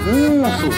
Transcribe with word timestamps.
jagunços. 0.00 0.74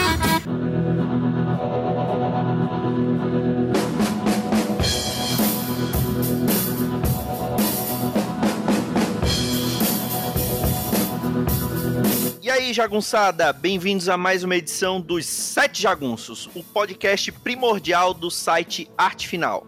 E 12.41 12.49
aí, 12.49 12.73
jagunçada, 12.73 13.53
bem-vindos 13.53 14.09
a 14.09 14.17
mais 14.17 14.43
uma 14.43 14.57
edição 14.57 14.99
dos 14.99 15.25
Sete 15.25 15.81
Jagunços, 15.81 16.49
o 16.53 16.61
podcast 16.63 17.31
primordial 17.31 18.13
do 18.13 18.29
site 18.29 18.91
Arte 18.97 19.25
Final. 19.27 19.65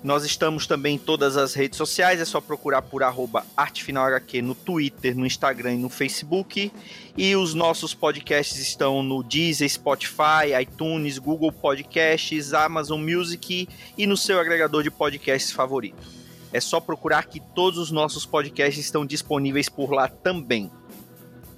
Nós 0.05 0.25
estamos 0.25 0.67
também 0.67 0.97
em 0.97 0.99
todas 0.99 1.37
as 1.37 1.55
redes 1.55 1.79
sociais, 1.79 2.21
é 2.21 2.25
só 2.25 2.41
procurar 2.41 2.83
por 2.83 3.03
ArtefinalHQ 3.03 4.43
no 4.43 4.55
Twitter, 4.55 5.17
no 5.17 5.27
Instagram 5.27 5.75
e 5.75 5.79
no 5.79 5.89
Facebook. 5.89 6.71
E 7.17 7.35
os 7.35 7.55
nossos 7.55 7.95
podcasts 7.95 8.59
estão 8.59 9.03
no 9.03 9.23
Deezer, 9.25 9.69
Spotify, 9.69 10.55
iTunes, 10.61 11.19
Google 11.19 11.51
Podcasts, 11.51 12.53
Amazon 12.53 13.01
Music 13.01 13.69
e 13.97 14.07
no 14.07 14.17
seu 14.17 14.39
agregador 14.39 14.83
de 14.83 14.91
podcasts 14.91 15.51
favorito. 15.51 16.07
É 16.53 16.61
só 16.61 16.79
procurar 16.79 17.27
que 17.27 17.41
todos 17.41 17.79
os 17.79 17.91
nossos 17.91 18.25
podcasts 18.25 18.85
estão 18.85 19.05
disponíveis 19.05 19.69
por 19.69 19.91
lá 19.91 20.07
também. 20.07 20.71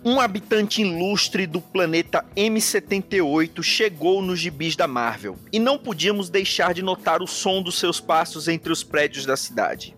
Um 0.09 0.19
habitante 0.21 0.81
ilustre 0.81 1.47
do 1.47 1.61
planeta 1.61 2.25
M78 2.35 3.63
chegou 3.63 4.23
nos 4.23 4.41
gibis 4.41 4.75
da 4.75 4.89
Marvel 4.89 5.39
e 5.53 5.59
não 5.59 5.77
podíamos 5.77 6.31
deixar 6.31 6.73
de 6.73 6.81
notar 6.81 7.21
o 7.21 7.27
som 7.27 7.61
dos 7.63 7.79
seus 7.79 8.01
passos 8.01 8.49
entre 8.49 8.73
os 8.73 8.83
prédios 8.83 9.27
da 9.27 9.37
cidade. 9.37 9.95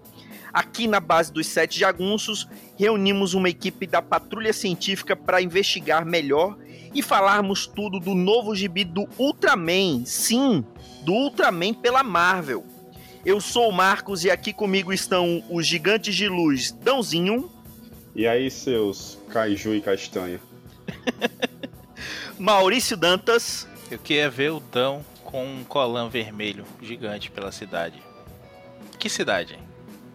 Aqui 0.53 0.89
na 0.89 0.99
base 0.99 1.33
dos 1.33 1.47
Sete 1.47 1.79
Jagunços, 1.79 2.49
reunimos 2.77 3.35
uma 3.35 3.49
equipe 3.49 3.87
da 3.87 4.03
Patrulha 4.03 4.53
Científica 4.53 5.15
para 5.15 5.41
investigar 5.41 6.05
melhor 6.05 6.59
e 6.93 7.03
falarmos 7.03 7.69
tudo 7.69 8.01
do 8.01 8.13
novo 8.13 8.53
gibi 8.53 8.83
do 8.83 9.09
Ultraman. 9.17 10.05
Sim, 10.05 10.65
do 11.05 11.13
Ultraman 11.13 11.73
pela 11.73 12.03
Marvel. 12.03 12.67
Eu 13.25 13.41
sou 13.41 13.69
o 13.69 13.73
Marcos 13.73 14.25
e 14.25 14.31
aqui 14.31 14.53
comigo 14.53 14.93
estão 14.93 15.41
os 15.49 15.65
gigantes 15.65 16.17
de 16.17 16.27
luz 16.27 16.73
Dãozinho. 16.73 17.49
E 18.15 18.27
aí, 18.27 18.51
seus 18.51 19.19
Kaiju 19.31 19.75
e 19.75 19.81
Castanha? 19.81 20.41
Maurício 22.39 22.97
Dantas. 22.97 23.69
Eu 23.91 23.99
queria 23.99 24.29
ver 24.29 24.51
o 24.51 24.61
Dão 24.61 25.05
com 25.25 25.45
um 25.45 25.65
colã 25.65 26.09
vermelho 26.09 26.65
gigante 26.83 27.31
pela 27.31 27.53
cidade. 27.53 28.03
Que 28.99 29.09
cidade, 29.09 29.55
hein? 29.55 29.61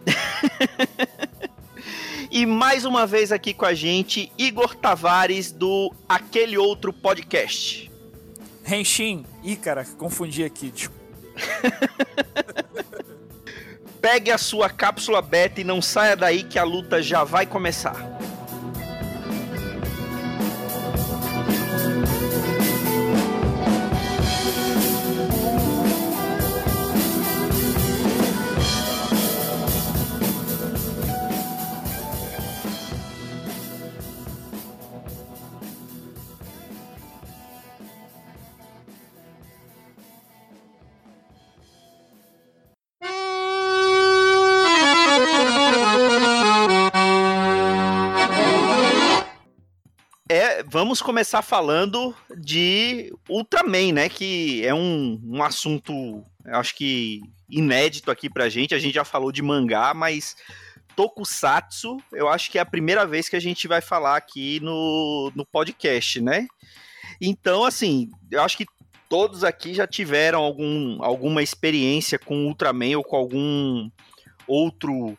e 2.29 2.45
mais 2.45 2.85
uma 2.85 3.07
vez 3.07 3.31
aqui 3.31 3.53
com 3.53 3.65
a 3.65 3.73
gente, 3.73 4.31
Igor 4.37 4.75
Tavares 4.75 5.51
do 5.51 5.93
Aquele 6.07 6.57
Outro 6.57 6.91
Podcast. 6.91 7.89
Henshin. 8.67 9.25
Ih, 9.43 9.55
cara, 9.55 9.85
confundi 9.85 10.43
aqui. 10.43 10.73
Pegue 14.05 14.29
a 14.29 14.37
sua 14.37 14.69
cápsula 14.69 15.19
beta 15.19 15.59
e 15.59 15.63
não 15.63 15.81
saia 15.81 16.15
daí 16.15 16.43
que 16.43 16.59
a 16.59 16.63
luta 16.63 17.01
já 17.01 17.23
vai 17.23 17.43
começar. 17.43 18.14
Vamos 50.95 51.01
começar 51.01 51.41
falando 51.41 52.15
de 52.37 53.13
Ultraman, 53.27 53.91
né? 53.91 54.07
Que 54.07 54.65
é 54.65 54.73
um, 54.73 55.19
um 55.25 55.43
assunto, 55.43 56.23
acho 56.45 56.73
que 56.73 57.21
inédito 57.49 58.09
aqui 58.09 58.29
pra 58.29 58.47
gente. 58.47 58.73
A 58.73 58.79
gente 58.79 58.95
já 58.95 59.03
falou 59.03 59.29
de 59.29 59.41
mangá, 59.41 59.93
mas 59.93 60.37
Tokusatsu, 60.95 61.97
eu 62.13 62.29
acho 62.29 62.49
que 62.49 62.57
é 62.57 62.61
a 62.61 62.65
primeira 62.65 63.05
vez 63.05 63.27
que 63.27 63.35
a 63.35 63.41
gente 63.41 63.67
vai 63.67 63.81
falar 63.81 64.15
aqui 64.15 64.61
no, 64.61 65.33
no 65.35 65.45
podcast, 65.45 66.21
né? 66.21 66.47
Então, 67.19 67.65
assim, 67.65 68.09
eu 68.31 68.41
acho 68.41 68.55
que 68.55 68.65
todos 69.09 69.43
aqui 69.43 69.73
já 69.73 69.85
tiveram 69.85 70.39
algum, 70.39 71.03
alguma 71.03 71.43
experiência 71.43 72.17
com 72.17 72.45
Ultraman 72.45 72.95
ou 72.95 73.03
com 73.03 73.17
algum 73.17 73.89
outro 74.47 75.17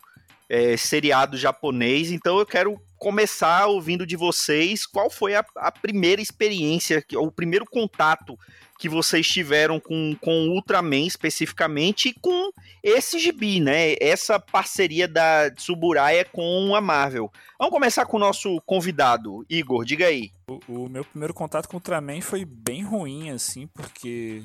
é, 0.49 0.75
seriado 0.79 1.37
japonês, 1.37 2.11
então 2.11 2.39
eu 2.39 2.47
quero 2.47 2.81
começar 2.99 3.67
ouvindo 3.67 4.07
de 4.07 4.17
vocês 4.17 4.87
qual 4.87 5.11
foi 5.11 5.35
a, 5.35 5.45
a 5.57 5.71
primeira 5.71 6.21
experiência, 6.21 7.05
o 7.15 7.31
primeiro 7.31 7.65
contato 7.65 8.39
que 8.79 8.89
vocês 8.89 9.27
tiveram 9.27 9.81
com, 9.81 10.15
com 10.21 10.49
Ultraman 10.49 11.07
especificamente 11.07 12.11
e 12.11 12.15
com 12.15 12.51
esse 12.83 13.19
gibi, 13.19 13.61
né? 13.61 13.95
Essa 14.01 14.39
parceria 14.39 15.09
da 15.09 15.51
Tsuburaya 15.51 16.25
com 16.25 16.75
a 16.75 16.81
Marvel. 16.81 17.33
Vamos 17.59 17.73
começar 17.73 18.05
com 18.05 18.19
o 18.19 18.21
nosso 18.21 18.61
convidado, 18.63 19.45
Igor, 19.49 19.85
diga 19.85 20.07
aí. 20.07 20.31
O, 20.49 20.85
o 20.85 20.89
meu 20.89 21.05
primeiro 21.05 21.33
contato 21.33 21.69
com 21.69 21.79
Ultraman 21.79 22.21
foi 22.21 22.45
bem 22.45 22.83
ruim, 22.83 23.31
assim, 23.31 23.67
porque 23.67 24.43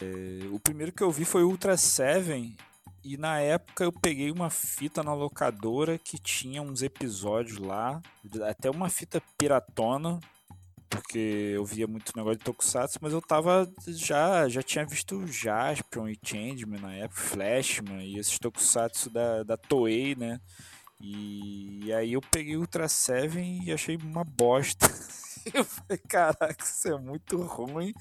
é, 0.00 0.46
o 0.50 0.58
primeiro 0.58 0.92
que 0.92 1.02
eu 1.02 1.10
vi 1.10 1.24
foi 1.24 1.44
Ultra 1.44 1.76
Seven 1.76 2.56
e 3.04 3.16
na 3.16 3.40
época 3.40 3.84
eu 3.84 3.92
peguei 3.92 4.30
uma 4.30 4.50
fita 4.50 5.02
na 5.02 5.14
locadora 5.14 5.98
que 5.98 6.18
tinha 6.18 6.62
uns 6.62 6.82
episódios 6.82 7.58
lá, 7.58 8.00
até 8.48 8.70
uma 8.70 8.88
fita 8.88 9.22
piratona, 9.36 10.20
porque 10.88 11.52
eu 11.54 11.64
via 11.64 11.86
muito 11.86 12.12
negócio 12.16 12.38
de 12.38 12.44
Tokusatsu, 12.44 12.98
mas 13.00 13.12
eu 13.12 13.20
tava 13.20 13.70
já 13.86 14.48
já 14.48 14.62
tinha 14.62 14.84
visto 14.84 15.26
Jaspion 15.26 16.08
e 16.08 16.18
Changeman 16.22 16.80
na 16.80 16.94
época, 16.94 17.20
Flashman 17.20 18.04
e 18.04 18.18
esses 18.18 18.38
Tokusatsu 18.38 19.10
da, 19.10 19.42
da 19.42 19.56
Toei, 19.56 20.14
né? 20.14 20.40
E, 21.00 21.92
aí 21.92 22.14
eu 22.14 22.20
peguei 22.20 22.56
Ultra 22.56 22.88
Seven 22.88 23.62
e 23.64 23.72
achei 23.72 23.96
uma 23.96 24.24
bosta. 24.24 24.86
eu 25.54 25.64
falei, 25.64 25.98
caraca, 26.08 26.64
isso 26.64 26.88
é 26.88 26.98
muito 26.98 27.40
ruim. 27.42 27.92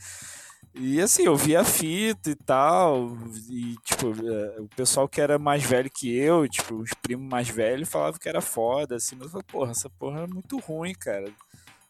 E 0.80 1.02
assim, 1.02 1.24
eu 1.24 1.36
via 1.36 1.64
fita 1.64 2.30
e 2.30 2.36
tal, 2.36 3.18
e 3.50 3.76
tipo, 3.84 4.08
é, 4.10 4.62
o 4.62 4.68
pessoal 4.70 5.10
que 5.10 5.20
era 5.20 5.40
mais 5.40 5.64
velho 5.64 5.90
que 5.90 6.16
eu, 6.16 6.48
tipo, 6.48 6.76
os 6.76 6.94
primos 7.02 7.28
mais 7.28 7.50
velhos 7.50 7.90
falavam 7.90 8.20
que 8.20 8.30
era 8.30 8.42
foda, 8.42 8.96
assim, 8.96 9.16
mas 9.16 9.26
eu 9.26 9.32
falei, 9.32 9.46
porra, 9.48 9.72
essa 9.72 9.90
porra 9.90 10.22
é 10.22 10.28
muito 10.28 10.60
ruim, 10.60 10.94
cara. 10.94 11.34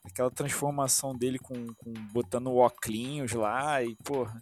Aquela 0.06 0.32
transformação 0.32 1.14
dele 1.14 1.38
com, 1.38 1.54
com 1.74 1.94
botando 2.14 2.56
óculos 2.56 3.34
lá 3.34 3.84
e, 3.84 3.94
porra. 4.06 4.40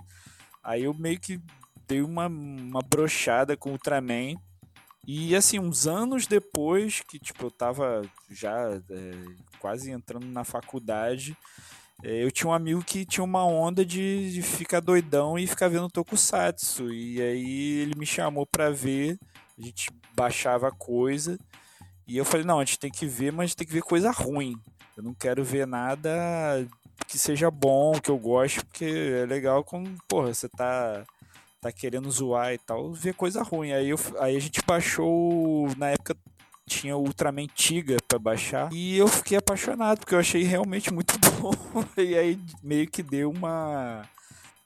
Aí 0.64 0.84
eu 0.84 0.94
meio 0.94 1.20
que 1.20 1.42
dei 1.88 2.02
uma, 2.02 2.28
uma 2.28 2.82
brochada 2.82 3.58
com 3.58 3.70
o 3.70 3.72
Ultraman. 3.74 4.36
E 5.08 5.36
assim, 5.36 5.60
uns 5.60 5.88
anos 5.88 6.28
depois, 6.28 7.02
que 7.02 7.18
tipo, 7.20 7.46
eu 7.46 7.52
tava 7.52 8.04
já 8.30 8.80
é, 8.90 9.12
quase 9.60 9.92
entrando 9.92 10.28
na 10.28 10.44
faculdade, 10.44 11.36
eu 12.08 12.32
tinha 12.32 12.50
um 12.50 12.54
amigo 12.54 12.84
que 12.84 13.04
tinha 13.04 13.24
uma 13.24 13.44
onda 13.44 13.84
de, 13.84 14.32
de 14.32 14.42
ficar 14.44 14.80
doidão 14.80 15.40
e 15.40 15.48
ficar 15.48 15.68
vendo 15.68 15.90
Tokusatsu. 15.90 16.94
E 16.94 17.20
aí 17.20 17.80
ele 17.82 17.96
me 17.98 18.06
chamou 18.06 18.46
pra 18.46 18.70
ver, 18.70 19.18
a 19.58 19.62
gente 19.62 19.90
baixava 20.16 20.72
coisa. 20.72 21.38
E 22.08 22.16
eu 22.16 22.24
falei, 22.24 22.46
não, 22.46 22.60
a 22.60 22.66
gente 22.66 22.78
tem 22.78 22.92
que 22.92 23.08
ver, 23.08 23.32
mas 23.32 23.56
tem 23.56 23.66
que 23.66 23.74
ver 23.74 23.82
coisa 23.82 24.12
ruim. 24.12 24.56
Eu 24.96 25.02
não 25.02 25.16
quero 25.16 25.44
ver 25.44 25.66
nada 25.66 26.12
que 27.08 27.18
seja 27.18 27.50
bom, 27.50 27.94
que 27.94 28.10
eu 28.10 28.18
goste, 28.18 28.64
porque 28.64 28.86
é 28.86 29.26
legal 29.26 29.64
quando, 29.64 29.92
porra, 30.08 30.34
você 30.34 30.48
tá, 30.48 31.04
tá 31.60 31.72
querendo 31.72 32.10
zoar 32.10 32.54
e 32.54 32.58
tal, 32.60 32.94
ver 32.94 33.16
coisa 33.16 33.42
ruim. 33.42 33.74
Aí, 33.74 33.90
eu, 33.90 34.00
aí 34.20 34.36
a 34.36 34.40
gente 34.40 34.62
baixou, 34.66 35.68
na 35.76 35.90
época 35.90 36.16
tinha 36.68 36.98
o 36.98 37.02
Ultraman 37.02 37.48
Tiga 37.48 37.98
para 38.08 38.18
baixar 38.18 38.72
e 38.74 38.98
eu 38.98 39.08
fiquei 39.08 39.38
apaixonado 39.38 40.00
porque 40.00 40.16
eu 40.16 40.20
achei 40.20 40.44
realmente 40.44 40.92
muito 40.92 41.18
bom 41.40 41.54
e 41.98 42.16
aí 42.16 42.40
meio 42.64 42.90
que 42.90 43.04
deu 43.04 43.30
uma 43.30 44.08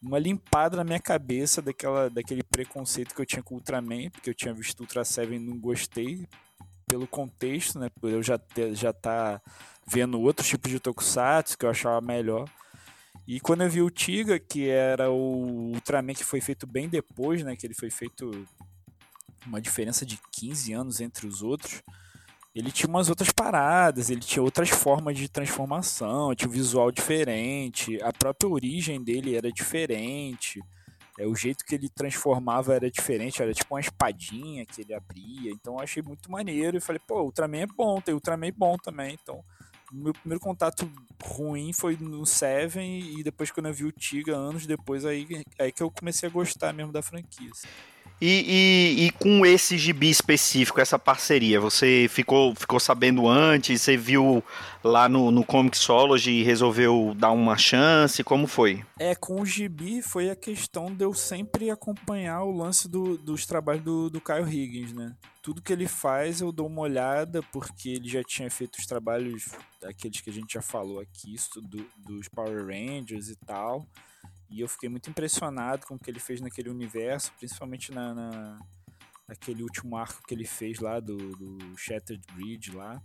uma 0.02 0.18
limpada 0.18 0.78
na 0.78 0.84
minha 0.84 1.00
cabeça 1.00 1.62
daquela 1.62 2.10
daquele 2.10 2.44
preconceito 2.44 3.14
que 3.14 3.22
eu 3.22 3.26
tinha 3.26 3.44
com 3.44 3.56
o 3.56 3.58
Ultraman 3.58 4.10
porque 4.10 4.30
eu 4.30 4.34
tinha 4.34 4.54
visto 4.54 4.80
Ultra 4.80 5.04
Seven 5.04 5.38
e 5.38 5.46
não 5.46 5.58
gostei 5.58 6.26
pelo 6.88 7.06
contexto 7.06 7.78
né 7.78 7.90
por 8.00 8.10
eu 8.10 8.24
já 8.24 8.38
ter, 8.38 8.74
já 8.74 8.94
tá 8.94 9.42
vendo 9.86 10.22
outros 10.22 10.48
tipos 10.48 10.72
de 10.72 10.80
tokusatsu 10.80 11.58
que 11.58 11.66
eu 11.66 11.70
achava 11.70 12.00
melhor 12.00 12.48
E 13.28 13.40
quando 13.40 13.62
eu 13.62 13.70
vi 13.70 13.80
o 13.80 13.92
Tiga, 13.92 14.40
que 14.40 14.68
era 14.68 15.12
o 15.12 15.72
Ultraman 15.76 16.16
que 16.16 16.24
foi 16.24 16.42
feito 16.42 16.66
bem 16.66 16.90
depois, 16.90 17.44
né? 17.44 17.56
Que 17.56 17.68
ele 17.68 17.76
foi 17.76 17.92
feito 17.92 18.32
uma 19.46 19.62
diferença 19.62 20.06
de 20.06 20.20
15 20.32 20.74
anos 20.74 21.02
entre 21.02 21.28
os 21.28 21.42
outros. 21.42 21.82
Ele 22.54 22.72
tinha 22.72 22.90
umas 22.90 23.10
outras 23.10 23.32
paradas, 23.32 24.10
ele 24.10 24.22
tinha 24.22 24.44
outras 24.44 24.70
formas 24.70 25.18
de 25.18 25.30
transformação, 25.30 26.34
tinha 26.34 26.50
um 26.50 26.52
visual 26.52 26.92
diferente, 26.92 28.02
a 28.02 28.12
própria 28.12 28.50
origem 28.50 29.02
dele 29.04 29.36
era 29.36 29.52
diferente. 29.52 30.60
É, 31.20 31.28
o 31.28 31.36
jeito 31.36 31.66
que 31.66 31.76
ele 31.76 31.90
transformava 31.90 32.74
era 32.74 32.90
diferente, 32.90 33.42
era 33.42 33.54
tipo 33.54 33.74
uma 33.74 33.80
espadinha 33.82 34.66
que 34.66 34.82
ele 34.82 34.94
abria. 34.94 35.52
Então 35.52 35.76
eu 35.76 35.82
achei 35.82 36.02
muito 36.02 36.32
maneiro 36.32 36.78
e 36.78 36.82
falei, 36.82 37.02
pô, 37.06 37.22
Ultraman 37.22 37.60
é 37.60 37.68
bom, 37.68 38.02
tem 38.02 38.14
Ultraman 38.14 38.52
bom 38.56 38.78
também. 38.78 39.18
Então, 39.22 39.44
meu 39.92 40.14
primeiro 40.14 40.40
contato 40.40 40.90
ruim 41.22 41.74
foi 41.74 41.98
no 41.98 42.26
Seven 42.26 43.20
e 43.20 43.24
depois 43.24 43.52
quando 43.52 43.68
eu 43.68 43.74
vi 43.74 43.86
o 43.86 43.92
Tiga 43.92 44.36
anos 44.36 44.66
depois 44.66 45.06
aí, 45.06 45.28
aí 45.60 45.72
que 45.72 45.84
eu 45.84 45.92
comecei 45.92 46.30
a 46.30 46.32
gostar 46.32 46.74
mesmo 46.74 46.92
da 46.92 47.02
franquia. 47.02 47.50
Assim. 47.52 47.68
E, 48.22 48.98
e, 48.98 49.06
e, 49.06 49.12
com 49.12 49.46
esse 49.46 49.78
gibi 49.78 50.10
específico, 50.10 50.82
essa 50.82 51.00
parceria, 51.00 51.60
você 51.60 52.08
ficou, 52.10 52.54
ficou 52.54 52.78
sabendo 52.78 53.26
antes? 53.26 53.82
Você 53.82 53.96
viu 53.96 54.44
lá 54.84 55.08
no, 55.08 55.32
no 55.32 55.46
Comixology 55.46 56.32
e 56.32 56.44
resolveu 56.44 57.14
dar 57.16 57.32
uma 57.32 57.58
chance? 57.58 58.22
Como 58.22 58.46
foi? 58.46 58.84
É, 59.00 59.16
com 59.16 59.40
o 59.40 59.46
gibi 59.46 60.02
foi 60.02 60.30
a 60.30 60.36
questão 60.36 60.94
de 60.94 61.06
eu 61.06 61.14
sempre 61.14 61.70
acompanhar 61.70 62.44
o 62.44 62.52
lance 62.52 62.90
do, 62.90 63.18
dos 63.18 63.46
trabalhos 63.46 63.84
do, 63.84 64.10
do 64.10 64.20
Kyle 64.20 64.44
Higgins, 64.44 64.92
né? 64.92 65.16
Tudo 65.42 65.62
que 65.62 65.72
ele 65.72 65.88
faz 65.88 66.42
eu 66.42 66.52
dou 66.52 66.68
uma 66.68 66.82
olhada, 66.82 67.42
porque 67.54 67.90
ele 67.90 68.10
já 68.10 68.22
tinha 68.22 68.52
feito 68.52 68.78
os 68.80 68.86
trabalhos, 68.86 69.46
aqueles 69.82 70.20
que 70.20 70.30
a 70.30 70.34
gente 70.34 70.56
já 70.56 70.62
falou 70.62 71.00
aqui, 71.00 71.38
do, 71.56 71.86
dos 71.98 72.28
Power 72.28 72.66
Rangers 72.66 73.30
e 73.30 73.36
tal. 73.38 73.88
E 74.50 74.62
eu 74.62 74.68
fiquei 74.68 74.90
muito 74.90 75.10
impressionado 75.10 75.86
com 75.86 75.96
o 75.96 76.00
que 76.00 76.10
ele 76.10 76.20
fez 76.20 76.42
naquele 76.42 76.70
universo, 76.70 77.32
principalmente 77.38 77.92
na, 77.92 78.14
na 78.14 78.60
naquele 79.30 79.62
último 79.62 79.96
arco 79.96 80.24
que 80.28 80.34
ele 80.34 80.46
fez 80.46 80.80
lá 80.80 81.00
do, 81.00 81.16
do 81.16 81.78
Shattered 81.78 82.26
Bridge 82.34 82.72
lá. 82.72 83.00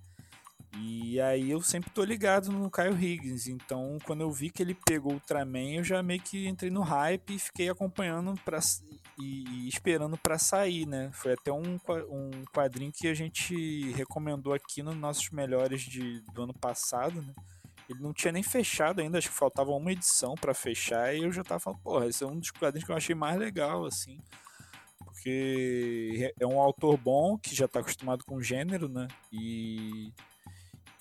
E 0.81 1.21
aí 1.21 1.51
eu 1.51 1.61
sempre 1.61 1.91
tô 1.91 2.03
ligado 2.03 2.51
no 2.51 2.69
Kyle 2.69 2.97
Higgins, 2.97 3.47
então 3.47 3.97
quando 4.05 4.23
eu 4.23 4.33
vi 4.33 4.51
que 4.51 4.61
ele 4.61 4.75
pegou 4.75 5.13
o 5.13 5.15
Ultraman, 5.15 5.77
eu 5.77 5.85
já 5.85 6.03
meio 6.03 6.21
que 6.21 6.49
entrei 6.49 6.71
no 6.71 6.81
hype 6.81 7.37
e 7.37 7.39
fiquei 7.39 7.69
acompanhando 7.69 8.35
pra, 8.45 8.59
e, 9.21 9.45
e 9.49 9.69
esperando 9.69 10.17
para 10.19 10.37
sair, 10.37 10.85
né? 10.85 11.11
Foi 11.13 11.35
até 11.35 11.53
um, 11.53 11.79
um 12.11 12.45
quadrinho 12.53 12.91
que 12.93 13.07
a 13.07 13.15
gente 13.15 13.93
recomendou 13.93 14.53
aqui 14.53 14.83
nos 14.83 14.97
nossos 14.97 15.31
melhores 15.31 15.83
de, 15.83 16.21
do 16.33 16.43
ano 16.43 16.55
passado, 16.55 17.23
né? 17.23 17.33
Ele 17.89 18.01
não 18.01 18.13
tinha 18.13 18.33
nem 18.33 18.43
fechado 18.43 19.01
ainda, 19.01 19.19
acho 19.19 19.29
que 19.29 19.35
faltava 19.35 19.71
uma 19.71 19.93
edição 19.93 20.35
para 20.35 20.55
fechar, 20.55 21.15
e 21.15 21.23
eu 21.23 21.33
já 21.33 21.45
tava 21.45 21.61
falando, 21.61 21.81
porra, 21.81 22.07
esse 22.07 22.25
é 22.25 22.27
um 22.27 22.39
dos 22.39 22.51
quadrinhos 22.51 22.87
que 22.87 22.93
eu 22.93 22.97
achei 22.97 23.15
mais 23.15 23.39
legal, 23.39 23.85
assim. 23.85 24.19
Porque 25.05 26.33
é 26.41 26.47
um 26.47 26.59
autor 26.59 26.97
bom, 26.97 27.37
que 27.39 27.55
já 27.55 27.69
tá 27.69 27.81
acostumado 27.81 28.25
com 28.25 28.37
o 28.37 28.43
gênero, 28.43 28.89
né? 28.89 29.07
E, 29.31 30.13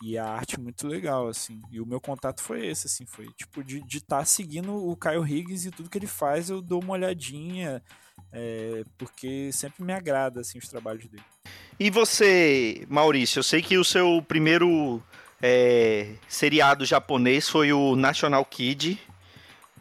e 0.01 0.18
a 0.18 0.25
arte 0.25 0.59
muito 0.59 0.88
legal, 0.88 1.27
assim. 1.27 1.62
E 1.71 1.80
o 1.80 1.85
meu 1.85 2.01
contato 2.01 2.41
foi 2.41 2.65
esse, 2.65 2.88
assim, 2.88 3.06
foi 3.06 3.27
tipo 3.33 3.63
de 3.63 3.81
estar 3.97 4.19
tá 4.19 4.25
seguindo 4.25 4.75
o 4.75 4.95
Kyle 4.97 5.24
Higgins 5.24 5.65
e 5.65 5.71
tudo 5.71 5.89
que 5.89 5.97
ele 5.97 6.07
faz, 6.07 6.50
eu 6.50 6.62
dou 6.62 6.81
uma 6.81 6.94
olhadinha, 6.94 7.81
é, 8.31 8.83
porque 8.97 9.51
sempre 9.53 9.83
me 9.83 9.94
agrada, 9.94 10.41
assim, 10.41 10.57
os 10.57 10.68
trabalhos 10.68 11.06
dele. 11.07 11.24
E 11.79 11.89
você, 11.89 12.86
Maurício, 12.89 13.39
eu 13.39 13.44
sei 13.44 13.62
que 13.62 13.77
o 13.77 13.83
seu 13.83 14.21
primeiro 14.27 15.01
é, 15.45 16.15
seriado 16.29 16.85
japonês 16.85 17.49
foi 17.49 17.73
o 17.73 17.97
National 17.97 18.45
Kid, 18.45 18.97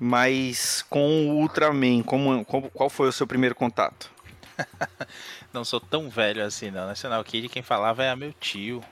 mas 0.01 0.85
com 0.91 1.29
o 1.29 1.37
Ultraman, 1.37 2.03
como, 2.03 2.45
como, 2.45 2.69
qual 2.69 2.91
foi 2.91 3.09
o 3.09 3.13
seu 3.13 3.29
primeiro 3.29 3.55
contato? 3.55 4.11
não 5.55 5.65
sou 5.65 5.79
tão 5.79 6.11
velho 6.11 6.45
assim, 6.45 6.73
não. 6.73 6.89
National 6.89 7.23
Kid, 7.23 7.49
quem 7.49 7.63
falava 7.63 8.03
é 8.03 8.17
meu 8.17 8.33
tio, 8.33 8.83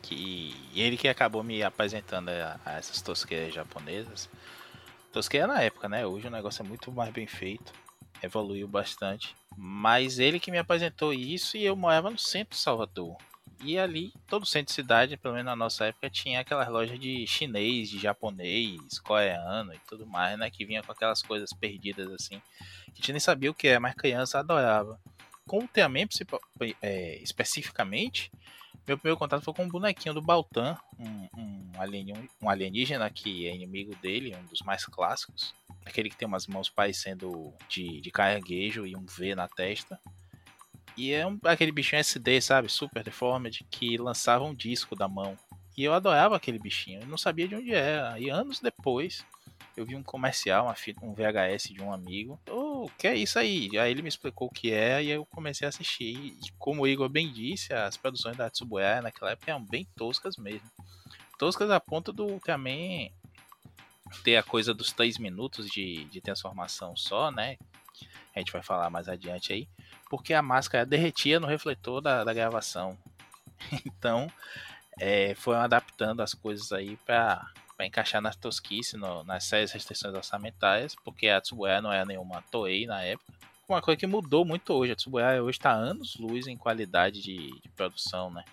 que 0.00 0.54
ele 0.72 0.96
que 0.96 1.08
acabou 1.08 1.42
me 1.42 1.60
apresentando 1.60 2.28
a, 2.28 2.60
a 2.64 2.74
essas 2.74 3.02
tosqueiras 3.02 3.52
japonesas. 3.52 4.30
Tosqueira 5.12 5.48
na 5.48 5.60
época, 5.60 5.88
né? 5.88 6.06
Hoje 6.06 6.28
o 6.28 6.30
negócio 6.30 6.64
é 6.64 6.68
muito 6.68 6.92
mais 6.92 7.12
bem 7.12 7.26
feito, 7.26 7.72
evoluiu 8.22 8.68
bastante. 8.68 9.34
Mas 9.56 10.20
ele 10.20 10.38
que 10.38 10.52
me 10.52 10.58
apresentou 10.58 11.12
isso 11.12 11.56
e 11.56 11.64
eu 11.64 11.74
morava 11.74 12.10
no 12.10 12.18
centro 12.18 12.54
de 12.54 12.62
Salvador. 12.62 13.16
E 13.62 13.78
ali, 13.78 14.12
todo 14.26 14.44
centro 14.44 14.66
de 14.66 14.72
cidade, 14.72 15.16
pelo 15.16 15.34
menos 15.34 15.46
na 15.46 15.54
nossa 15.54 15.86
época, 15.86 16.10
tinha 16.10 16.40
aquelas 16.40 16.68
lojas 16.68 16.98
de 16.98 17.24
chinês, 17.28 17.88
de 17.88 17.98
japonês, 17.98 18.98
coreano 18.98 19.72
e 19.72 19.78
tudo 19.88 20.04
mais, 20.04 20.36
né? 20.36 20.50
Que 20.50 20.64
vinha 20.64 20.82
com 20.82 20.90
aquelas 20.90 21.22
coisas 21.22 21.52
perdidas 21.52 22.10
assim. 22.10 22.40
Que 22.86 22.92
a 22.92 22.94
gente 22.96 23.12
nem 23.12 23.20
sabia 23.20 23.50
o 23.50 23.54
que 23.54 23.68
é, 23.68 23.78
mas 23.78 23.94
criança 23.94 24.40
adorava. 24.40 24.98
Com 25.46 25.58
o 25.58 25.60
Ultraman, 25.62 26.08
é, 26.80 27.22
especificamente, 27.22 28.32
meu 28.86 28.98
primeiro 28.98 29.18
contato 29.18 29.44
foi 29.44 29.54
com 29.54 29.64
um 29.64 29.68
bonequinho 29.68 30.14
do 30.14 30.20
Baltan, 30.20 30.76
um, 30.98 31.28
um, 31.38 31.70
alien, 31.78 32.28
um 32.40 32.48
alienígena 32.48 33.08
que 33.10 33.46
é 33.46 33.54
inimigo 33.54 33.94
dele, 33.96 34.34
um 34.34 34.44
dos 34.46 34.60
mais 34.62 34.84
clássicos. 34.84 35.54
Aquele 35.84 36.10
que 36.10 36.16
tem 36.16 36.26
umas 36.26 36.48
mãos 36.48 36.68
parecendo 36.68 37.54
de, 37.68 38.00
de 38.00 38.10
caranguejo 38.10 38.86
e 38.86 38.96
um 38.96 39.04
V 39.04 39.36
na 39.36 39.46
testa. 39.46 40.00
E 40.96 41.12
é 41.12 41.26
um, 41.26 41.38
aquele 41.44 41.72
bichinho 41.72 42.00
SD, 42.00 42.40
sabe? 42.40 42.68
Super 42.68 43.02
deformed, 43.02 43.64
que 43.70 43.96
lançava 43.96 44.44
um 44.44 44.54
disco 44.54 44.94
da 44.94 45.08
mão. 45.08 45.36
E 45.76 45.84
eu 45.84 45.94
adorava 45.94 46.36
aquele 46.36 46.58
bichinho, 46.58 47.00
eu 47.00 47.06
não 47.06 47.16
sabia 47.16 47.48
de 47.48 47.54
onde 47.54 47.72
era. 47.72 48.18
E 48.20 48.28
anos 48.28 48.60
depois, 48.60 49.24
eu 49.76 49.86
vi 49.86 49.96
um 49.96 50.02
comercial, 50.02 50.72
um 51.02 51.14
VHS 51.14 51.70
de 51.72 51.82
um 51.82 51.92
amigo. 51.92 52.38
O 52.48 52.84
oh, 52.84 52.90
que 52.98 53.06
é 53.06 53.16
isso 53.16 53.38
aí? 53.38 53.70
Aí 53.78 53.90
ele 53.90 54.02
me 54.02 54.08
explicou 54.08 54.48
o 54.48 54.50
que 54.50 54.70
é 54.70 55.02
e 55.02 55.10
eu 55.10 55.24
comecei 55.26 55.64
a 55.64 55.70
assistir. 55.70 56.14
E 56.14 56.52
como 56.58 56.82
o 56.82 56.86
Igor 56.86 57.08
bem 57.08 57.32
disse, 57.32 57.72
as 57.72 57.96
produções 57.96 58.36
da 58.36 58.50
Tsubuya 58.50 59.00
naquela 59.00 59.30
época 59.30 59.50
eram 59.50 59.64
bem 59.64 59.86
toscas 59.96 60.36
mesmo. 60.36 60.70
Toscas 61.38 61.70
a 61.70 61.80
ponto 61.80 62.12
do 62.12 62.38
também 62.40 63.12
ter 64.22 64.36
a 64.36 64.42
coisa 64.42 64.74
dos 64.74 64.92
3 64.92 65.16
minutos 65.16 65.66
de, 65.70 66.04
de 66.04 66.20
transformação 66.20 66.94
só, 66.94 67.30
né? 67.30 67.56
A 68.34 68.38
gente 68.38 68.52
vai 68.52 68.62
falar 68.62 68.90
mais 68.90 69.08
adiante 69.08 69.52
aí 69.52 69.68
porque 70.12 70.34
a 70.34 70.42
máscara 70.42 70.84
derretia 70.84 71.40
no 71.40 71.46
refletor 71.46 72.02
da, 72.02 72.22
da 72.22 72.34
gravação. 72.34 72.98
Então, 73.86 74.30
é, 75.00 75.34
foram 75.36 75.60
adaptando 75.60 76.20
as 76.20 76.34
coisas 76.34 76.70
aí 76.70 76.98
para 76.98 77.50
encaixar 77.80 78.20
na 78.20 78.30
tosquice, 78.30 78.98
no, 78.98 79.24
nas 79.24 79.44
sérias 79.44 79.72
restrições 79.72 80.14
orçamentárias, 80.14 80.94
porque 80.96 81.28
a 81.28 81.40
Tsubuya 81.40 81.80
não 81.80 81.90
era 81.90 82.04
nenhuma 82.04 82.42
Toei 82.50 82.84
na 82.86 83.02
época. 83.02 83.32
Uma 83.66 83.80
coisa 83.80 83.96
que 83.98 84.06
mudou 84.06 84.44
muito 84.44 84.74
hoje, 84.74 84.92
a 84.92 84.96
Tsubuya 84.96 85.42
hoje 85.42 85.56
está 85.56 85.70
anos 85.70 86.16
luz 86.16 86.46
em 86.46 86.58
qualidade 86.58 87.22
de, 87.22 87.58
de 87.60 87.68
produção, 87.70 88.30
né? 88.30 88.44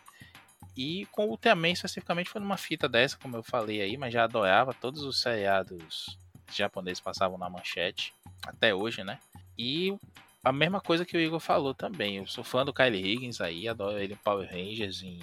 E 0.77 1.07
com 1.07 1.25
o 1.25 1.31
Ultraman 1.31 1.71
especificamente 1.71 2.29
foi 2.29 2.39
numa 2.39 2.55
fita 2.55 2.87
dessa, 2.87 3.17
como 3.17 3.35
eu 3.35 3.43
falei 3.43 3.81
aí, 3.81 3.97
mas 3.97 4.13
já 4.13 4.23
adorava 4.23 4.73
todos 4.73 5.01
os 5.01 5.19
seriados 5.19 6.17
japoneses 6.53 7.01
passavam 7.01 7.37
na 7.37 7.49
manchete, 7.49 8.13
até 8.47 8.73
hoje, 8.73 9.03
né? 9.03 9.19
E 9.59 9.93
a 10.41 10.53
mesma 10.53 10.79
coisa 10.79 11.05
que 11.05 11.17
o 11.17 11.19
Igor 11.19 11.41
falou 11.41 11.73
também. 11.73 12.15
Eu 12.15 12.25
sou 12.25 12.45
fã 12.45 12.63
do 12.63 12.73
Kylie 12.73 13.05
Higgins 13.05 13.41
aí, 13.41 13.67
adoro 13.67 13.99
ele 13.99 14.13
em 14.13 14.17
Power 14.23 14.49
Rangers. 14.49 15.01
Ele 15.01 15.21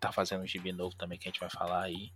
tá 0.00 0.10
fazendo 0.10 0.42
um 0.42 0.46
gibi 0.46 0.72
novo 0.72 0.96
também 0.96 1.16
que 1.16 1.28
a 1.28 1.30
gente 1.30 1.38
vai 1.38 1.48
falar 1.48 1.84
aí. 1.84 2.10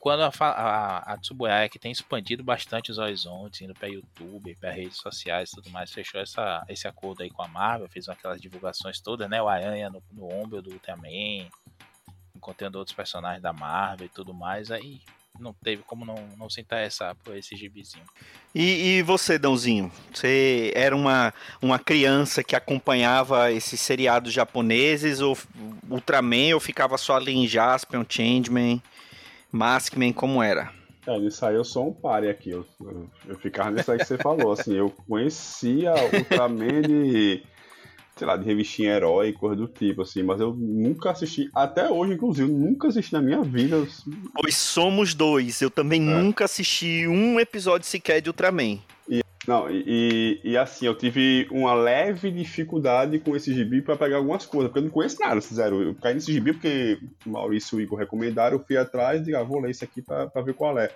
Quando 0.00 0.22
a, 0.24 0.32
a, 0.40 1.12
a 1.12 1.18
Tsubuya, 1.18 1.68
que 1.68 1.78
tem 1.78 1.92
expandido 1.92 2.42
bastante 2.42 2.90
os 2.90 2.98
horizontes, 2.98 3.60
indo 3.60 3.74
para 3.74 3.86
YouTube, 3.86 4.56
para 4.56 4.72
redes 4.72 4.96
sociais 4.96 5.50
e 5.50 5.54
tudo 5.54 5.70
mais, 5.70 5.92
fechou 5.92 6.20
essa, 6.20 6.64
esse 6.68 6.88
acordo 6.88 7.22
aí 7.22 7.30
com 7.30 7.42
a 7.42 7.48
Marvel, 7.48 7.88
fez 7.88 8.08
aquelas 8.08 8.40
divulgações 8.40 9.00
todas, 9.00 9.30
né? 9.30 9.40
O 9.40 9.48
Aranha 9.48 9.88
no, 9.88 10.02
no 10.10 10.32
ombro 10.32 10.60
do 10.60 10.72
Ultraman, 10.72 11.48
encontrando 12.34 12.76
outros 12.76 12.96
personagens 12.96 13.42
da 13.42 13.52
Marvel 13.52 14.06
e 14.06 14.10
tudo 14.10 14.34
mais. 14.34 14.72
Aí 14.72 15.00
não 15.38 15.52
teve 15.52 15.82
como 15.82 16.04
não, 16.04 16.16
não 16.36 16.50
se 16.50 16.60
interessar 16.60 17.16
por 17.24 17.36
esse 17.36 17.56
gibizinho. 17.56 18.04
E, 18.54 18.98
e, 18.98 19.02
você, 19.02 19.38
Dãozinho? 19.38 19.90
Você 20.12 20.72
era 20.74 20.94
uma, 20.94 21.32
uma 21.62 21.78
criança 21.78 22.42
que 22.42 22.56
acompanhava 22.56 23.52
esses 23.52 23.80
seriados 23.80 24.32
japoneses, 24.32 25.20
ou 25.20 25.36
Ultraman, 25.88 26.54
ou 26.54 26.60
ficava 26.60 26.98
só 26.98 27.16
ali 27.16 27.32
em 27.32 27.46
Jaspion, 27.46 28.04
Changeman, 28.08 28.82
Maskman, 29.52 30.12
como 30.12 30.42
era? 30.42 30.72
É, 31.06 31.18
nisso 31.18 31.44
aí 31.46 31.54
eu 31.54 31.64
sou 31.64 31.88
um 31.88 31.92
pare 31.92 32.28
aqui. 32.28 32.50
Eu, 32.50 32.66
eu, 32.80 33.10
eu 33.28 33.38
ficava 33.38 33.70
nisso 33.70 33.90
aí 33.90 33.98
que 33.98 34.04
você 34.04 34.18
falou. 34.18 34.52
Assim, 34.52 34.74
eu 34.74 34.90
conhecia 35.08 35.92
Ultraman 36.12 36.82
de 36.82 37.42
sei 38.20 38.26
lá, 38.26 38.36
de 38.36 38.44
revistinha 38.44 38.92
herói, 38.92 39.32
coisa 39.32 39.56
do 39.56 39.66
tipo, 39.66 40.02
assim, 40.02 40.22
mas 40.22 40.38
eu 40.38 40.52
nunca 40.52 41.10
assisti, 41.10 41.48
até 41.54 41.88
hoje, 41.88 42.12
inclusive, 42.12 42.52
nunca 42.52 42.88
assisti 42.88 43.14
na 43.14 43.22
minha 43.22 43.40
vida. 43.40 43.82
Pois 44.34 44.58
somos 44.58 45.14
dois, 45.14 45.62
eu 45.62 45.70
também 45.70 46.02
é. 46.02 46.04
nunca 46.04 46.44
assisti 46.44 47.08
um 47.08 47.40
episódio 47.40 47.86
sequer 47.86 48.20
de 48.20 48.28
Ultraman. 48.28 48.78
E, 49.08 49.22
não, 49.48 49.70
e, 49.70 50.38
e, 50.44 50.54
assim, 50.54 50.84
eu 50.84 50.94
tive 50.94 51.48
uma 51.50 51.72
leve 51.72 52.30
dificuldade 52.30 53.18
com 53.20 53.34
esse 53.34 53.54
gibi 53.54 53.80
para 53.80 53.96
pegar 53.96 54.18
algumas 54.18 54.44
coisas, 54.44 54.68
porque 54.68 54.80
eu 54.80 54.84
não 54.84 54.90
conheço 54.90 55.16
nada, 55.18 55.40
zero. 55.40 55.82
Eu 55.82 55.94
caí 55.94 56.12
nesse 56.12 56.30
gibi 56.30 56.52
porque 56.52 56.98
o 57.24 57.30
Maurício 57.30 57.80
e 57.80 57.82
o 57.82 57.86
Igor 57.86 57.98
recomendaram, 57.98 58.58
eu 58.58 58.62
fui 58.62 58.76
atrás 58.76 59.26
e 59.26 59.34
ah, 59.34 59.42
vou 59.42 59.60
ler 59.62 59.70
isso 59.70 59.82
aqui 59.82 60.02
para 60.02 60.42
ver 60.42 60.52
qual 60.52 60.78
é. 60.78 60.90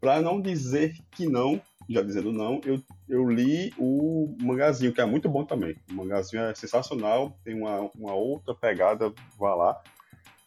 Pra 0.00 0.20
não 0.20 0.40
dizer 0.40 0.96
que 1.12 1.26
não, 1.26 1.60
já 1.88 2.02
dizendo 2.02 2.32
não, 2.32 2.60
eu, 2.64 2.82
eu 3.08 3.28
li 3.28 3.72
o 3.78 4.34
mangazinho, 4.40 4.92
que 4.92 5.00
é 5.00 5.04
muito 5.04 5.28
bom 5.28 5.44
também. 5.44 5.76
O 5.90 5.94
mangazinho 5.94 6.42
é 6.42 6.54
sensacional, 6.54 7.38
tem 7.44 7.54
uma, 7.54 7.90
uma 7.94 8.14
outra 8.14 8.54
pegada, 8.54 9.12
vá 9.38 9.54
lá. 9.54 9.82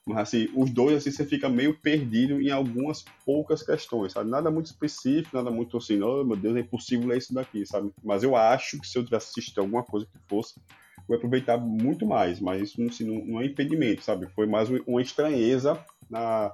Mas 0.05 0.17
assim, 0.19 0.49
os 0.55 0.71
dois 0.71 0.97
assim, 0.97 1.11
você 1.11 1.23
fica 1.23 1.47
meio 1.47 1.77
perdido 1.77 2.41
em 2.41 2.49
algumas 2.49 3.05
poucas 3.25 3.61
questões, 3.61 4.11
sabe? 4.13 4.29
Nada 4.29 4.49
muito 4.49 4.65
específico, 4.65 5.37
nada 5.37 5.51
muito 5.51 5.77
assim, 5.77 6.01
oh 6.01 6.23
meu 6.23 6.35
Deus, 6.35 6.55
é 6.57 6.61
impossível 6.61 7.07
ler 7.07 7.19
isso 7.19 7.33
daqui, 7.33 7.65
sabe? 7.65 7.91
Mas 8.03 8.23
eu 8.23 8.35
acho 8.35 8.79
que 8.79 8.87
se 8.87 8.97
eu 8.97 9.05
tivesse 9.05 9.29
assistido 9.29 9.59
alguma 9.59 9.83
coisa 9.83 10.07
que 10.07 10.17
fosse, 10.27 10.59
eu 11.07 11.13
ia 11.13 11.17
aproveitar 11.17 11.57
muito 11.57 12.05
mais, 12.05 12.39
mas 12.39 12.61
isso 12.61 12.81
assim, 12.83 13.05
não, 13.05 13.23
não 13.23 13.41
é 13.41 13.45
impedimento, 13.45 14.03
sabe? 14.03 14.27
Foi 14.35 14.47
mais 14.47 14.67
uma 14.87 15.01
estranheza 15.01 15.79
na, 16.09 16.51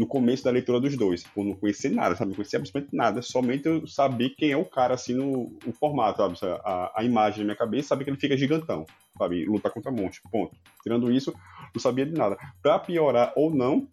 no 0.00 0.06
começo 0.06 0.42
da 0.42 0.50
leitura 0.50 0.80
dos 0.80 0.96
dois, 0.96 1.24
por 1.24 1.44
não 1.44 1.54
conhecer 1.54 1.90
nada, 1.90 2.16
sabe? 2.16 2.30
Não 2.30 2.36
conhecia 2.36 2.58
absolutamente 2.58 2.96
nada, 2.96 3.20
somente 3.20 3.66
eu 3.66 3.86
saber 3.86 4.30
quem 4.30 4.50
é 4.50 4.56
o 4.56 4.64
cara, 4.64 4.94
assim, 4.94 5.12
no 5.12 5.54
o 5.66 5.72
formato, 5.78 6.16
sabe? 6.16 6.38
A, 6.64 7.00
a 7.00 7.04
imagem 7.04 7.40
na 7.40 7.44
minha 7.44 7.56
cabeça, 7.56 7.88
saber 7.88 8.04
que 8.04 8.10
ele 8.10 8.16
fica 8.16 8.34
gigantão, 8.34 8.86
sabe? 9.18 9.44
Luta 9.44 9.68
contra 9.68 9.92
monstro, 9.92 10.22
ponto. 10.30 10.56
Tirando 10.82 11.12
isso, 11.12 11.34
não 11.74 11.82
sabia 11.82 12.06
de 12.06 12.14
nada. 12.14 12.38
Pra 12.62 12.78
piorar 12.78 13.34
ou 13.36 13.54
não, 13.54 13.86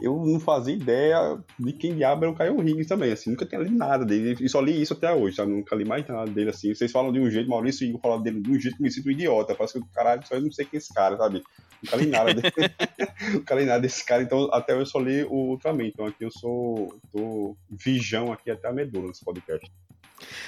eu 0.00 0.16
não 0.24 0.38
fazia 0.38 0.74
ideia 0.74 1.38
de 1.58 1.72
quem 1.72 1.96
diabo 1.96 2.24
era 2.24 2.32
o 2.32 2.36
Caio 2.36 2.60
Higgins 2.62 2.86
também, 2.86 3.12
assim, 3.12 3.30
nunca 3.30 3.44
tinha 3.44 3.60
lido 3.60 3.76
nada 3.76 4.04
dele, 4.04 4.36
e 4.40 4.48
só 4.48 4.60
li 4.60 4.80
isso 4.80 4.92
até 4.92 5.12
hoje, 5.12 5.36
sabe? 5.36 5.52
Nunca 5.52 5.74
li 5.74 5.84
mais 5.84 6.06
nada 6.06 6.30
dele, 6.30 6.50
assim. 6.50 6.72
Vocês 6.72 6.92
falam 6.92 7.12
de 7.12 7.18
um 7.18 7.28
jeito, 7.28 7.50
Maurício 7.50 7.86
Igor 7.86 8.00
falam 8.00 8.22
dele 8.22 8.40
de 8.40 8.50
um 8.50 8.60
jeito 8.60 8.76
que 8.76 8.82
me 8.82 8.90
sinto 8.90 9.08
um 9.08 9.12
idiota, 9.12 9.54
parece 9.54 9.80
que, 9.80 9.88
caralho, 9.92 10.24
só 10.26 10.36
eu 10.36 10.42
não 10.42 10.52
sei 10.52 10.64
quem 10.64 10.76
é 10.76 10.78
esse 10.78 10.94
cara, 10.94 11.16
sabe? 11.16 11.42
Nunca 11.82 11.96
li 11.96 12.06
nada 12.06 12.32
dele. 12.32 12.52
nunca 13.34 13.54
li 13.56 13.64
nada 13.64 13.80
desse 13.80 14.04
cara, 14.04 14.22
então 14.22 14.48
até 14.52 14.72
eu 14.72 14.86
só 14.86 15.00
li 15.00 15.24
o 15.24 15.50
Ultraman, 15.50 15.86
então 15.86 16.06
aqui 16.06 16.24
eu 16.24 16.30
sou, 16.30 16.94
tô 17.12 17.56
vijão 17.70 18.32
aqui 18.32 18.50
até 18.50 18.68
a 18.68 18.72
medula 18.72 19.08
nesse 19.08 19.24
podcast. 19.24 19.68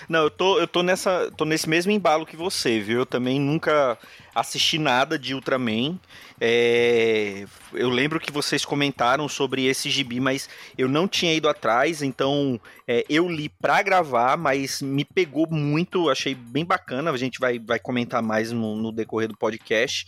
Não, 0.09 0.25
eu 0.25 0.31
tô, 0.31 0.59
eu 0.59 0.67
tô 0.67 0.83
nessa. 0.83 1.31
tô 1.37 1.45
nesse 1.45 1.69
mesmo 1.69 1.93
embalo 1.93 2.27
que 2.27 2.37
você, 2.37 2.81
viu? 2.81 3.01
Eu 3.01 3.07
também 3.07 3.41
nunca 3.41 3.99
assisti 4.35 4.79
nada 4.79 5.19
de 5.19 5.35
Ultraman. 5.35 5.99
É, 6.41 7.45
eu 7.75 7.91
lembro 7.91 8.19
que 8.19 8.33
vocês 8.33 8.65
comentaram 8.65 9.29
sobre 9.29 9.67
esse 9.67 9.91
gibi, 9.91 10.21
mas 10.21 10.49
eu 10.79 10.89
não 10.89 11.07
tinha 11.07 11.35
ido 11.35 11.49
atrás, 11.49 12.01
então 12.01 12.59
é, 12.89 13.05
eu 13.11 13.29
li 13.29 13.49
pra 13.49 13.83
gravar, 13.83 14.39
mas 14.39 14.81
me 14.81 15.05
pegou 15.05 15.47
muito, 15.51 16.09
achei 16.09 16.35
bem 16.35 16.65
bacana. 16.65 17.11
A 17.11 17.17
gente 17.17 17.39
vai, 17.39 17.59
vai 17.59 17.79
comentar 17.79 18.23
mais 18.23 18.53
no, 18.53 18.77
no 18.77 18.91
decorrer 18.91 19.29
do 19.29 19.37
podcast 19.37 20.07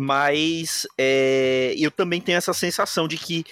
mas 0.00 0.86
é, 0.96 1.74
eu 1.76 1.90
também 1.90 2.20
tenho 2.20 2.38
essa 2.38 2.52
sensação 2.52 3.08
de 3.08 3.16
que 3.16 3.44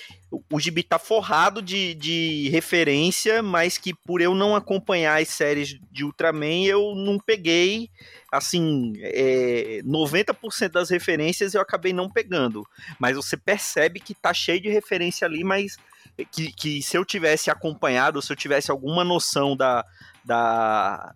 o 0.50 0.60
gibi 0.60 0.82
tá 0.82 0.98
forrado 0.98 1.62
de, 1.62 1.94
de 1.94 2.48
referência, 2.50 3.42
mas 3.42 3.78
que 3.78 3.94
por 3.94 4.20
eu 4.20 4.34
não 4.34 4.56
acompanhar 4.56 5.20
as 5.20 5.28
séries 5.28 5.78
de 5.90 6.04
Ultraman, 6.04 6.64
eu 6.64 6.94
não 6.94 7.18
peguei, 7.18 7.90
assim, 8.30 8.94
é, 8.98 9.80
90% 9.84 10.70
das 10.70 10.90
referências 10.90 11.54
eu 11.54 11.60
acabei 11.60 11.92
não 11.92 12.10
pegando. 12.10 12.66
Mas 12.98 13.16
você 13.16 13.36
percebe 13.36 14.00
que 14.00 14.14
tá 14.14 14.32
cheio 14.34 14.60
de 14.60 14.68
referência 14.68 15.26
ali, 15.26 15.44
mas 15.44 15.76
que, 16.24 16.52
que 16.52 16.82
se 16.82 16.96
eu 16.96 17.04
tivesse 17.04 17.50
acompanhado, 17.50 18.22
se 18.22 18.32
eu 18.32 18.36
tivesse 18.36 18.70
alguma 18.70 19.04
noção 19.04 19.56
da, 19.56 19.84
da, 20.24 21.14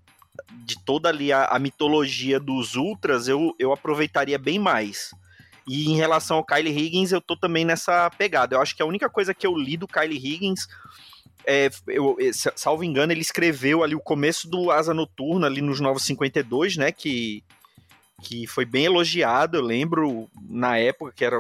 de 0.65 0.79
toda 0.85 1.09
ali 1.09 1.33
a, 1.33 1.47
a, 1.47 1.59
mitologia 1.59 2.39
dos 2.39 2.77
Ultras, 2.77 3.29
eu, 3.29 3.55
eu 3.59 3.73
aproveitaria 3.73 4.39
bem 4.39 4.59
mais. 4.59 5.15
E 5.71 5.89
em 5.89 5.95
relação 5.95 6.39
ao 6.39 6.45
Kylie 6.45 6.77
Higgins, 6.77 7.12
eu 7.12 7.21
tô 7.21 7.37
também 7.37 7.65
nessa 7.65 8.11
pegada. 8.11 8.57
Eu 8.57 8.61
acho 8.61 8.75
que 8.75 8.83
a 8.83 8.87
única 8.87 9.09
coisa 9.09 9.33
que 9.33 9.47
eu 9.47 9.57
li 9.57 9.77
do 9.77 9.87
Kylie 9.87 10.19
Higgins, 10.19 10.67
é, 11.47 11.71
eu, 11.87 12.17
salvo 12.57 12.83
engano, 12.83 13.12
ele 13.12 13.21
escreveu 13.21 13.85
ali 13.85 13.95
o 13.95 14.00
começo 14.00 14.50
do 14.50 14.73
Asa 14.73 14.93
Noturna, 14.93 15.47
ali 15.47 15.62
nos 15.62 15.79
952, 15.79 16.77
né? 16.77 16.91
Que, 16.91 17.45
que 18.21 18.49
foi 18.49 18.65
bem 18.65 18.87
elogiado, 18.87 19.59
eu 19.59 19.62
lembro 19.62 20.29
na 20.43 20.77
época 20.77 21.12
que 21.15 21.25
era, 21.25 21.37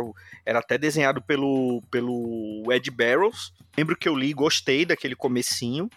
era 0.46 0.60
até 0.60 0.78
desenhado 0.78 1.20
pelo, 1.20 1.82
pelo 1.90 2.62
Ed 2.70 2.88
Barrows. 2.88 3.52
Lembro 3.76 3.96
que 3.96 4.08
eu 4.08 4.14
li, 4.14 4.32
gostei 4.32 4.86
daquele 4.86 5.16
comecinho. 5.16 5.90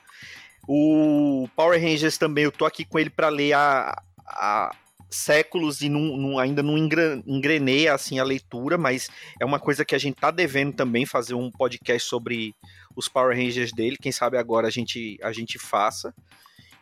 O 0.68 1.48
Power 1.56 1.80
Rangers 1.80 2.18
também, 2.18 2.46
eu 2.46 2.52
tô 2.52 2.66
aqui 2.66 2.84
com 2.84 2.98
ele 2.98 3.12
para 3.12 3.30
ler 3.30 3.54
a, 3.54 4.02
a, 4.26 4.76
séculos 5.16 5.82
e 5.82 5.90
não, 5.90 6.18
não, 6.18 6.40
ainda 6.40 6.64
não 6.64 6.78
engrenei 6.78 7.88
assim 7.88 8.20
a 8.20 8.24
leitura, 8.24 8.78
mas 8.78 9.10
é 9.40 9.46
uma 9.46 9.60
coisa 9.60 9.86
que 9.86 9.96
a 9.96 9.98
gente 9.98 10.16
tá 10.16 10.32
devendo 10.32 10.74
também 10.74 11.06
fazer 11.06 11.34
um 11.34 11.52
podcast 11.52 12.08
sobre 12.08 12.56
os 12.96 13.08
Power 13.08 13.36
Rangers 13.36 13.72
dele. 13.72 13.98
Quem 13.98 14.12
sabe 14.12 14.38
agora 14.38 14.68
a 14.68 14.72
gente, 14.72 15.18
a 15.22 15.32
gente 15.32 15.58
faça. 15.60 16.14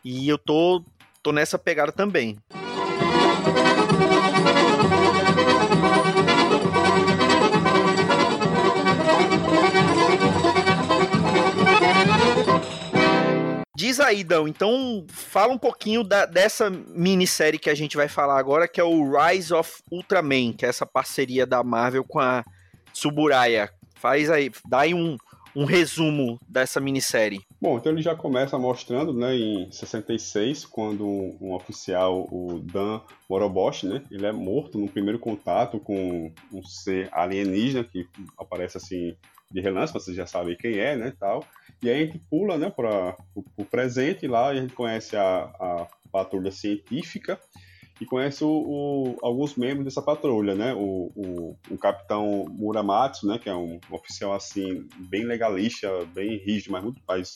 E 0.04 0.28
eu 0.28 0.38
tô, 0.38 0.84
tô 1.22 1.32
nessa 1.32 1.58
pegada 1.58 1.92
também. 1.92 2.38
Diz 13.82 13.98
aí, 13.98 14.22
Dão, 14.22 14.46
então 14.46 15.04
fala 15.08 15.52
um 15.52 15.58
pouquinho 15.58 16.04
da, 16.04 16.24
dessa 16.24 16.70
minissérie 16.70 17.58
que 17.58 17.68
a 17.68 17.74
gente 17.74 17.96
vai 17.96 18.06
falar 18.06 18.38
agora, 18.38 18.68
que 18.68 18.80
é 18.80 18.84
o 18.84 19.10
Rise 19.10 19.52
of 19.52 19.82
Ultraman, 19.90 20.52
que 20.52 20.64
é 20.64 20.68
essa 20.68 20.86
parceria 20.86 21.44
da 21.44 21.64
Marvel 21.64 22.04
com 22.04 22.20
a 22.20 22.44
Suburaya. 22.92 23.68
Faz 23.96 24.30
aí, 24.30 24.52
dá 24.68 24.82
aí 24.82 24.94
um, 24.94 25.16
um 25.56 25.64
resumo 25.64 26.38
dessa 26.48 26.78
minissérie. 26.78 27.40
Bom, 27.60 27.76
então 27.76 27.90
ele 27.90 28.02
já 28.02 28.14
começa 28.14 28.56
mostrando, 28.56 29.12
né, 29.12 29.34
em 29.34 29.68
66, 29.72 30.64
quando 30.64 31.04
um, 31.04 31.36
um 31.40 31.52
oficial, 31.52 32.28
o 32.30 32.60
Dan 32.60 33.00
Moroboshi, 33.28 33.88
né, 33.88 34.00
ele 34.12 34.26
é 34.26 34.30
morto 34.30 34.78
no 34.78 34.88
primeiro 34.88 35.18
contato 35.18 35.80
com 35.80 36.32
um 36.52 36.62
ser 36.62 37.08
alienígena 37.10 37.82
que 37.82 38.06
aparece 38.38 38.76
assim 38.76 39.16
de 39.52 39.60
relance, 39.60 39.92
vocês 39.92 40.16
já 40.16 40.26
sabem 40.26 40.56
quem 40.56 40.78
é, 40.78 40.96
né, 40.96 41.12
tal. 41.18 41.44
E 41.82 41.90
aí 41.90 42.02
a 42.02 42.06
gente 42.06 42.18
pula, 42.30 42.56
né, 42.56 42.70
para 42.70 43.16
o 43.34 43.64
presente 43.64 44.26
lá, 44.26 44.48
a 44.48 44.54
gente 44.54 44.72
conhece 44.72 45.16
a, 45.16 45.44
a 45.58 45.86
patrulha 46.10 46.50
científica 46.50 47.38
e 48.00 48.06
conhece 48.06 48.42
o, 48.42 48.48
o, 48.48 49.16
alguns 49.22 49.56
membros 49.56 49.84
dessa 49.84 50.02
patrulha, 50.02 50.54
né, 50.54 50.74
o, 50.74 51.10
o, 51.14 51.56
o, 51.70 51.78
capitão 51.78 52.46
Muramatsu, 52.50 53.26
né, 53.26 53.38
que 53.38 53.48
é 53.48 53.54
um 53.54 53.78
oficial, 53.90 54.32
assim, 54.32 54.88
bem 55.08 55.24
legalista, 55.24 55.88
bem 56.14 56.36
rígido, 56.36 56.72
mas 56.72 56.82
muito 56.82 57.00
mais 57.06 57.34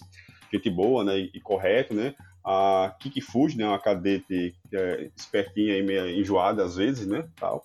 gente 0.53 0.71
boa, 0.71 1.05
né, 1.05 1.19
e, 1.19 1.31
e 1.35 1.41
correto, 1.41 1.95
né, 1.95 2.15
a 2.45 2.95
Kiki 3.01 3.21
Fuji, 3.21 3.59
né, 3.59 3.67
uma 3.67 3.79
cadete 3.79 4.55
é, 4.73 5.11
espertinha 5.17 5.77
e 5.77 5.83
meio 5.83 6.09
enjoada 6.09 6.65
às 6.65 6.77
vezes, 6.77 7.07
né, 7.07 7.29
tal. 7.37 7.63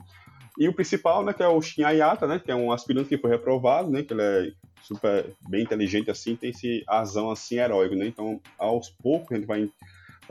E 0.58 0.68
o 0.68 0.74
principal, 0.74 1.24
né, 1.24 1.34
que 1.34 1.42
é 1.42 1.48
o 1.48 1.62
Shin 1.62 1.84
Ayata, 1.84 2.28
né, 2.28 2.40
que 2.40 2.52
é 2.52 2.56
um 2.56 2.72
aspirante 2.72 3.10
que 3.10 3.18
foi 3.18 3.32
reprovado, 3.32 3.90
né, 3.90 4.04
que 4.04 4.14
ele 4.14 4.22
é 4.22 4.52
super 4.84 5.26
bem 5.48 5.64
inteligente 5.64 6.12
assim, 6.12 6.36
tem 6.36 6.50
esse 6.50 6.84
azão 6.88 7.32
assim 7.32 7.58
heróico, 7.58 7.96
né? 7.96 8.08
Então, 8.08 8.42
aos 8.58 8.90
poucos 8.90 9.32
a 9.32 9.36
gente 9.36 9.48
vai 9.48 9.70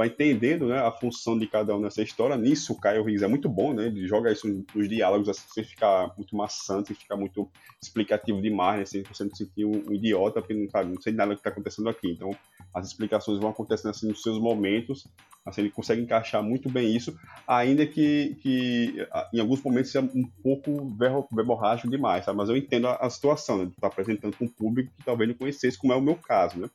vai 0.01 0.09
entendendo 0.09 0.67
né, 0.67 0.79
a 0.79 0.91
função 0.91 1.39
de 1.39 1.47
cada 1.47 1.77
um 1.77 1.81
nessa 1.81 2.01
história. 2.01 2.35
Nisso, 2.35 2.73
o 2.73 2.81
Kyle 2.81 3.03
Reese 3.03 3.23
é 3.23 3.29
muito 3.29 3.51
bom, 3.51 3.75
né? 3.75 3.85
Ele 3.85 4.09
joga 4.09 4.33
isso 4.33 4.49
nos 4.75 4.89
diálogos 4.89 5.29
assim, 5.29 5.47
sem 5.53 5.63
ficar 5.63 6.15
muito 6.17 6.35
maçante, 6.35 6.87
sem 6.87 6.97
ficar 6.97 7.17
muito 7.17 7.47
explicativo 7.83 8.41
demais, 8.41 8.79
né? 8.79 8.87
Sem 8.87 9.03
você 9.03 9.25
não 9.25 9.35
sentir 9.35 9.67
um, 9.67 9.93
idiota, 9.93 10.41
porque 10.41 10.55
não, 10.55 10.71
sabe, 10.71 10.95
não 10.95 11.03
sei 11.03 11.13
nada 11.13 11.33
do 11.33 11.35
que 11.35 11.41
está 11.41 11.51
acontecendo 11.51 11.91
aqui. 11.91 12.13
Então, 12.13 12.35
as 12.75 12.87
explicações 12.87 13.39
vão 13.39 13.51
acontecendo 13.51 13.91
assim 13.91 14.09
nos 14.09 14.23
seus 14.23 14.41
momentos. 14.41 15.07
Assim, 15.45 15.61
ele 15.61 15.71
consegue 15.71 16.01
encaixar 16.01 16.43
muito 16.43 16.71
bem 16.71 16.97
isso, 16.97 17.15
ainda 17.47 17.87
que, 17.87 18.37
que 18.41 19.07
em 19.35 19.41
alguns 19.41 19.63
momentos 19.63 19.91
seja 19.91 20.09
um 20.15 20.27
pouco 20.43 20.97
verborrágico 21.31 21.91
demais, 21.91 22.25
sabe? 22.25 22.39
Mas 22.39 22.49
eu 22.49 22.57
entendo 22.57 22.87
a, 22.87 22.97
a 22.97 23.11
situação, 23.11 23.59
né? 23.59 23.71
Tá 23.79 23.89
apresentando 23.89 24.35
para 24.35 24.47
um 24.47 24.51
público 24.51 24.91
que 24.97 25.05
talvez 25.05 25.29
não 25.29 25.37
conhecesse, 25.37 25.77
como 25.77 25.93
é 25.93 25.97
o 25.97 26.01
meu 26.01 26.17
caso, 26.17 26.59
né? 26.59 26.71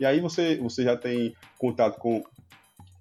E 0.00 0.04
aí 0.04 0.20
você, 0.20 0.56
você 0.56 0.82
já 0.82 0.96
tem 0.96 1.36
contato 1.56 2.00
com 2.00 2.24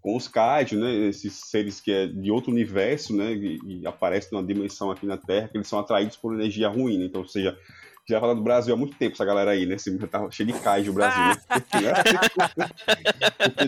com 0.04 0.16
os 0.18 0.28
Kaiju, 0.28 0.78
né, 0.78 0.94
esses 1.08 1.34
seres 1.34 1.80
que 1.80 1.90
é 1.90 2.06
de 2.06 2.30
outro 2.30 2.52
universo, 2.52 3.16
né, 3.16 3.32
e, 3.32 3.58
e 3.64 3.88
aparecem 3.88 4.32
numa 4.34 4.46
dimensão 4.46 4.92
aqui 4.92 5.06
na 5.06 5.18
Terra, 5.18 5.48
que 5.48 5.58
eles 5.58 5.68
são 5.68 5.80
atraídos 5.80 6.18
por 6.18 6.34
energia 6.34 6.68
ruim, 6.68 6.98
né? 6.98 7.06
então, 7.06 7.22
ou 7.22 7.28
seja, 7.28 7.58
já 8.06 8.20
fala 8.20 8.36
do 8.36 8.42
Brasil 8.42 8.74
há 8.74 8.78
muito 8.78 8.98
tempo, 8.98 9.14
essa 9.14 9.24
galera 9.24 9.52
aí, 9.52 9.66
né? 9.66 9.76
Esse, 9.76 9.98
tá 10.10 10.30
cheio 10.30 10.48
de 10.48 10.60
kaiju 10.60 10.92
o 10.92 10.94
Brasil, 10.94 11.24
né? 11.24 11.38
Porque 11.48 11.78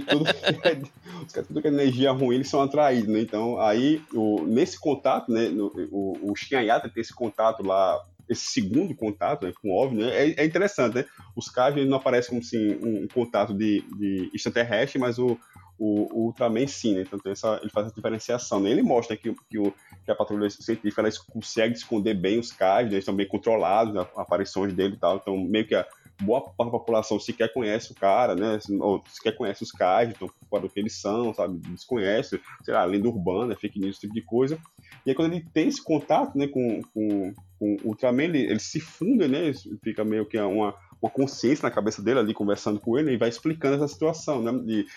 tudo 0.01 0.25
que 0.25 0.45
é, 0.67 0.77
os 1.25 1.31
caras, 1.31 1.47
tudo 1.47 1.61
que 1.61 1.69
é 1.69 1.71
energia 1.71 2.11
ruim, 2.11 2.35
eles 2.35 2.49
são 2.49 2.61
atraídos, 2.61 3.07
né? 3.07 3.21
Então, 3.21 3.57
aí, 3.61 4.01
o, 4.13 4.43
nesse 4.45 4.77
contato, 4.77 5.31
né? 5.31 5.47
No, 5.47 5.67
o, 5.89 6.31
o 6.31 6.35
Shinayata 6.35 6.89
tem 6.89 6.99
esse 6.99 7.13
contato 7.13 7.63
lá, 7.63 7.97
esse 8.29 8.47
segundo 8.47 8.93
contato 8.93 9.45
né, 9.45 9.53
com 9.61 9.69
o 9.69 9.81
OVNI, 9.81 10.03
né, 10.03 10.09
é, 10.09 10.33
é, 10.41 10.45
interessante, 10.45 10.95
né? 10.95 11.05
Os 11.33 11.47
kaiju 11.47 11.85
não 11.85 11.95
aparecem 11.95 12.31
como 12.31 12.41
assim, 12.41 12.75
um, 12.83 13.03
um 13.03 13.07
contato 13.07 13.53
de, 13.53 13.85
de 13.97 14.29
extraterrestre, 14.33 14.99
mas 14.99 15.17
o, 15.17 15.39
o, 15.77 16.07
o 16.13 16.25
Ultraman 16.27 16.67
sim, 16.67 16.95
né? 16.95 17.01
Então 17.01 17.19
essa, 17.31 17.59
ele 17.61 17.69
faz 17.69 17.87
essa 17.87 17.95
diferenciação. 17.95 18.59
Né? 18.59 18.69
Ele 18.69 18.81
mostra 18.83 19.15
que, 19.15 19.33
que, 19.49 19.57
o, 19.57 19.73
que 20.03 20.11
a 20.11 20.15
patrulha 20.15 20.49
científica 20.49 21.01
ela 21.01 21.09
consegue 21.29 21.75
esconder 21.75 22.13
bem 22.13 22.39
os 22.39 22.51
caras, 22.51 22.87
né? 22.87 22.93
eles 22.93 23.03
estão 23.03 23.15
bem 23.15 23.27
controlados, 23.27 23.93
né? 23.93 24.05
aparições 24.15 24.73
dele 24.73 24.95
e 24.95 24.99
tal. 24.99 25.17
Então, 25.17 25.37
meio 25.37 25.67
que 25.67 25.75
a, 25.75 25.85
boa 26.21 26.41
parte 26.41 26.71
da 26.71 26.79
população 26.79 27.19
sequer 27.19 27.51
conhece 27.51 27.91
o 27.91 27.95
cara, 27.95 28.35
né? 28.35 28.59
Ou 28.79 29.03
sequer 29.07 29.35
conhece 29.35 29.63
os 29.63 29.71
caras, 29.71 30.13
então 30.13 30.29
fora 30.49 30.63
do 30.63 30.69
que 30.69 30.79
eles 30.79 30.95
são, 30.99 31.33
sabe? 31.33 31.57
Desconhece, 31.69 32.39
sei 32.63 32.73
lá, 32.73 32.85
lenda 32.85 33.07
urbana, 33.07 33.55
fake 33.55 33.79
news, 33.79 33.91
esse 33.91 34.01
tipo 34.01 34.13
de 34.13 34.21
coisa. 34.21 34.57
E 35.05 35.09
aí 35.09 35.15
quando 35.15 35.33
ele 35.33 35.45
tem 35.53 35.67
esse 35.67 35.83
contato, 35.83 36.37
né, 36.37 36.47
com, 36.47 36.81
com, 36.93 37.33
com 37.59 37.77
o 37.83 37.89
Ultraman, 37.89 38.23
ele, 38.23 38.39
ele 38.43 38.59
se 38.59 38.79
funda, 38.79 39.27
né? 39.27 39.51
Fica 39.83 40.03
meio 40.05 40.25
que 40.25 40.39
uma, 40.39 40.73
uma 41.05 41.11
consciência 41.11 41.61
na 41.63 41.73
cabeça 41.73 42.01
dele 42.01 42.19
ali, 42.19 42.33
conversando 42.33 42.79
com 42.79 42.97
ele, 42.97 43.13
e 43.13 43.17
vai 43.17 43.29
explicando 43.29 43.75
essa 43.75 43.87
situação, 43.87 44.41
né? 44.41 44.51
E 44.65 44.87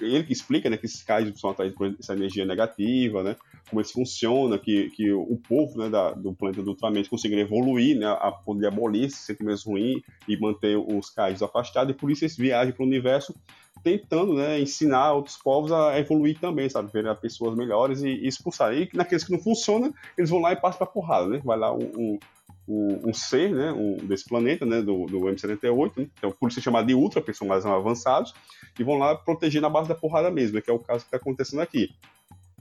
ele 0.00 0.24
que 0.24 0.32
explica, 0.32 0.68
né, 0.68 0.76
que 0.76 0.86
esses 0.86 1.02
casos 1.02 1.38
são 1.40 1.50
atraídos 1.50 1.78
por 1.78 1.94
essa 1.98 2.14
energia 2.14 2.44
negativa, 2.44 3.22
né? 3.22 3.36
Como 3.70 3.80
isso 3.80 3.92
funciona, 3.92 4.58
que, 4.58 4.90
que 4.90 5.12
o 5.12 5.40
povo 5.48 5.78
né, 5.78 5.88
da, 5.88 6.12
do 6.12 6.34
planeta 6.34 6.62
do 6.62 6.70
Ultraman 6.70 7.04
conseguiu 7.04 7.38
evoluir, 7.38 7.96
né? 7.96 8.06
A 8.06 8.32
poder 8.32 8.66
abolir 8.66 9.04
esse 9.04 9.18
sentimento 9.18 9.62
ruim 9.66 10.02
e 10.26 10.36
manter 10.36 10.76
os 10.76 11.08
casos 11.10 11.42
afastados, 11.42 11.94
e 11.94 11.96
por 11.96 12.10
isso 12.10 12.24
eles 12.24 12.36
viajam 12.36 12.72
para 12.72 12.82
o 12.82 12.86
universo 12.86 13.34
tentando 13.82 14.34
né, 14.34 14.60
ensinar 14.60 15.12
outros 15.12 15.36
povos 15.36 15.72
a 15.72 15.98
evoluir 15.98 16.38
também, 16.38 16.68
sabe? 16.68 16.90
Virar 16.92 17.16
pessoas 17.16 17.56
melhores 17.56 18.02
e, 18.02 18.08
e 18.08 18.28
expulsar. 18.28 18.74
E 18.74 18.88
naqueles 18.94 19.24
que 19.24 19.32
não 19.32 19.40
funcionam, 19.40 19.92
eles 20.16 20.30
vão 20.30 20.40
lá 20.40 20.52
e 20.52 20.56
passam 20.56 20.78
pra 20.78 20.86
porrada, 20.86 21.26
né? 21.26 21.40
Vai 21.44 21.58
lá 21.58 21.72
um, 21.74 21.90
um 21.96 22.18
um, 22.68 23.12
ser 23.12 23.50
né, 23.50 23.72
um, 23.72 23.96
desse 23.96 24.24
planeta, 24.24 24.64
né, 24.64 24.80
do, 24.80 25.06
do 25.06 25.20
M78, 25.20 25.92
né, 25.96 26.08
então 26.16 26.30
por 26.30 26.48
isso 26.48 26.60
é 26.60 26.62
chamado 26.62 26.86
de 26.86 26.94
Ultra, 26.94 27.20
porque 27.20 27.34
são 27.34 27.46
mais 27.46 27.66
avançados, 27.66 28.34
e 28.78 28.84
vão 28.84 28.98
lá 28.98 29.14
proteger 29.14 29.60
na 29.60 29.68
base 29.68 29.88
da 29.88 29.94
porrada 29.94 30.30
mesmo, 30.30 30.56
né, 30.56 30.60
que 30.60 30.70
é 30.70 30.72
o 30.72 30.78
caso 30.78 31.00
que 31.00 31.06
está 31.06 31.16
acontecendo 31.16 31.60
aqui. 31.60 31.90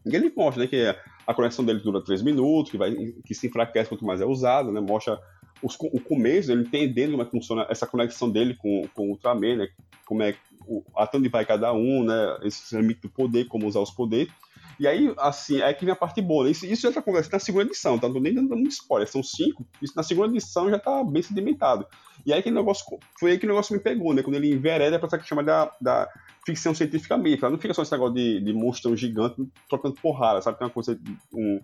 E 0.06 0.16
ele 0.16 0.32
mostra 0.36 0.64
né, 0.64 0.68
que 0.68 0.96
a 1.28 1.34
conexão 1.34 1.64
dele 1.64 1.80
dura 1.80 2.04
3 2.04 2.24
minutos, 2.24 2.72
que, 2.72 2.78
vai, 2.78 2.94
que 3.26 3.36
se 3.36 3.48
enfraquece 3.48 3.90
quanto 3.90 4.06
mais 4.06 4.20
é 4.20 4.26
usado, 4.26 4.72
né, 4.72 4.82
mostra 4.82 5.20
os, 5.62 5.78
o 5.80 6.00
começo, 6.00 6.52
ele 6.52 6.64
entendendo 6.64 7.12
como 7.12 7.22
é 7.22 7.26
que 7.26 7.32
funciona 7.32 7.68
essa 7.70 7.86
conexão 7.86 8.30
dele 8.30 8.56
com, 8.56 8.88
com 8.96 9.08
o 9.08 9.10
Ultraman, 9.12 9.58
né, 9.58 9.68
como 10.06 10.24
é 10.24 10.36
o, 10.66 10.84
até 10.96 11.18
onde 11.18 11.30
vai 11.30 11.46
cada 11.46 11.72
um, 11.74 12.04
né, 12.04 12.40
esse 12.44 12.76
limite 12.76 13.02
do 13.02 13.10
poder, 13.10 13.46
como 13.48 13.68
usar 13.68 13.80
os 13.80 13.92
poderes, 13.92 14.34
e 14.80 14.88
aí, 14.88 15.14
assim, 15.18 15.62
é 15.62 15.74
que 15.74 15.86
vem 15.86 15.94
a 15.94 15.96
parte 15.96 16.22
boa. 16.22 16.46
Né? 16.46 16.52
Isso, 16.52 16.66
isso 16.66 16.82
já 16.82 16.92
tá 16.92 17.02
conversando 17.02 17.34
na 17.34 17.40
segunda 17.40 17.66
edição, 17.66 17.98
tá? 18.00 18.08
Não 18.08 18.16
tô 18.16 18.20
nem 18.20 18.34
dando 18.34 18.56
spoiler, 18.68 19.08
são 19.08 19.24
cinco. 19.24 19.66
Isso 19.82 19.94
na 19.96 20.04
segunda 20.04 20.30
edição 20.30 20.70
já 20.70 20.80
tá 20.80 21.04
bem 21.04 21.22
sedimentado. 21.22 21.86
E 22.26 22.34
aí 22.34 22.42
que 22.42 22.52
negócio, 22.52 22.86
foi 23.20 23.32
aí 23.32 23.38
que 23.38 23.46
o 23.46 23.50
negócio 23.50 23.74
me 23.76 23.82
pegou, 23.82 24.14
né? 24.14 24.22
Quando 24.24 24.36
ele 24.36 24.54
envereda 24.54 25.00
pra 25.00 25.08
essa 25.08 25.18
que 25.18 25.28
chama 25.28 25.44
da, 25.44 25.72
da 25.80 26.08
ficção 26.46 26.74
científica 26.74 27.18
mesmo. 27.18 27.50
Não 27.50 27.58
fica 27.58 27.74
só 27.74 27.82
esse 27.82 27.92
negócio 27.92 28.16
de, 28.16 28.42
de 28.42 28.54
monstrão 28.54 28.96
gigante 28.96 29.48
trocando 29.70 29.96
porrada, 30.02 30.42
sabe? 30.42 30.58
Tem 30.58 30.68
uma 30.68 30.74
coisa, 30.74 31.00
um, 31.34 31.60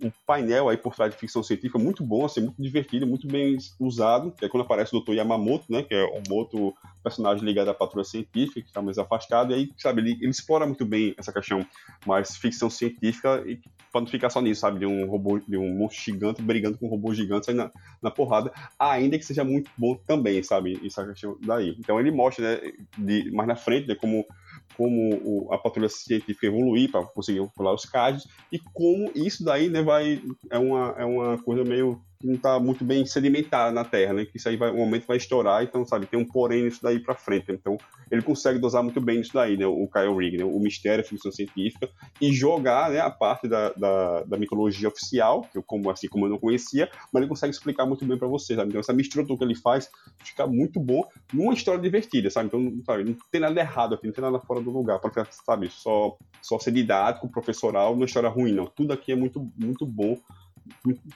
um 0.00 0.10
painel 0.26 0.68
aí 0.68 0.76
por 0.76 0.94
trás 0.94 1.12
de 1.12 1.18
ficção 1.18 1.42
científica 1.42 1.78
muito 1.78 2.04
bom, 2.04 2.24
assim, 2.24 2.40
muito 2.40 2.62
divertido, 2.62 3.06
muito 3.06 3.26
bem 3.26 3.58
usado. 3.80 4.32
Que 4.32 4.44
é 4.44 4.48
quando 4.48 4.62
aparece 4.62 4.94
o 4.94 5.00
Dr. 5.00 5.14
Yamamoto, 5.14 5.64
né? 5.68 5.82
Que 5.82 5.94
é 5.94 6.04
um 6.04 6.34
outro 6.34 6.74
personagem 7.02 7.44
ligado 7.44 7.68
à 7.68 7.74
patrulha 7.74 8.04
científica, 8.04 8.60
que 8.60 8.68
está 8.68 8.80
mais 8.80 8.98
afastado. 8.98 9.52
E 9.52 9.54
aí, 9.54 9.70
sabe, 9.76 10.02
ele, 10.02 10.12
ele 10.20 10.30
explora 10.30 10.66
muito 10.66 10.84
bem 10.84 11.14
essa 11.16 11.32
questão 11.32 11.66
mais 12.06 12.36
ficção 12.36 12.70
científica 12.70 13.42
e 13.46 13.60
para 13.90 14.02
não 14.02 14.08
ficar 14.08 14.30
só 14.30 14.40
nisso, 14.40 14.60
sabe? 14.60 14.78
De 14.78 14.86
um 14.86 15.06
robô, 15.06 15.38
de 15.38 15.56
um 15.56 15.74
monstro 15.74 16.04
gigante 16.04 16.42
brigando 16.42 16.78
com 16.78 16.86
um 16.86 16.90
robô 16.90 17.14
gigante 17.14 17.52
na, 17.52 17.70
na 18.02 18.10
porrada, 18.10 18.52
ainda 18.78 19.18
que 19.18 19.24
seja 19.24 19.44
muito 19.44 19.70
bom 19.76 19.94
também, 19.94 20.42
sabe? 20.42 20.80
Essa 20.84 21.06
questão 21.06 21.36
daí. 21.40 21.76
Então 21.78 21.98
ele 21.98 22.10
mostra, 22.10 22.60
né, 22.60 22.72
de, 22.96 23.30
mais 23.32 23.48
na 23.48 23.56
frente, 23.56 23.88
né, 23.88 23.94
como 23.94 24.26
como 24.78 25.10
o, 25.24 25.52
a 25.52 25.58
patrulha 25.58 25.88
científica 25.88 26.46
evoluir 26.46 26.88
para 26.88 27.04
conseguir 27.04 27.44
pular 27.56 27.74
os 27.74 27.84
casos 27.84 28.28
e 28.52 28.60
como 28.72 29.10
isso 29.12 29.44
daí 29.44 29.68
né, 29.68 29.82
vai 29.82 30.22
é 30.48 30.58
uma, 30.58 30.94
é 30.96 31.04
uma 31.04 31.36
coisa 31.42 31.64
meio 31.64 32.00
não 32.22 32.34
está 32.34 32.58
muito 32.58 32.84
bem 32.84 33.06
sedimentada 33.06 33.70
na 33.72 33.84
Terra, 33.84 34.12
né? 34.12 34.24
Que 34.24 34.36
isso 34.36 34.48
aí 34.48 34.56
vai, 34.56 34.70
um 34.70 34.78
momento 34.78 35.06
vai 35.06 35.16
estourar, 35.16 35.62
então, 35.62 35.84
sabe, 35.84 36.06
tem 36.06 36.18
um 36.18 36.26
porém 36.26 36.64
nisso 36.64 36.80
daí 36.82 36.98
para 36.98 37.14
frente. 37.14 37.52
Então, 37.52 37.76
ele 38.10 38.22
consegue 38.22 38.58
dosar 38.58 38.82
muito 38.82 39.00
bem 39.00 39.20
isso 39.20 39.32
daí, 39.34 39.56
né? 39.56 39.66
O 39.66 39.88
Kyle 39.88 40.16
Rigg, 40.16 40.36
né? 40.36 40.44
O 40.44 40.58
mistério, 40.58 41.04
a 41.04 41.06
ficção 41.06 41.30
científica, 41.30 41.88
e 42.20 42.32
jogar, 42.32 42.90
né, 42.90 43.00
a 43.00 43.10
parte 43.10 43.46
da, 43.46 43.70
da, 43.70 44.22
da, 44.24 44.36
mitologia 44.36 44.88
oficial, 44.88 45.42
que 45.42 45.58
eu, 45.58 45.62
como, 45.62 45.90
assim, 45.90 46.08
como 46.08 46.26
eu 46.26 46.30
não 46.30 46.38
conhecia, 46.38 46.90
mas 47.12 47.22
ele 47.22 47.28
consegue 47.28 47.52
explicar 47.52 47.86
muito 47.86 48.04
bem 48.04 48.18
para 48.18 48.28
você, 48.28 48.56
sabe? 48.56 48.70
Então, 48.70 48.80
essa 48.80 48.92
mistura 48.92 49.24
que 49.24 49.44
ele 49.44 49.54
faz 49.54 49.90
fica 50.18 50.46
muito 50.46 50.80
bom 50.80 51.04
numa 51.32 51.54
história 51.54 51.80
divertida, 51.80 52.30
sabe? 52.30 52.48
Então, 52.48 52.84
sabe, 52.84 53.04
não 53.04 53.16
tem 53.30 53.40
nada 53.40 53.60
errado 53.60 53.94
aqui, 53.94 54.06
não 54.06 54.14
tem 54.14 54.24
nada 54.24 54.40
fora 54.40 54.60
do 54.60 54.70
lugar, 54.70 54.98
para 54.98 55.26
sabe, 55.30 55.70
só, 55.70 56.16
só 56.42 56.58
ser 56.58 56.72
didático, 56.72 57.28
professoral, 57.28 57.94
uma 57.94 58.04
história 58.04 58.28
ruim, 58.28 58.52
não. 58.52 58.66
Tudo 58.66 58.92
aqui 58.92 59.12
é 59.12 59.16
muito, 59.16 59.50
muito 59.56 59.86
bom 59.86 60.16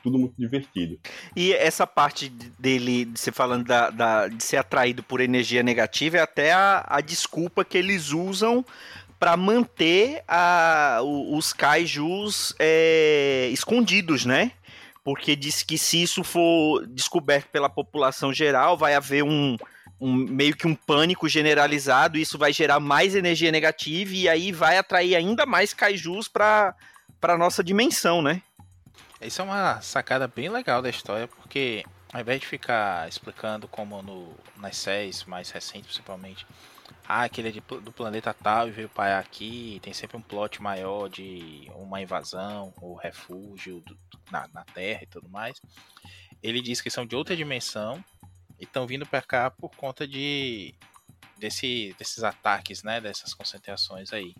tudo 0.03 0.19
muito 0.19 0.35
divertido. 0.39 0.99
E 1.35 1.53
essa 1.53 1.87
parte 1.87 2.29
dele, 2.29 3.05
de 3.05 3.19
você 3.19 3.33
falando 3.33 3.65
da, 3.65 3.91
da, 3.91 4.29
de 4.29 4.43
ser 4.43 4.57
atraído 4.57 5.03
por 5.03 5.21
energia 5.21 5.63
negativa, 5.63 6.19
é 6.19 6.21
até 6.21 6.53
a, 6.53 6.85
a 6.89 7.01
desculpa 7.01 7.65
que 7.65 7.79
eles 7.79 8.13
usam 8.13 8.65
para 9.19 9.37
manter 9.37 10.23
a, 10.27 10.99
os 11.03 11.53
kaijus 11.53 12.55
é, 12.59 13.49
escondidos, 13.53 14.25
né? 14.25 14.51
Porque 15.05 15.37
diz 15.37 15.63
que 15.63 15.79
se 15.79 16.03
isso 16.03 16.25
for 16.25 16.85
descoberto 16.89 17.49
pela 17.49 17.69
população 17.69 18.33
geral, 18.33 18.77
vai 18.77 18.95
haver 18.95 19.23
um, 19.23 19.57
um, 20.01 20.13
meio 20.13 20.57
que 20.57 20.67
um 20.67 20.75
pânico 20.75 21.29
generalizado, 21.29 22.19
isso 22.19 22.37
vai 22.37 22.53
gerar 22.53 22.81
mais 22.81 23.15
energia 23.15 23.53
negativa 23.53 24.13
e 24.13 24.29
aí 24.29 24.51
vai 24.51 24.77
atrair 24.77 25.15
ainda 25.15 25.47
mais 25.47 25.73
kaijus 25.73 26.27
para 26.27 26.75
para 27.21 27.39
nossa 27.39 27.63
dimensão, 27.63 28.21
né? 28.21 28.43
Isso 29.25 29.41
é 29.41 29.45
uma 29.45 29.81
sacada 29.81 30.27
bem 30.27 30.49
legal 30.49 30.83
da 30.83 30.91
história, 30.91 31.29
porque 31.29 31.85
ao 32.13 32.21
invés 32.21 32.41
de 32.41 32.47
ficar 32.47 33.09
explicando 33.09 33.69
como 33.69 34.03
no, 34.03 34.37
nas 34.57 34.77
séries 34.77 35.25
mais 35.25 35.51
recentes, 35.51 35.87
principalmente, 35.87 36.45
ah, 37.07 37.23
aquele 37.23 37.49
é 37.49 37.53
de, 37.53 37.61
do 37.61 37.93
planeta 37.93 38.35
tal 38.35 38.69
e 38.69 38.73
veio 38.73 38.89
parar 38.89 39.21
aqui, 39.21 39.81
tem 39.83 39.93
sempre 39.93 40.17
um 40.17 40.23
plot 40.23 40.61
maior 40.61 41.09
de 41.09 41.71
uma 41.77 42.03
invasão 42.03 42.75
ou 42.81 42.97
refúgio 42.97 43.81
do, 43.81 43.97
na, 44.31 44.49
na 44.53 44.65
Terra 44.65 45.05
e 45.05 45.07
tudo 45.07 45.29
mais. 45.29 45.61
Ele 46.43 46.61
diz 46.61 46.81
que 46.81 46.91
são 46.91 47.07
de 47.07 47.15
outra 47.15 47.37
dimensão 47.37 48.05
e 48.59 48.65
estão 48.65 48.87
vindo 48.87 49.07
para 49.07 49.23
cá 49.23 49.51
por 49.51 49.71
conta 49.77 50.07
de 50.07 50.75
desse, 51.39 51.95
desses 51.99 52.25
ataques, 52.25 52.83
né, 52.83 53.01
dessas 53.01 53.35
concentrações 53.35 54.13
aí 54.13 54.35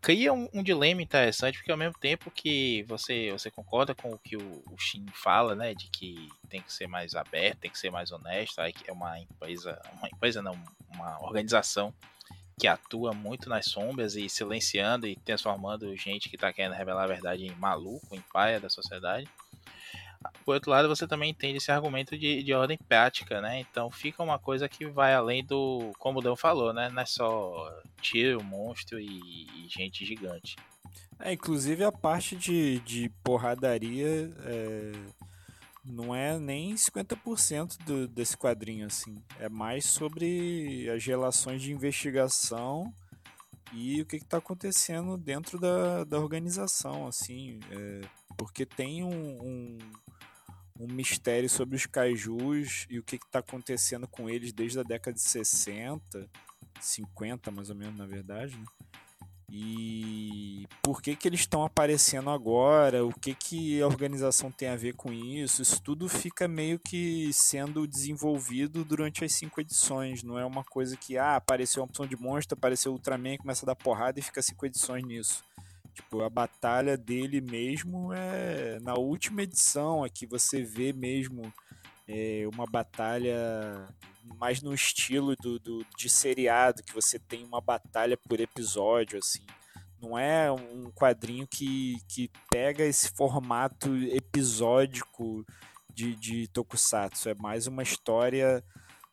cria 0.00 0.32
um, 0.32 0.48
um, 0.52 0.62
dilema 0.62 1.00
interessante, 1.00 1.58
porque 1.58 1.70
ao 1.70 1.78
mesmo 1.78 1.98
tempo 1.98 2.30
que 2.30 2.82
você, 2.84 3.30
você 3.30 3.50
concorda 3.50 3.94
com 3.94 4.10
o 4.10 4.18
que 4.18 4.36
o, 4.36 4.62
o 4.70 4.76
Shin 4.78 5.06
fala, 5.12 5.54
né, 5.54 5.74
de 5.74 5.88
que 5.88 6.28
tem 6.48 6.60
que 6.60 6.72
ser 6.72 6.86
mais 6.86 7.14
aberto, 7.14 7.60
tem 7.60 7.70
que 7.70 7.78
ser 7.78 7.90
mais 7.90 8.10
honesto, 8.10 8.60
é 8.60 8.92
uma 8.92 9.18
empresa, 9.20 9.80
uma 9.98 10.08
empresa 10.08 10.42
não, 10.42 10.58
uma 10.92 11.22
organização 11.22 11.94
que 12.58 12.66
atua 12.66 13.12
muito 13.12 13.48
nas 13.50 13.66
sombras 13.66 14.16
e 14.16 14.28
silenciando 14.28 15.06
e 15.06 15.14
transformando 15.14 15.94
gente 15.94 16.28
que 16.28 16.36
está 16.36 16.52
querendo 16.52 16.72
revelar 16.72 17.04
a 17.04 17.08
verdade 17.08 17.44
em 17.44 17.54
maluco, 17.56 18.14
em 18.14 18.20
paia 18.32 18.58
da 18.58 18.70
sociedade. 18.70 19.28
Por 20.44 20.54
outro 20.54 20.70
lado, 20.70 20.88
você 20.88 21.06
também 21.06 21.30
entende 21.30 21.58
esse 21.58 21.70
argumento 21.70 22.16
de, 22.16 22.42
de 22.42 22.52
ordem 22.52 22.78
prática, 22.88 23.40
né? 23.40 23.60
Então 23.60 23.90
fica 23.90 24.22
uma 24.22 24.38
coisa 24.38 24.68
que 24.68 24.86
vai 24.86 25.14
além 25.14 25.44
do, 25.44 25.92
como 25.98 26.18
o 26.18 26.22
Dan 26.22 26.36
falou, 26.36 26.72
né? 26.72 26.88
Não 26.88 27.02
é 27.02 27.06
só 27.06 27.70
tiro, 28.00 28.42
monstro 28.42 28.98
e, 28.98 29.06
e 29.06 29.68
gente 29.68 30.04
gigante. 30.04 30.56
É, 31.18 31.32
inclusive 31.32 31.82
a 31.82 31.92
parte 31.92 32.36
de, 32.36 32.80
de 32.80 33.08
porradaria 33.24 34.30
é, 34.44 34.92
não 35.84 36.14
é 36.14 36.38
nem 36.38 36.74
50% 36.74 37.78
do, 37.84 38.08
desse 38.08 38.36
quadrinho, 38.36 38.86
assim. 38.86 39.22
É 39.38 39.48
mais 39.48 39.86
sobre 39.86 40.88
as 40.90 41.04
relações 41.04 41.62
de 41.62 41.72
investigação 41.72 42.92
e 43.72 44.00
o 44.00 44.06
que 44.06 44.16
está 44.16 44.38
acontecendo 44.38 45.16
dentro 45.16 45.58
da, 45.58 46.04
da 46.04 46.18
organização, 46.18 47.06
assim. 47.06 47.60
É, 47.70 48.00
porque 48.36 48.66
tem 48.66 49.02
um, 49.02 49.42
um 49.42 49.78
um 50.78 50.86
mistério 50.86 51.48
sobre 51.48 51.76
os 51.76 51.86
kaijus 51.86 52.86
e 52.90 52.98
o 52.98 53.02
que 53.02 53.16
está 53.16 53.38
acontecendo 53.38 54.06
com 54.06 54.28
eles 54.28 54.52
desde 54.52 54.78
a 54.78 54.82
década 54.82 55.14
de 55.14 55.22
60, 55.22 56.28
50 56.80 57.50
mais 57.50 57.70
ou 57.70 57.76
menos, 57.76 57.96
na 57.96 58.06
verdade, 58.06 58.56
né? 58.56 58.64
E 59.50 60.66
por 60.82 61.00
que 61.00 61.14
que 61.14 61.28
eles 61.28 61.40
estão 61.40 61.64
aparecendo 61.64 62.30
agora? 62.30 63.04
O 63.04 63.12
que 63.12 63.34
que 63.34 63.80
a 63.80 63.86
organização 63.86 64.50
tem 64.50 64.68
a 64.68 64.76
ver 64.76 64.94
com 64.94 65.12
isso? 65.12 65.62
Isso 65.62 65.80
tudo 65.80 66.08
fica 66.08 66.48
meio 66.48 66.78
que 66.78 67.32
sendo 67.32 67.86
desenvolvido 67.86 68.84
durante 68.84 69.24
as 69.24 69.32
cinco 69.32 69.60
edições. 69.60 70.22
Não 70.22 70.38
é 70.38 70.44
uma 70.44 70.64
coisa 70.64 70.96
que 70.96 71.16
ah, 71.16 71.36
apareceu 71.36 71.82
uma 71.82 71.88
opção 71.88 72.06
de 72.06 72.16
monstro, 72.16 72.56
apareceu 72.56 72.92
Ultraman, 72.92 73.36
começa 73.36 73.64
a 73.64 73.68
dar 73.68 73.76
porrada 73.76 74.18
e 74.18 74.22
fica 74.22 74.42
cinco 74.42 74.66
edições 74.66 75.04
nisso. 75.04 75.44
Tipo, 75.94 76.22
a 76.22 76.28
batalha 76.28 76.96
dele 76.96 77.40
mesmo 77.40 78.12
é 78.12 78.78
na 78.82 78.94
última 78.94 79.42
edição, 79.42 80.04
aqui 80.04 80.26
você 80.26 80.62
vê 80.62 80.92
mesmo 80.92 81.50
é, 82.06 82.46
uma 82.52 82.66
batalha 82.66 83.88
mais 84.38 84.62
no 84.62 84.74
estilo 84.74 85.34
do, 85.36 85.58
do, 85.58 85.86
de 85.96 86.08
seriado, 86.08 86.82
que 86.82 86.94
você 86.94 87.18
tem 87.18 87.44
uma 87.44 87.60
batalha 87.60 88.16
por 88.16 88.40
episódio, 88.40 89.18
assim. 89.18 89.44
Não 90.00 90.18
é 90.18 90.52
um 90.52 90.90
quadrinho 90.90 91.46
que, 91.46 91.96
que 92.08 92.30
pega 92.50 92.84
esse 92.84 93.10
formato 93.10 93.94
episódico 93.96 95.44
de, 95.92 96.14
de 96.16 96.48
Tokusatsu. 96.48 97.30
É 97.30 97.34
mais 97.34 97.66
uma 97.66 97.82
história 97.82 98.62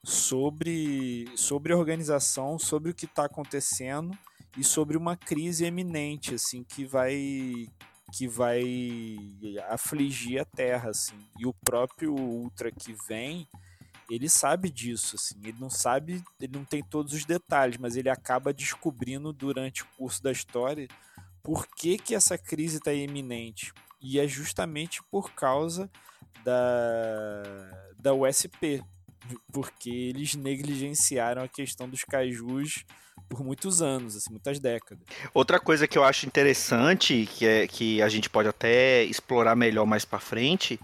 sobre, 0.03 1.25
sobre 1.37 1.73
organização, 1.73 2.59
sobre 2.59 2.91
o 2.91 2.93
que 2.93 3.05
está 3.05 3.25
acontecendo 3.25 4.11
e 4.57 4.63
sobre 4.63 4.97
uma 4.97 5.15
crise 5.15 5.65
eminente, 5.65 6.35
assim, 6.35 6.63
que 6.63 6.85
vai 6.85 7.67
que 8.15 8.27
vai 8.27 8.63
afligir 9.69 10.39
a 10.39 10.45
Terra, 10.45 10.91
assim. 10.91 11.17
E 11.39 11.47
o 11.47 11.53
próprio 11.53 12.13
Ultra 12.13 12.71
que 12.71 12.93
vem, 13.07 13.47
ele 14.09 14.29
sabe 14.29 14.69
disso, 14.69 15.15
assim. 15.15 15.35
Ele 15.43 15.57
não 15.59 15.69
sabe, 15.69 16.23
ele 16.39 16.53
não 16.53 16.65
tem 16.65 16.83
todos 16.83 17.13
os 17.13 17.25
detalhes, 17.25 17.77
mas 17.77 17.95
ele 17.95 18.09
acaba 18.09 18.53
descobrindo 18.53 19.31
durante 19.31 19.83
o 19.83 19.87
curso 19.97 20.21
da 20.21 20.31
história 20.31 20.87
por 21.41 21.67
que, 21.67 21.97
que 21.97 22.15
essa 22.15 22.37
crise 22.37 22.77
está 22.77 22.93
iminente. 22.93 23.73
E 24.01 24.19
é 24.19 24.27
justamente 24.27 25.01
por 25.11 25.31
causa 25.31 25.89
da, 26.43 27.43
da 27.97 28.13
USP, 28.13 28.83
porque 29.51 29.89
eles 29.89 30.35
negligenciaram 30.35 31.43
a 31.43 31.47
questão 31.47 31.87
dos 31.89 32.03
cajus 32.03 32.85
por 33.29 33.43
muitos 33.43 33.81
anos, 33.81 34.15
assim, 34.15 34.29
muitas 34.31 34.59
décadas. 34.59 35.03
Outra 35.33 35.59
coisa 35.59 35.87
que 35.87 35.97
eu 35.97 36.03
acho 36.03 36.25
interessante, 36.25 37.27
que, 37.31 37.45
é, 37.45 37.67
que 37.67 38.01
a 38.01 38.09
gente 38.09 38.29
pode 38.29 38.47
até 38.47 39.03
explorar 39.03 39.55
melhor 39.55 39.85
mais 39.85 40.05
para 40.05 40.19
frente, 40.19 40.79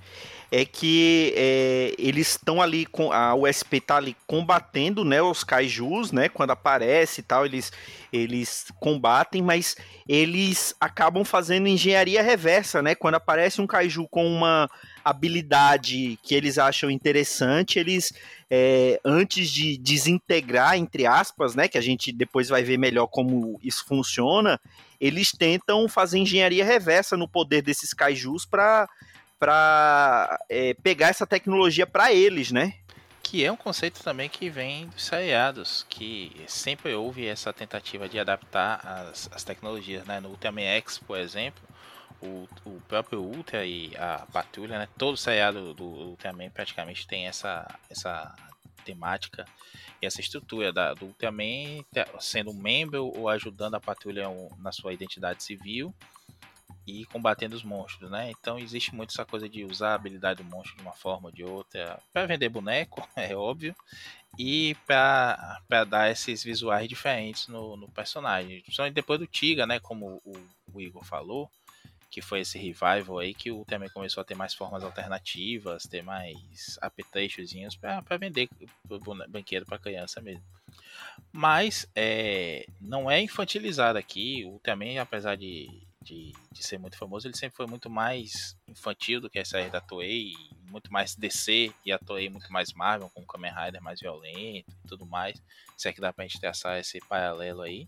é 0.51 0.65
que 0.65 1.33
é, 1.35 1.93
eles 1.97 2.29
estão 2.31 2.62
ali 2.62 2.85
com 2.85 3.12
a 3.12 3.35
USP 3.35 3.79
tá 3.79 3.97
ali 3.97 4.15
combatendo, 4.25 5.05
né, 5.05 5.21
os 5.21 5.43
kaijus, 5.43 6.12
né, 6.12 6.27
quando 6.27 6.51
aparece 6.51 7.21
e 7.21 7.23
tal, 7.23 7.45
eles 7.45 7.71
eles 8.12 8.65
combatem, 8.79 9.41
mas 9.41 9.75
eles 10.07 10.73
acabam 10.79 11.23
fazendo 11.23 11.67
engenharia 11.67 12.23
reversa, 12.23 12.81
né? 12.81 12.95
Quando 12.95 13.15
aparece 13.15 13.62
um 13.62 13.67
kaiju 13.67 14.07
com 14.09 14.25
uma 14.25 14.67
habilidade 15.05 16.17
que 16.23 16.33
eles 16.33 16.57
acham 16.57 16.89
interessante, 16.89 17.77
eles 17.77 18.12
é, 18.49 18.99
antes 19.05 19.49
de 19.49 19.77
desintegrar, 19.77 20.75
entre 20.75 21.05
aspas, 21.05 21.53
né, 21.53 21.67
que 21.67 21.77
a 21.77 21.81
gente 21.81 22.12
depois 22.12 22.49
vai 22.49 22.63
ver 22.63 22.77
melhor 22.77 23.05
como 23.07 23.59
isso 23.63 23.85
funciona, 23.85 24.59
eles 24.99 25.31
tentam 25.31 25.88
fazer 25.88 26.17
engenharia 26.17 26.65
reversa 26.65 27.15
no 27.15 27.27
poder 27.27 27.62
desses 27.62 27.93
kaijus 27.93 28.45
para 28.45 28.89
para 29.39 30.38
é, 30.49 30.73
pegar 30.75 31.08
essa 31.08 31.25
tecnologia 31.25 31.88
para 31.88 32.12
eles, 32.12 32.52
né? 32.52 32.75
Que 33.23 33.45
é 33.45 33.52
um 33.52 33.56
conceito 33.56 34.04
também 34.04 34.28
que 34.28 34.49
vem 34.49 34.88
dos 34.88 35.06
seriados, 35.06 35.86
que 35.89 36.43
sempre 36.47 36.93
houve 36.93 37.25
essa 37.25 37.54
tentativa 37.54 38.10
de 38.10 38.19
adaptar 38.19 38.86
as, 38.86 39.30
as 39.32 39.43
tecnologias, 39.43 40.06
né? 40.06 40.19
No 40.19 40.30
Ultraman 40.30 40.62
X, 40.62 40.97
por 40.97 41.17
exemplo, 41.17 41.62
o, 42.21 42.47
o 42.65 42.82
próprio 42.88 43.21
Ultra 43.21 43.65
e 43.65 43.95
a 43.97 44.25
Patrulha, 44.32 44.78
né? 44.78 44.88
Todo 44.97 45.15
seriado 45.15 45.73
do 45.73 45.86
Ultraman 45.86 46.49
praticamente 46.49 47.08
tem 47.08 47.28
essa, 47.28 47.65
essa 47.89 48.36
temática 48.84 49.45
e 50.02 50.06
essa 50.06 50.19
estrutura 50.19 50.73
da, 50.73 50.93
do 50.93 51.06
Ultraman 51.06 51.84
sendo 52.19 52.52
um 52.52 52.62
membro 52.62 53.06
ou 53.06 53.30
ajudando 53.30 53.75
a 53.75 53.80
Patrulha 53.80 54.25
na 54.58 54.71
sua 54.71 54.93
identidade 54.93 55.43
civil 55.43 55.93
e 56.89 57.06
combatendo 57.06 57.56
os 57.56 57.63
monstros, 57.63 58.10
né? 58.10 58.32
Então 58.32 58.58
existe 58.58 58.95
muito 58.95 59.12
essa 59.12 59.25
coisa 59.25 59.47
de 59.47 59.63
usar 59.63 59.91
a 59.91 59.95
habilidade 59.95 60.43
do 60.43 60.49
monstro 60.49 60.75
de 60.75 60.82
uma 60.82 60.93
forma 60.93 61.28
ou 61.28 61.32
de 61.32 61.43
outra 61.43 61.99
para 62.12 62.25
vender 62.25 62.49
boneco, 62.49 63.08
é 63.15 63.36
óbvio, 63.36 63.75
e 64.38 64.75
para 64.86 65.84
dar 65.88 66.12
esses 66.12 66.43
visuais 66.43 66.88
diferentes 66.88 67.47
no, 67.47 67.78
no 67.78 67.88
personagem. 67.89 68.62
Principalmente 68.62 68.95
depois 68.95 69.19
do 69.19 69.28
Tiga, 69.28 69.65
né? 69.65 69.80
Como 69.80 70.21
o, 70.25 70.34
o, 70.73 70.82
Igor 70.82 71.04
falou, 71.04 71.49
que 72.10 72.21
foi 72.21 72.41
esse 72.41 72.58
revival 72.58 73.19
aí 73.19 73.34
que 73.34 73.52
o 73.52 73.63
também 73.65 73.89
começou 73.89 74.21
a 74.21 74.25
ter 74.25 74.36
mais 74.36 74.54
formas 74.54 74.84
alternativas, 74.84 75.84
ter 75.84 76.02
mais 76.02 76.78
apeteixozinhos 76.82 77.75
para 77.75 78.17
vender 78.17 78.49
brinquedo 79.30 79.65
para 79.65 79.78
criança 79.78 80.21
mesmo. 80.21 80.43
Mas 81.32 81.88
é, 81.95 82.67
não 82.82 83.10
é 83.10 83.21
infantilizado 83.21 83.97
aqui. 83.99 84.45
O 84.45 84.60
também, 84.60 84.99
apesar 84.99 85.36
de 85.36 85.88
de, 86.01 86.33
de 86.51 86.63
ser 86.63 86.77
muito 86.77 86.97
famoso, 86.97 87.27
ele 87.27 87.38
sempre 87.38 87.57
foi 87.57 87.67
muito 87.67 87.89
mais 87.89 88.57
infantil 88.67 89.19
do 89.19 89.29
que 89.29 89.39
essa 89.39 89.51
série 89.51 89.69
da 89.69 89.81
Toei, 89.81 90.33
muito 90.69 90.91
mais 90.91 91.15
DC 91.15 91.73
e 91.85 91.91
a 91.91 91.99
Toei 91.99 92.29
muito 92.29 92.51
mais 92.51 92.73
Marvel, 92.73 93.09
com 93.09 93.21
o 93.21 93.25
Kamen 93.25 93.53
Rider 93.53 93.81
mais 93.81 93.99
violento 93.99 94.71
e 94.83 94.88
tudo 94.88 95.05
mais. 95.05 95.41
Se 95.77 95.89
é 95.89 95.93
que 95.93 96.01
dá 96.01 96.13
pra 96.13 96.25
gente 96.25 96.39
traçar 96.39 96.79
esse 96.79 96.99
paralelo 97.01 97.62
aí. 97.62 97.88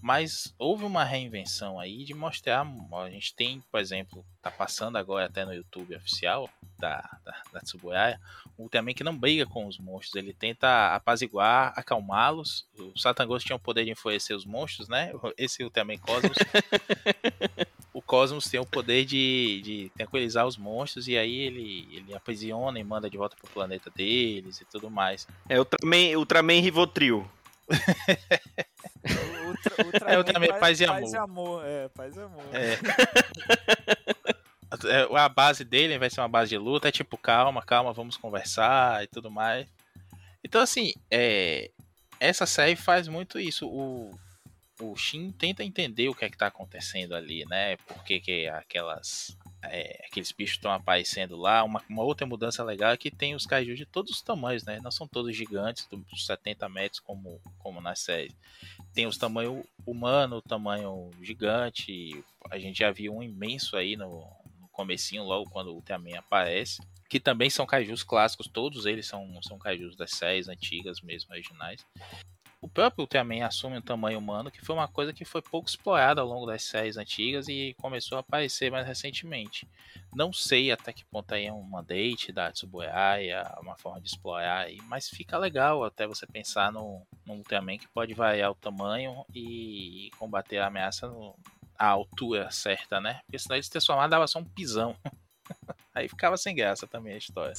Mas 0.00 0.54
houve 0.58 0.84
uma 0.84 1.04
reinvenção 1.04 1.78
aí 1.78 2.04
de 2.04 2.14
mostrar. 2.14 2.66
A 2.92 3.10
gente 3.10 3.34
tem, 3.34 3.60
por 3.70 3.80
exemplo, 3.80 4.24
tá 4.40 4.50
passando 4.50 4.96
agora 4.96 5.26
até 5.26 5.44
no 5.44 5.52
YouTube 5.52 5.94
oficial 5.94 6.48
da, 6.78 7.18
da, 7.22 7.42
da 7.52 7.60
Tsuburaya, 7.60 8.18
o 8.56 8.62
Ultraman 8.62 8.94
que 8.94 9.04
não 9.04 9.16
briga 9.16 9.44
com 9.44 9.66
os 9.66 9.78
monstros, 9.78 10.14
ele 10.16 10.32
tenta 10.32 10.94
apaziguar, 10.94 11.74
acalmá-los. 11.76 12.66
O 12.78 12.98
Satangos 12.98 13.44
tinha 13.44 13.56
o 13.56 13.60
poder 13.60 13.84
de 13.84 13.90
enfurecer 13.90 14.34
os 14.34 14.46
monstros, 14.46 14.88
né? 14.88 15.12
Esse 15.36 15.62
Ultraman 15.62 15.98
Cosmos. 15.98 16.36
o 17.92 18.00
Cosmos 18.00 18.48
tem 18.48 18.58
o 18.58 18.66
poder 18.66 19.04
de, 19.04 19.60
de 19.62 19.92
tranquilizar 19.94 20.46
os 20.46 20.56
monstros 20.56 21.06
e 21.06 21.18
aí 21.18 21.34
ele, 21.34 21.88
ele 21.92 22.14
aprisiona 22.14 22.78
e 22.78 22.84
manda 22.84 23.10
de 23.10 23.18
volta 23.18 23.36
pro 23.36 23.50
planeta 23.50 23.90
deles 23.90 24.60
e 24.60 24.64
tudo 24.64 24.90
mais. 24.90 25.28
É 25.48 25.56
o 25.56 25.60
Ultraman, 25.60 26.18
Ultraman 26.18 26.60
Rivotril. 26.60 27.30
Ultra, 29.46 29.86
Ultraman, 29.86 30.12
é, 30.12 30.18
Ultraman 30.18 30.46
paz, 30.48 30.60
paz, 30.60 30.80
e 30.80 30.84
amor. 30.84 31.00
Paz 31.00 31.12
e 31.12 31.16
amor, 31.16 31.64
é, 31.66 31.88
paz 31.88 32.16
e 32.16 32.20
amor. 32.20 32.44
É. 32.52 32.78
É, 34.84 35.18
a 35.18 35.28
base 35.28 35.64
dele 35.64 35.98
vai 35.98 36.08
ser 36.08 36.20
uma 36.20 36.28
base 36.28 36.50
de 36.50 36.56
luta, 36.58 36.88
é 36.88 36.92
tipo, 36.92 37.18
calma, 37.18 37.60
calma, 37.60 37.92
vamos 37.92 38.16
conversar 38.16 39.02
e 39.02 39.08
tudo 39.08 39.28
mais. 39.28 39.66
Então, 40.44 40.60
assim, 40.60 40.92
é, 41.10 41.70
essa 42.20 42.46
série 42.46 42.76
faz 42.76 43.08
muito 43.08 43.38
isso. 43.38 43.68
O, 43.68 44.16
o 44.80 44.96
Shin 44.96 45.32
tenta 45.32 45.64
entender 45.64 46.08
o 46.08 46.14
que 46.14 46.24
é 46.24 46.30
que 46.30 46.38
tá 46.38 46.46
acontecendo 46.46 47.14
ali, 47.14 47.44
né? 47.46 47.76
Por 47.78 48.04
que, 48.04 48.20
que 48.20 48.46
aquelas, 48.48 49.36
é, 49.62 50.04
aqueles 50.06 50.32
bichos 50.32 50.56
estão 50.56 50.72
aparecendo 50.72 51.36
lá. 51.36 51.62
Uma, 51.64 51.82
uma, 51.88 52.02
outra 52.02 52.26
mudança 52.26 52.64
legal 52.64 52.92
é 52.92 52.96
que 52.96 53.10
tem 53.10 53.34
os 53.34 53.46
kaijus 53.46 53.76
de 53.76 53.86
todos 53.86 54.12
os 54.12 54.22
tamanhos, 54.22 54.64
né? 54.64 54.80
Não 54.82 54.90
são 54.90 55.06
todos 55.06 55.36
gigantes, 55.36 55.86
dos 55.90 56.26
70 56.26 56.68
metros 56.68 57.00
como, 57.00 57.40
como 57.58 57.80
na 57.80 57.94
série. 57.94 58.34
Tem 58.94 59.06
os 59.06 59.18
tamanho 59.18 59.64
humano, 59.86 60.36
o 60.36 60.42
tamanho 60.42 61.10
gigante. 61.20 62.24
A 62.50 62.58
gente 62.58 62.78
já 62.78 62.90
viu 62.90 63.14
um 63.14 63.22
imenso 63.22 63.76
aí 63.76 63.96
no, 63.96 64.26
comecinho, 64.80 65.24
logo 65.24 65.50
quando 65.50 65.68
o 65.68 65.74
Ultraman 65.74 66.18
aparece. 66.18 66.80
Que 67.08 67.20
também 67.20 67.50
são 67.50 67.66
kaijus 67.66 68.02
clássicos, 68.02 68.46
todos 68.46 68.86
eles 68.86 69.06
são, 69.06 69.42
são 69.42 69.58
kaijus 69.58 69.96
das 69.96 70.12
séries 70.12 70.48
antigas 70.48 71.00
mesmo, 71.00 71.32
originais. 71.32 71.84
O 72.62 72.68
próprio 72.68 73.04
Ultraman 73.04 73.46
assume 73.46 73.78
um 73.78 73.82
tamanho 73.82 74.18
humano, 74.18 74.50
que 74.50 74.62
foi 74.62 74.76
uma 74.76 74.86
coisa 74.86 75.14
que 75.14 75.24
foi 75.24 75.40
pouco 75.40 75.66
explorada 75.66 76.20
ao 76.20 76.26
longo 76.26 76.44
das 76.44 76.62
séries 76.62 76.98
antigas 76.98 77.48
e 77.48 77.74
começou 77.80 78.18
a 78.18 78.20
aparecer 78.20 78.70
mais 78.70 78.86
recentemente. 78.86 79.66
Não 80.14 80.30
sei 80.30 80.70
até 80.70 80.92
que 80.92 81.04
ponto 81.06 81.32
aí 81.32 81.46
é 81.46 81.52
um 81.52 81.62
mandate 81.62 82.30
da 82.30 82.52
Tsuburaya, 82.52 83.50
uma 83.62 83.78
forma 83.78 84.00
de 84.00 84.08
explorar 84.08 84.66
mas 84.84 85.08
fica 85.08 85.38
legal 85.38 85.82
até 85.84 86.06
você 86.06 86.26
pensar 86.26 86.70
no 86.70 87.02
Ultraman 87.26 87.78
que 87.78 87.88
pode 87.88 88.12
variar 88.12 88.50
o 88.50 88.54
tamanho 88.54 89.24
e 89.34 90.10
combater 90.18 90.58
a 90.58 90.66
ameaça 90.66 91.08
no, 91.08 91.34
a 91.78 91.86
altura 91.86 92.50
certa, 92.50 93.00
né? 93.00 93.20
Porque 93.24 93.38
senão 93.38 93.56
eles 93.56 93.70
transformaram 93.70 94.10
dava 94.10 94.26
só 94.26 94.38
um 94.38 94.44
pisão. 94.44 94.94
Aí 95.94 96.08
ficava 96.08 96.36
sem 96.36 96.54
graça 96.54 96.86
também 96.86 97.14
a 97.14 97.18
história. 97.18 97.54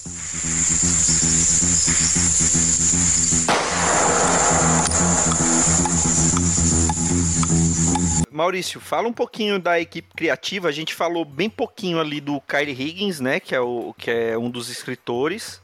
Maurício, 8.32 8.80
fala 8.80 9.08
um 9.08 9.14
pouquinho 9.14 9.60
da 9.60 9.80
equipe 9.80 10.08
criativa. 10.16 10.70
A 10.70 10.72
gente 10.72 10.94
falou 10.94 11.26
bem 11.26 11.50
pouquinho 11.50 12.00
ali 12.00 12.22
do 12.22 12.40
Kylie 12.42 12.72
Higgins, 12.72 13.20
né? 13.20 13.40
Que 13.40 13.54
é, 13.54 13.60
o, 13.60 13.94
que 13.98 14.10
é 14.10 14.38
um 14.38 14.50
dos 14.50 14.70
escritores. 14.70 15.62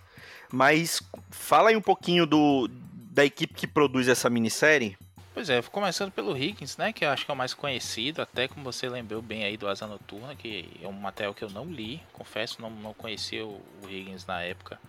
Mas 0.52 1.02
fala 1.32 1.70
aí 1.70 1.76
um 1.76 1.82
pouquinho 1.82 2.26
do, 2.26 2.70
da 3.12 3.24
equipe 3.24 3.54
que 3.54 3.66
produz 3.66 4.08
essa 4.08 4.30
minissérie. 4.30 4.98
Pois 5.34 5.50
é, 5.50 5.62
começando 5.62 6.12
pelo 6.12 6.36
Higgins, 6.36 6.78
né, 6.78 6.92
que 6.92 7.06
eu 7.06 7.12
acho 7.12 7.24
que 7.24 7.30
é 7.30 7.34
o 7.34 7.38
mais 7.38 7.54
conhecido, 7.54 8.24
até 8.24 8.48
como 8.48 8.64
você 8.64 8.90
lembrou 8.90 9.22
bem 9.22 9.44
aí 9.44 9.56
do 9.56 9.68
Asa 9.68 9.86
Noturna, 9.86 10.36
que 10.36 10.68
é 10.82 10.88
um 10.88 10.94
material 10.94 11.32
que 11.32 11.44
eu 11.44 11.50
não 11.52 11.66
li, 11.66 12.02
confesso, 12.12 12.60
não, 12.60 12.72
não 12.72 12.92
conhecia 12.92 13.46
o, 13.46 13.62
o 13.84 13.88
Higgins 13.88 14.26
na 14.26 14.42
época, 14.42 14.80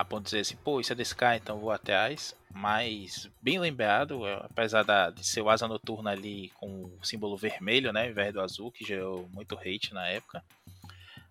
a 0.00 0.04
ponto 0.04 0.22
de 0.22 0.30
dizer 0.30 0.40
assim, 0.40 0.56
pô, 0.56 0.80
isso 0.80 0.92
é 0.92 0.96
desse 0.96 1.14
cara, 1.14 1.36
então 1.36 1.58
vou 1.58 1.70
atrás, 1.70 2.34
mas 2.50 3.28
bem 3.42 3.58
lembrado, 3.58 4.26
é, 4.26 4.34
apesar 4.44 4.82
da, 4.82 5.10
de 5.10 5.26
ser 5.26 5.42
o 5.42 5.50
Asa 5.50 5.68
Noturna 5.68 6.10
ali 6.10 6.48
com 6.54 6.84
o 6.84 7.04
símbolo 7.04 7.36
vermelho, 7.36 7.92
né, 7.92 8.04
ao 8.04 8.10
invés 8.10 8.32
do 8.32 8.40
azul, 8.40 8.72
que 8.72 8.82
gerou 8.82 9.28
muito 9.30 9.58
hate 9.58 9.92
na 9.92 10.08
época, 10.08 10.42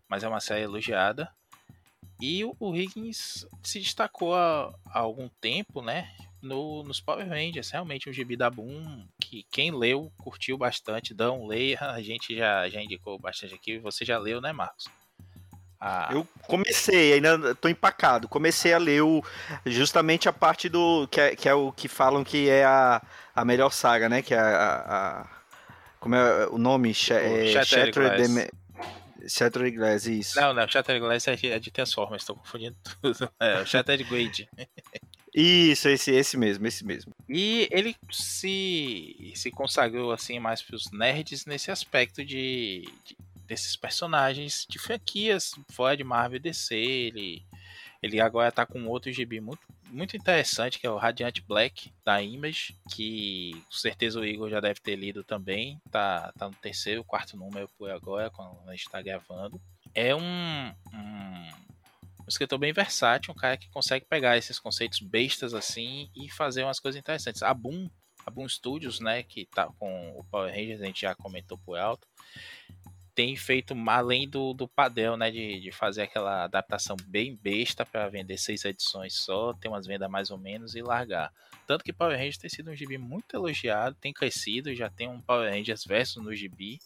mas 0.07 0.23
é 0.23 0.27
uma 0.27 0.39
série 0.39 0.65
elogiada, 0.65 1.33
e 2.21 2.45
o, 2.45 2.55
o 2.59 2.75
Higgins 2.75 3.47
se 3.63 3.79
destacou 3.79 4.35
há, 4.35 4.71
há 4.85 4.99
algum 4.99 5.27
tempo, 5.41 5.81
né, 5.81 6.13
no, 6.39 6.83
nos 6.83 7.01
Power 7.01 7.27
Rangers. 7.27 7.71
Realmente 7.71 8.09
um 8.09 8.13
gibi 8.13 8.35
da 8.35 8.49
Boom 8.49 9.07
que 9.19 9.45
quem 9.51 9.71
leu 9.71 10.11
curtiu 10.17 10.57
bastante. 10.57 11.13
Dão, 11.13 11.45
leia, 11.45 11.79
a 11.79 12.01
gente 12.01 12.35
já, 12.35 12.69
já 12.69 12.81
indicou 12.81 13.17
bastante 13.17 13.55
aqui. 13.55 13.77
Você 13.79 14.05
já 14.05 14.17
leu, 14.17 14.41
né, 14.41 14.51
Marcos? 14.51 14.85
A... 15.79 16.09
Eu 16.11 16.27
comecei, 16.47 17.13
ainda 17.13 17.55
tô 17.55 17.69
empacado. 17.69 18.27
Comecei 18.27 18.73
a 18.73 18.77
ler 18.77 19.01
o, 19.01 19.23
justamente 19.65 20.27
a 20.27 20.33
parte 20.33 20.67
do. 20.67 21.07
Que 21.07 21.21
é, 21.21 21.35
que 21.35 21.47
é 21.47 21.53
o 21.53 21.71
que 21.71 21.87
falam 21.87 22.23
que 22.23 22.49
é 22.49 22.65
a, 22.65 23.01
a 23.33 23.45
melhor 23.45 23.71
saga, 23.71 24.09
né? 24.09 24.21
Que 24.21 24.33
é 24.33 24.39
a. 24.39 25.25
a 25.25 25.39
como 25.99 26.15
é 26.15 26.47
o 26.47 26.57
nome? 26.57 26.93
Sh 26.93 27.11
é, 27.11 27.63
Shattered 27.63 27.91
Glass. 27.91 28.49
Shattered 29.27 29.75
Glass, 29.75 30.05
isso. 30.05 30.39
Não, 30.39 30.53
não, 30.53 30.67
Shattered 30.67 30.99
Glass 30.99 31.27
é 31.27 31.35
de, 31.35 31.51
é 31.51 31.59
de 31.59 31.71
Transformers, 31.71 32.25
tô 32.25 32.35
confundindo 32.35 32.75
tudo. 33.01 33.29
É, 33.39 33.61
o 33.61 33.65
Shattered 33.65 34.03
Grade. 34.03 34.49
Isso, 35.33 35.87
esse, 35.87 36.11
esse 36.11 36.35
mesmo, 36.35 36.65
esse 36.65 36.83
mesmo. 36.83 37.13
E 37.29 37.67
ele 37.71 37.95
se, 38.11 39.31
se 39.35 39.51
consagrou 39.51 40.11
assim 40.11 40.39
mais 40.39 40.61
para 40.61 40.75
os 40.75 40.91
nerds 40.91 41.45
nesse 41.45 41.69
aspecto 41.69 42.25
de, 42.25 42.83
de, 43.05 43.15
desses 43.49 43.75
personagens 43.75 44.65
de 44.69 44.77
franquias 44.77 45.51
fora 45.71 45.97
de 45.97 46.03
Marvel 46.03 46.39
DC. 46.39 46.75
Ele, 46.75 47.43
ele 48.01 48.21
agora 48.21 48.51
tá 48.51 48.65
com 48.65 48.85
outro 48.85 49.11
gibi 49.11 49.41
muito, 49.41 49.61
muito 49.87 50.15
interessante, 50.15 50.79
que 50.79 50.85
é 50.85 50.89
o 50.89 50.97
Radiant 50.97 51.41
Black 51.41 51.91
da 52.05 52.21
Image, 52.21 52.77
que 52.91 53.51
com 53.65 53.71
certeza 53.71 54.19
o 54.19 54.25
Igor 54.25 54.49
já 54.49 54.59
deve 54.59 54.79
ter 54.79 54.95
lido 54.95 55.23
também. 55.23 55.81
Tá, 55.91 56.31
tá 56.37 56.47
no 56.47 56.55
terceiro, 56.55 57.03
quarto 57.03 57.35
número 57.35 57.67
por 57.77 57.89
agora, 57.89 58.29
quando 58.29 58.57
a 58.67 58.71
gente 58.71 58.89
tá 58.89 59.01
gravando. 59.01 59.59
É 59.95 60.15
um, 60.15 60.73
um 60.93 61.69
um 62.21 62.29
escritor 62.29 62.59
bem 62.59 62.71
versátil, 62.71 63.33
um 63.33 63.35
cara 63.35 63.57
que 63.57 63.67
consegue 63.69 64.05
pegar 64.05 64.37
esses 64.37 64.59
conceitos 64.59 64.99
bestas 64.99 65.55
assim 65.55 66.11
e 66.15 66.29
fazer 66.29 66.63
umas 66.63 66.79
coisas 66.79 66.99
interessantes. 66.99 67.41
A 67.41 67.51
Boom, 67.55 67.89
a 68.23 68.29
Boom 68.29 68.47
Studios, 68.47 68.99
né, 68.99 69.23
que 69.23 69.47
tá 69.47 69.67
com 69.79 70.11
o 70.15 70.23
Power 70.25 70.53
Rangers, 70.53 70.79
a 70.79 70.85
gente 70.85 71.01
já 71.01 71.15
comentou 71.15 71.57
por 71.57 71.79
alto, 71.79 72.07
tem 73.15 73.35
feito 73.35 73.73
além 73.87 74.27
do, 74.27 74.53
do 74.53 74.67
padrão, 74.67 75.17
né, 75.17 75.29
de, 75.29 75.59
de 75.59 75.71
fazer 75.71 76.03
aquela 76.03 76.43
adaptação 76.43 76.95
bem 77.07 77.35
besta 77.35 77.85
para 77.85 78.09
vender 78.09 78.37
seis 78.37 78.63
edições 78.65 79.13
só, 79.13 79.53
ter 79.53 79.67
umas 79.67 79.85
vendas 79.85 80.09
mais 80.09 80.31
ou 80.31 80.37
menos 80.37 80.75
e 80.75 80.81
largar. 80.81 81.31
Tanto 81.67 81.83
que 81.83 81.93
Power 81.93 82.17
Rangers 82.17 82.37
tem 82.37 82.49
sido 82.49 82.71
um 82.71 82.75
gibi 82.75 82.97
muito 82.97 83.35
elogiado, 83.35 83.95
tem 83.99 84.13
crescido, 84.13 84.73
já 84.73 84.89
tem 84.89 85.07
um 85.07 85.21
Power 85.21 85.51
Rangers 85.51 85.85
versus 85.85 86.23
no 86.23 86.35
gibi, 86.35 86.79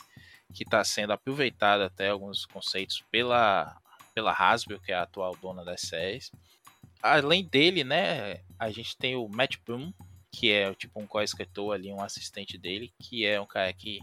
que 0.54 0.64
está 0.64 0.84
sendo 0.84 1.14
aproveitado 1.14 1.82
até 1.82 2.10
alguns 2.10 2.46
conceitos 2.46 3.04
pela 3.10 3.80
pela 4.14 4.32
Hasbro, 4.32 4.80
que 4.80 4.92
é 4.92 4.96
a 4.96 5.02
atual 5.02 5.36
dona 5.42 5.66
das 5.66 5.82
séries. 5.82 6.32
Além 7.02 7.44
dele, 7.44 7.84
né, 7.84 8.42
a 8.60 8.70
gente 8.70 8.96
tem 8.96 9.16
o 9.16 9.28
Matt 9.28 9.58
Boom, 9.66 9.92
que 10.32 10.52
é 10.52 10.74
tipo 10.76 11.02
um 11.02 11.08
co-escritor 11.08 11.74
ali, 11.74 11.92
um 11.92 12.02
assistente 12.02 12.58
dele, 12.58 12.94
que 13.00 13.26
é 13.26 13.40
um 13.42 13.46
cara 13.46 13.74
que 13.74 14.00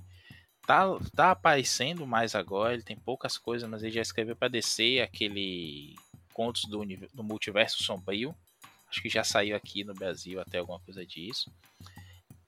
tá, 0.70 0.86
tá 1.16 1.30
aparecendo 1.32 2.06
mais 2.06 2.36
agora, 2.36 2.74
ele 2.74 2.84
tem 2.84 2.96
poucas 2.96 3.36
coisas, 3.36 3.68
mas 3.68 3.82
ele 3.82 3.90
já 3.90 4.02
escreveu 4.02 4.36
para 4.36 4.46
DC 4.46 5.00
aquele 5.00 5.96
Contos 6.32 6.64
do, 6.66 6.86
do 7.12 7.24
Multiverso 7.24 7.82
Sombrio, 7.82 8.32
acho 8.88 9.02
que 9.02 9.08
já 9.08 9.24
saiu 9.24 9.56
aqui 9.56 9.82
no 9.82 9.92
Brasil 9.92 10.40
até 10.40 10.58
alguma 10.58 10.78
coisa 10.78 11.04
disso. 11.04 11.52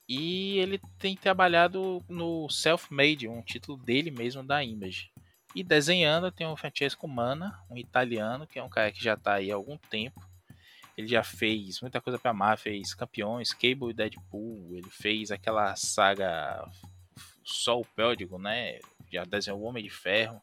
E 0.07 0.57
ele 0.59 0.79
tem 0.97 1.17
trabalhado 1.17 2.01
no 2.07 2.49
Self-Made, 2.49 3.27
um 3.27 3.41
título 3.41 3.77
dele 3.77 4.09
mesmo 4.09 4.41
da 4.41 4.63
Image. 4.63 5.11
E 5.53 5.61
desenhando 5.61 6.31
tem 6.31 6.47
o 6.47 6.55
Francesco 6.55 7.07
Mana, 7.07 7.59
um 7.69 7.77
italiano, 7.77 8.47
que 8.47 8.57
é 8.57 8.63
um 8.63 8.69
cara 8.69 8.91
que 8.91 9.03
já 9.03 9.15
está 9.15 9.33
aí 9.33 9.51
há 9.51 9.55
algum 9.55 9.77
tempo. 9.77 10.21
Ele 10.97 11.07
já 11.07 11.23
fez 11.23 11.81
muita 11.81 11.99
coisa 11.99 12.17
para 12.17 12.33
Marvel, 12.33 12.63
fez 12.63 12.93
Campeões, 12.93 13.53
Cable 13.53 13.89
e 13.89 13.93
Deadpool, 13.93 14.75
ele 14.75 14.89
fez 14.89 15.29
aquela 15.31 15.75
saga 15.75 16.65
Sol 17.43 17.85
Pródigo, 17.95 18.37
né? 18.37 18.79
Já 19.11 19.23
desenhou 19.23 19.59
o 19.61 19.63
Homem 19.63 19.83
de 19.83 19.89
Ferro. 19.89 20.41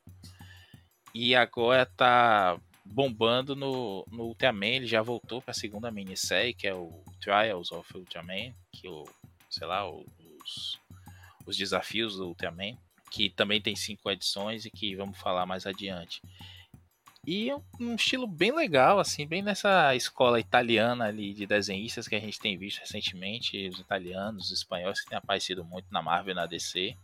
E 1.14 1.34
agora 1.34 1.84
tá 1.84 2.58
bombando 2.84 3.54
no, 3.56 4.06
no 4.10 4.24
Ultraman, 4.24 4.66
ele 4.66 4.86
já 4.86 5.02
voltou 5.02 5.42
para 5.42 5.50
a 5.52 5.54
segunda 5.54 5.90
minissérie, 5.90 6.54
que 6.54 6.66
é 6.66 6.74
o 6.74 7.04
Trials 7.20 7.72
of 7.72 7.96
Ultraman, 7.96 8.52
que 8.72 8.88
o, 8.88 9.04
sei 9.48 9.66
lá, 9.66 9.88
os, 9.88 10.78
os 11.46 11.56
desafios 11.56 12.16
do 12.16 12.28
Ultraman 12.28 12.76
que 13.10 13.28
também 13.28 13.60
tem 13.60 13.74
cinco 13.74 14.10
edições 14.10 14.64
e 14.64 14.70
que 14.70 14.94
vamos 14.94 15.18
falar 15.18 15.44
mais 15.44 15.66
adiante. 15.66 16.22
E 17.26 17.52
um 17.78 17.94
estilo 17.94 18.26
bem 18.26 18.50
legal, 18.50 18.98
assim, 18.98 19.26
bem 19.26 19.42
nessa 19.42 19.94
escola 19.94 20.40
italiana 20.40 21.06
ali 21.06 21.34
de 21.34 21.46
desenhistas 21.46 22.08
que 22.08 22.14
a 22.14 22.20
gente 22.20 22.40
tem 22.40 22.56
visto 22.56 22.80
recentemente, 22.80 23.68
os 23.68 23.78
italianos, 23.78 24.46
os 24.46 24.52
espanhóis 24.52 25.00
que 25.00 25.10
têm 25.10 25.18
aparecido 25.18 25.62
muito 25.62 25.86
na 25.90 26.00
Marvel 26.00 26.32
e 26.32 26.34
na 26.34 26.46
DC. 26.46 26.96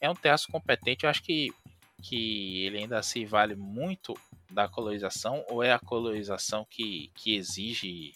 É 0.00 0.10
um 0.10 0.14
traço 0.14 0.50
competente, 0.50 1.04
eu 1.04 1.10
acho 1.10 1.22
que, 1.22 1.52
que 2.02 2.64
ele 2.66 2.78
ainda 2.78 3.02
se 3.02 3.24
vale 3.24 3.54
muito 3.54 4.14
da 4.50 4.66
colorização, 4.68 5.44
ou 5.48 5.62
é 5.62 5.72
a 5.72 5.78
colorização 5.78 6.66
que, 6.68 7.10
que 7.14 7.36
exige 7.36 8.12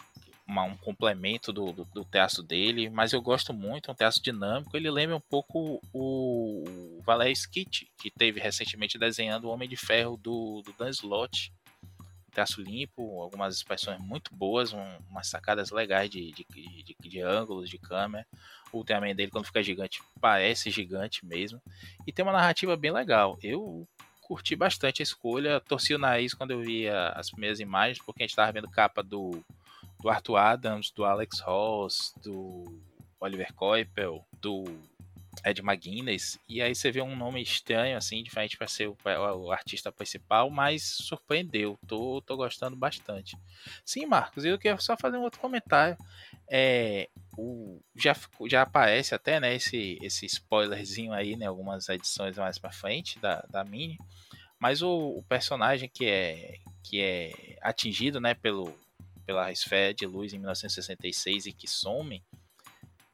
uma, 0.46 0.62
um 0.62 0.76
complemento 0.76 1.52
do, 1.52 1.72
do, 1.72 1.84
do 1.84 2.04
teatro 2.04 2.42
dele, 2.42 2.88
mas 2.88 3.12
eu 3.12 3.20
gosto 3.20 3.52
muito, 3.52 3.90
é 3.90 3.92
um 3.92 3.96
teatro 3.96 4.22
dinâmico. 4.22 4.76
Ele 4.76 4.90
lembra 4.90 5.16
um 5.16 5.20
pouco 5.20 5.80
o 5.92 7.00
Valério 7.04 7.32
Skit, 7.32 7.90
que 7.98 8.10
teve 8.10 8.38
recentemente 8.38 8.98
desenhando 8.98 9.44
o 9.44 9.50
Homem 9.50 9.68
de 9.68 9.76
Ferro 9.76 10.16
do, 10.16 10.62
do 10.62 10.72
Dan 10.78 10.90
Slott. 10.90 11.52
Um 12.00 12.30
teatro 12.32 12.62
limpo, 12.62 13.20
algumas 13.20 13.56
expressões 13.56 13.98
muito 13.98 14.34
boas, 14.34 14.72
um, 14.72 14.98
umas 15.10 15.26
sacadas 15.26 15.70
legais 15.70 16.08
de, 16.10 16.32
de, 16.32 16.46
de, 16.84 16.96
de 17.00 17.20
ângulos 17.20 17.68
de 17.68 17.78
câmera. 17.78 18.26
O 18.72 18.78
Ultraman 18.78 19.14
dele, 19.14 19.30
quando 19.30 19.46
fica 19.46 19.62
gigante, 19.62 20.00
parece 20.20 20.70
gigante 20.70 21.24
mesmo. 21.24 21.60
E 22.06 22.12
tem 22.12 22.24
uma 22.24 22.32
narrativa 22.32 22.76
bem 22.76 22.92
legal. 22.92 23.38
Eu 23.42 23.88
curti 24.20 24.54
bastante 24.54 25.02
a 25.02 25.04
escolha, 25.04 25.60
torci 25.60 25.94
o 25.94 25.98
nariz 25.98 26.34
quando 26.34 26.50
eu 26.50 26.60
via 26.60 27.10
as 27.10 27.30
primeiras 27.30 27.60
imagens, 27.60 27.98
porque 28.04 28.22
a 28.22 28.24
gente 28.24 28.32
estava 28.32 28.52
vendo 28.52 28.68
capa 28.68 29.02
do 29.02 29.42
do 30.00 30.08
Arthur 30.08 30.36
Adams, 30.36 30.90
do 30.90 31.04
Alex 31.04 31.40
Ross, 31.40 32.14
do 32.22 32.64
Oliver 33.20 33.52
Coipel, 33.54 34.24
do 34.40 34.64
Ed 35.44 35.60
McGuinness, 35.60 36.38
e 36.48 36.62
aí 36.62 36.74
você 36.74 36.90
vê 36.90 37.02
um 37.02 37.16
nome 37.16 37.42
estranho, 37.42 37.96
assim, 37.96 38.22
diferente 38.22 38.56
para 38.56 38.66
ser 38.66 38.88
o, 38.88 38.96
o, 39.04 39.52
artista 39.52 39.92
principal, 39.92 40.50
mas 40.50 40.82
surpreendeu, 40.82 41.78
tô, 41.86 42.22
tô 42.22 42.36
gostando 42.36 42.76
bastante. 42.76 43.36
Sim, 43.84 44.06
Marcos, 44.06 44.44
eu 44.44 44.58
queria 44.58 44.78
só 44.78 44.96
fazer 44.96 45.16
um 45.16 45.22
outro 45.22 45.40
comentário. 45.40 45.96
É, 46.48 47.08
o, 47.36 47.80
já, 47.94 48.16
já 48.48 48.62
aparece 48.62 49.14
até, 49.14 49.40
né, 49.40 49.54
esse, 49.54 49.98
esse 50.00 50.26
spoilerzinho 50.26 51.12
aí, 51.12 51.36
né, 51.36 51.46
algumas 51.46 51.88
edições 51.88 52.36
mais 52.36 52.58
para 52.58 52.72
frente 52.72 53.18
da, 53.18 53.44
da 53.50 53.64
Mini, 53.64 53.98
mas 54.58 54.80
o, 54.82 54.90
o, 54.90 55.22
personagem 55.24 55.88
que 55.88 56.06
é, 56.06 56.58
que 56.82 57.00
é 57.00 57.58
atingido, 57.60 58.20
né, 58.20 58.34
pelo, 58.34 58.72
pela 59.26 59.50
esfera 59.50 59.92
de 59.92 60.06
luz 60.06 60.32
em 60.32 60.38
1966 60.38 61.46
e 61.46 61.52
que 61.52 61.66
some, 61.68 62.22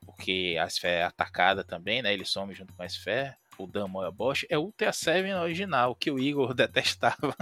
porque 0.04 0.56
a 0.60 0.66
esfera 0.66 1.00
é 1.00 1.02
atacada 1.04 1.64
também, 1.64 2.02
né? 2.02 2.12
Ele 2.12 2.24
some 2.24 2.54
junto 2.54 2.74
com 2.74 2.82
a 2.82 2.86
esfera. 2.86 3.36
O 3.58 3.66
Dan 3.66 3.88
Bosch 4.12 4.44
é 4.48 4.58
o 4.58 4.62
Ultra 4.62 4.92
Seven 4.92 5.34
original, 5.34 5.94
que 5.94 6.10
o 6.10 6.18
Igor 6.18 6.52
detestava. 6.54 7.34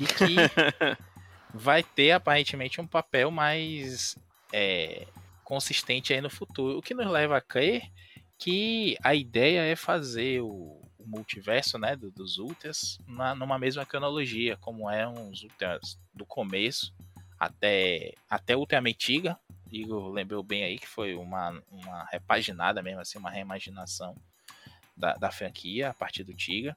e 0.00 0.06
que 0.06 0.36
vai 1.52 1.82
ter 1.82 2.12
aparentemente 2.12 2.80
um 2.80 2.86
papel 2.86 3.30
mais 3.30 4.16
é, 4.52 5.06
consistente 5.44 6.12
aí 6.14 6.20
no 6.20 6.30
futuro. 6.30 6.78
O 6.78 6.82
que 6.82 6.94
nos 6.94 7.06
leva 7.06 7.36
a 7.36 7.40
crer 7.40 7.82
que 8.38 8.96
a 9.02 9.14
ideia 9.14 9.60
é 9.60 9.76
fazer 9.76 10.42
o, 10.42 10.80
o 10.98 11.06
multiverso 11.06 11.78
né, 11.78 11.96
do, 11.96 12.10
dos 12.10 12.38
Ultras 12.38 12.98
na, 13.06 13.34
numa 13.34 13.58
mesma 13.58 13.86
cronologia, 13.86 14.56
como 14.58 14.90
é 14.90 15.06
uns 15.08 15.42
Ultras 15.42 15.98
do 16.12 16.26
começo 16.26 16.92
até, 17.38 18.14
até 18.28 18.56
Ultraman 18.56 18.92
Tiga. 18.92 19.38
Igor 19.70 20.10
lembrou 20.10 20.42
bem 20.42 20.62
aí 20.64 20.78
que 20.78 20.86
foi 20.86 21.14
uma, 21.14 21.62
uma 21.70 22.04
repaginada 22.04 22.82
mesmo, 22.82 23.00
assim, 23.00 23.18
uma 23.18 23.30
reimaginação 23.30 24.14
da, 24.96 25.14
da 25.14 25.30
franquia 25.30 25.90
a 25.90 25.94
partir 25.94 26.24
do 26.24 26.34
Tiga. 26.34 26.76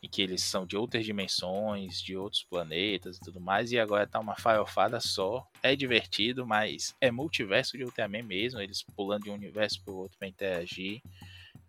E 0.00 0.08
que 0.08 0.22
eles 0.22 0.44
são 0.44 0.64
de 0.64 0.76
outras 0.76 1.04
dimensões, 1.04 2.00
de 2.00 2.16
outros 2.16 2.44
planetas 2.44 3.16
e 3.16 3.20
tudo 3.20 3.40
mais. 3.40 3.72
E 3.72 3.80
agora 3.80 4.06
tá 4.06 4.20
uma 4.20 4.36
farofada 4.36 5.00
só. 5.00 5.44
É 5.60 5.74
divertido, 5.74 6.46
mas 6.46 6.94
é 7.00 7.10
multiverso 7.10 7.76
de 7.76 7.82
Ultraman 7.82 8.22
mesmo. 8.22 8.60
Eles 8.60 8.84
pulando 8.94 9.24
de 9.24 9.30
um 9.30 9.34
universo 9.34 9.82
pro 9.82 9.96
outro 9.96 10.16
para 10.16 10.28
interagir. 10.28 11.02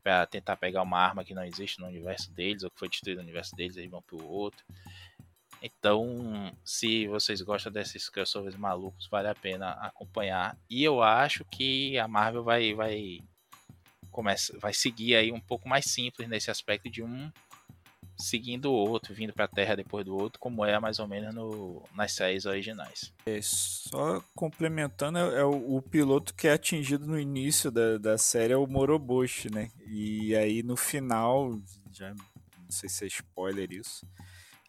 para 0.04 0.26
tentar 0.28 0.58
pegar 0.58 0.82
uma 0.84 1.00
arma 1.00 1.24
que 1.26 1.34
não 1.34 1.44
existe 1.44 1.80
no 1.80 1.88
universo 1.88 2.32
deles, 2.32 2.64
ou 2.64 2.70
que 2.70 2.80
foi 2.80 2.88
destruída 2.90 3.22
no 3.22 3.28
universo 3.28 3.56
deles, 3.56 3.76
eles 3.78 3.90
vão 3.90 4.02
pro 4.02 4.24
outro. 4.26 4.64
Então, 5.62 6.54
se 6.64 7.08
vocês 7.08 7.42
gostam 7.42 7.72
desses 7.72 8.10
crossovers 8.10 8.56
malucos, 8.56 9.08
vale 9.08 9.28
a 9.28 9.36
pena 9.36 9.72
acompanhar. 9.72 10.58
E 10.70 10.84
eu 10.84 11.04
acho 11.04 11.44
que 11.46 11.98
a 11.98 12.08
Marvel 12.08 12.44
vai 12.44 12.74
vai 12.74 13.20
começa, 14.12 14.58
vai 14.60 14.74
seguir 14.74 15.16
aí 15.16 15.32
um 15.32 15.40
pouco 15.40 15.68
mais 15.68 15.86
simples 15.86 16.28
nesse 16.28 16.50
aspecto 16.50 16.90
de 16.90 17.04
um 17.04 17.32
seguindo 18.20 18.70
o 18.70 18.74
outro, 18.74 19.14
vindo 19.14 19.34
para 19.34 19.46
a 19.46 19.48
Terra 19.48 19.76
depois 19.76 20.06
do 20.06 20.16
outro, 20.16 20.40
como 20.40 20.66
é 20.66 20.78
mais 20.78 21.00
ou 21.00 21.08
menos 21.08 21.34
no, 21.34 21.82
nas 21.96 22.12
séries 22.12 22.46
originais. 22.46 23.14
É, 23.26 23.40
só 23.42 24.22
complementando, 24.36 25.18
é, 25.18 25.40
é 25.40 25.44
o, 25.46 25.78
o, 25.78 25.82
piloto 25.82 26.34
que 26.34 26.48
é 26.48 26.52
atingido 26.52 27.08
no 27.08 27.18
início 27.18 27.72
da, 27.72 27.98
da 27.98 28.18
série 28.18 28.52
é 28.52 28.58
o 28.58 28.68
Moroboshi, 28.68 29.50
né? 29.50 29.72
E 29.88 30.36
aí 30.36 30.62
no 30.62 30.76
final, 30.76 31.58
já 31.92 32.14
não 32.14 32.70
sei 32.70 32.90
se 32.90 33.06
é 33.06 33.08
spoiler 33.08 33.72
isso, 33.72 34.06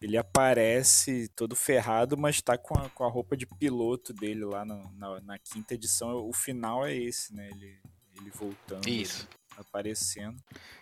ele 0.01 0.17
aparece 0.17 1.27
todo 1.35 1.55
ferrado, 1.55 2.17
mas 2.17 2.41
tá 2.41 2.57
com 2.57 2.77
a, 2.77 2.89
com 2.89 3.03
a 3.03 3.09
roupa 3.09 3.37
de 3.37 3.45
piloto 3.45 4.11
dele 4.11 4.43
lá 4.43 4.65
no, 4.65 4.91
na, 4.97 5.21
na, 5.21 5.37
quinta 5.37 5.75
edição. 5.75 6.27
O 6.27 6.33
final 6.33 6.85
é 6.85 6.95
esse, 6.95 7.33
né? 7.35 7.47
Ele, 7.51 7.79
ele 8.19 8.31
voltando. 8.31 8.87
Isso. 8.87 9.27
Aparecendo. 9.55 10.41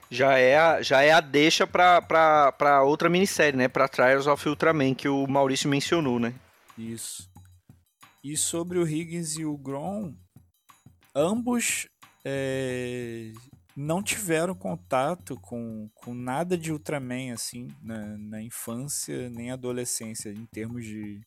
Já 0.09 0.37
é 0.37 0.57
a, 0.57 0.81
já 0.81 1.01
é 1.01 1.11
a 1.11 1.19
deixa 1.19 1.67
pra, 1.67 2.01
pra, 2.01 2.51
pra 2.53 2.83
outra 2.83 3.09
minissérie, 3.09 3.57
né? 3.57 3.67
Pra 3.67 3.89
Trials 3.89 4.25
of 4.25 4.47
Ultraman, 4.47 4.95
que 4.95 5.09
o 5.09 5.27
Maurício 5.27 5.69
mencionou, 5.69 6.17
né? 6.17 6.33
Isso. 6.77 7.29
E 8.23 8.37
sobre 8.37 8.79
o 8.79 8.87
Higgins 8.87 9.37
e 9.37 9.43
o 9.43 9.57
Grom, 9.57 10.13
ambos 11.13 11.87
é, 12.23 13.31
não 13.81 14.03
tiveram 14.03 14.53
contato 14.53 15.39
com, 15.39 15.89
com 15.95 16.13
nada 16.13 16.57
de 16.57 16.69
Ultraman 16.69 17.31
assim 17.31 17.69
na, 17.81 18.17
na 18.17 18.41
infância 18.41 19.29
nem 19.29 19.51
adolescência, 19.51 20.31
em 20.31 20.45
termos 20.47 20.83
de, 20.83 21.21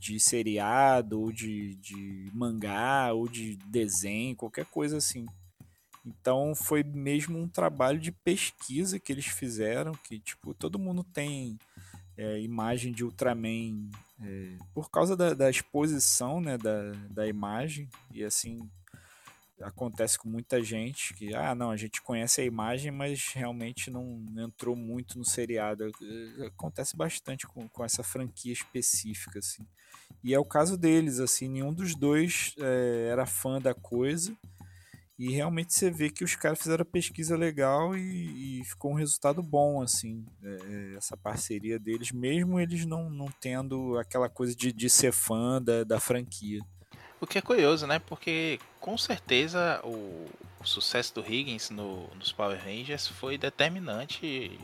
de 0.00 0.18
seriado, 0.18 1.20
ou 1.20 1.30
de, 1.30 1.76
de 1.76 2.28
mangá, 2.34 3.12
ou 3.12 3.28
de 3.28 3.54
desenho, 3.66 4.34
qualquer 4.34 4.66
coisa 4.66 4.96
assim. 4.96 5.26
Então 6.04 6.56
foi 6.56 6.82
mesmo 6.82 7.38
um 7.38 7.46
trabalho 7.46 8.00
de 8.00 8.10
pesquisa 8.10 8.98
que 8.98 9.12
eles 9.12 9.26
fizeram, 9.26 9.92
que 9.92 10.18
tipo, 10.18 10.52
todo 10.52 10.76
mundo 10.76 11.04
tem 11.04 11.56
é, 12.16 12.40
imagem 12.40 12.90
de 12.90 13.04
Ultraman 13.04 13.88
é, 14.20 14.56
por 14.74 14.90
causa 14.90 15.16
da, 15.16 15.34
da 15.34 15.48
exposição 15.48 16.40
né, 16.40 16.58
da, 16.58 16.90
da 17.10 17.28
imagem, 17.28 17.88
e 18.12 18.24
assim 18.24 18.68
acontece 19.62 20.18
com 20.18 20.28
muita 20.28 20.62
gente 20.62 21.14
que, 21.14 21.34
ah, 21.34 21.54
não, 21.54 21.70
a 21.70 21.76
gente 21.76 22.02
conhece 22.02 22.40
a 22.40 22.44
imagem, 22.44 22.90
mas 22.90 23.32
realmente 23.34 23.90
não 23.90 24.24
entrou 24.38 24.74
muito 24.74 25.18
no 25.18 25.24
seriado. 25.24 25.84
Eh, 25.84 26.46
acontece 26.46 26.96
bastante 26.96 27.46
com, 27.46 27.68
com 27.68 27.84
essa 27.84 28.02
franquia 28.02 28.52
específica, 28.52 29.38
assim. 29.38 29.66
E 30.22 30.34
é 30.34 30.38
o 30.38 30.44
caso 30.44 30.76
deles, 30.76 31.18
assim, 31.18 31.48
nenhum 31.48 31.72
dos 31.72 31.94
dois 31.94 32.54
é, 32.58 33.08
era 33.10 33.26
fã 33.26 33.60
da 33.60 33.74
coisa. 33.74 34.36
E 35.18 35.30
realmente 35.32 35.74
você 35.74 35.90
vê 35.90 36.08
que 36.08 36.24
os 36.24 36.34
caras 36.34 36.58
fizeram 36.58 36.80
a 36.80 36.84
pesquisa 36.84 37.36
legal 37.36 37.94
e, 37.94 38.60
e 38.60 38.64
ficou 38.64 38.92
um 38.92 38.94
resultado 38.94 39.42
bom, 39.42 39.82
assim, 39.82 40.24
é, 40.42 40.94
essa 40.96 41.14
parceria 41.14 41.78
deles, 41.78 42.10
mesmo 42.10 42.58
eles 42.58 42.86
não, 42.86 43.10
não 43.10 43.26
tendo 43.40 43.98
aquela 43.98 44.30
coisa 44.30 44.56
de, 44.56 44.72
de 44.72 44.88
ser 44.88 45.12
fã 45.12 45.60
da, 45.60 45.84
da 45.84 46.00
franquia. 46.00 46.60
O 47.20 47.26
que 47.26 47.38
é 47.38 47.42
curioso, 47.42 47.86
né? 47.86 47.98
Porque 47.98 48.58
com 48.80 48.96
certeza 48.96 49.80
o, 49.84 50.26
o 50.58 50.64
sucesso 50.66 51.14
do 51.14 51.20
Higgins 51.20 51.70
no, 51.70 52.08
nos 52.18 52.32
Power 52.32 52.58
Rangers 52.58 53.06
foi 53.06 53.36
determinante 53.36 54.58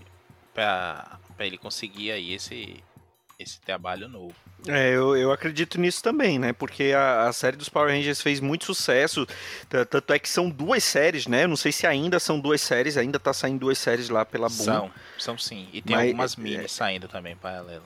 para 0.55 1.19
ele 1.40 1.59
conseguir 1.59 2.11
aí 2.12 2.33
esse, 2.33 2.83
esse 3.38 3.61
trabalho 3.61 4.09
novo. 4.09 4.35
É, 4.66 4.90
eu, 4.90 5.14
eu 5.14 5.31
acredito 5.31 5.79
nisso 5.79 6.03
também, 6.03 6.38
né? 6.38 6.55
Porque 6.55 6.95
a, 6.97 7.29
a, 7.29 7.33
série 7.33 7.59
dos 7.59 7.69
Power 7.69 7.90
Rangers 7.95 8.23
fez 8.23 8.40
muito 8.40 8.64
sucesso. 8.64 9.27
Tanto 9.90 10.12
é 10.14 10.19
que 10.19 10.29
são 10.29 10.49
duas 10.49 10.83
séries, 10.83 11.27
né? 11.27 11.45
Eu 11.45 11.49
não 11.49 11.57
sei 11.57 11.71
se 11.71 11.87
ainda 11.87 12.19
são 12.19 12.40
duas 12.40 12.62
séries, 12.62 12.97
ainda 12.97 13.21
tá 13.21 13.35
saindo 13.35 13.61
duas 13.61 13.77
séries 13.77 14.09
lá 14.09 14.25
pela 14.25 14.49
Boom. 14.49 14.64
São, 14.64 14.90
são 15.19 15.38
sim. 15.38 15.69
E 15.75 15.83
tem 15.83 15.95
Mas, 15.95 16.07
algumas 16.07 16.37
minis 16.37 16.64
é, 16.64 16.69
saindo 16.69 17.07
também 17.07 17.37
paralelo 17.37 17.85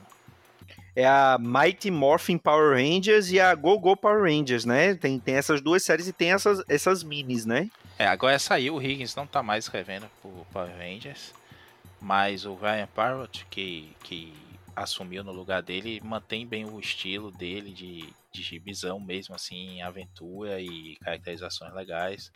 é 0.95 1.07
a 1.07 1.37
Mighty 1.39 1.89
Morphin 1.89 2.37
Power 2.37 2.75
Rangers 2.75 3.31
e 3.31 3.39
a 3.39 3.53
Go 3.55 3.79
Go 3.79 3.95
Power 3.95 4.23
Rangers, 4.23 4.65
né? 4.65 4.95
Tem, 4.95 5.19
tem 5.19 5.35
essas 5.35 5.61
duas 5.61 5.83
séries 5.83 6.07
e 6.07 6.13
tem 6.13 6.31
essas, 6.31 6.63
essas 6.67 7.03
minis, 7.03 7.45
né? 7.45 7.69
É, 7.97 8.07
agora 8.07 8.37
saiu, 8.39 8.75
o 8.75 8.81
Higgins 8.81 9.15
não 9.15 9.27
tá 9.27 9.41
mais 9.41 9.65
escrevendo 9.65 10.09
por 10.21 10.45
Power 10.51 10.75
Rangers, 10.75 11.33
mas 12.01 12.45
o 12.45 12.55
Ryan 12.55 12.87
Parrott, 12.87 13.45
que, 13.49 13.95
que 14.03 14.33
assumiu 14.75 15.23
no 15.23 15.31
lugar 15.31 15.61
dele, 15.61 16.01
mantém 16.03 16.45
bem 16.45 16.65
o 16.65 16.79
estilo 16.79 17.31
dele 17.31 17.71
de, 17.71 18.11
de 18.33 18.41
gibizão 18.41 18.99
mesmo, 18.99 19.35
assim, 19.35 19.81
aventura 19.81 20.59
e 20.59 20.97
caracterizações 20.97 21.73
legais. 21.73 22.31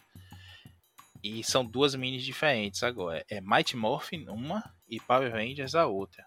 E 1.23 1.43
são 1.43 1.65
duas 1.65 1.95
minis 1.95 2.23
diferentes 2.23 2.83
agora. 2.83 3.25
É 3.29 3.41
Mighty 3.41 3.75
Morphin 3.75 4.27
uma 4.29 4.63
e 4.87 4.99
Power 4.99 5.31
Rangers 5.31 5.73
a 5.73 5.87
outra. 5.87 6.23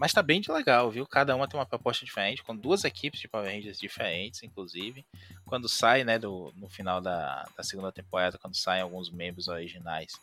Mas 0.00 0.14
tá 0.14 0.22
bem 0.22 0.40
de 0.40 0.50
legal, 0.50 0.90
viu? 0.90 1.06
Cada 1.06 1.36
uma 1.36 1.46
tem 1.46 1.60
uma 1.60 1.66
proposta 1.66 2.06
diferente, 2.06 2.42
com 2.42 2.56
duas 2.56 2.84
equipes 2.84 3.20
de 3.20 3.28
Power 3.28 3.54
Rangers 3.54 3.78
diferentes, 3.78 4.42
inclusive. 4.42 5.04
Quando 5.44 5.68
sai, 5.68 6.04
né, 6.04 6.18
do, 6.18 6.50
no 6.56 6.70
final 6.70 7.02
da, 7.02 7.46
da 7.54 7.62
segunda 7.62 7.92
temporada, 7.92 8.38
quando 8.38 8.56
saem 8.56 8.80
alguns 8.80 9.10
membros 9.10 9.46
originais, 9.46 10.14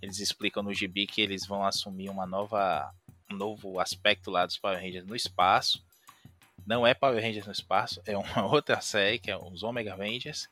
eles 0.00 0.18
explicam 0.18 0.62
no 0.62 0.72
gibi 0.72 1.06
que 1.06 1.20
eles 1.20 1.44
vão 1.44 1.62
assumir 1.62 2.08
uma 2.08 2.26
nova, 2.26 2.90
um 3.30 3.36
novo 3.36 3.78
aspecto 3.78 4.30
lá 4.30 4.46
dos 4.46 4.56
Power 4.56 4.80
Rangers 4.80 5.04
no 5.04 5.14
espaço. 5.14 5.84
Não 6.66 6.86
é 6.86 6.94
Power 6.94 7.22
Rangers 7.22 7.44
no 7.44 7.52
espaço, 7.52 8.00
é 8.06 8.16
uma 8.16 8.46
outra 8.50 8.80
série, 8.80 9.18
que 9.18 9.30
é 9.30 9.36
os 9.36 9.62
Omega 9.62 9.94
Rangers. 9.94 10.48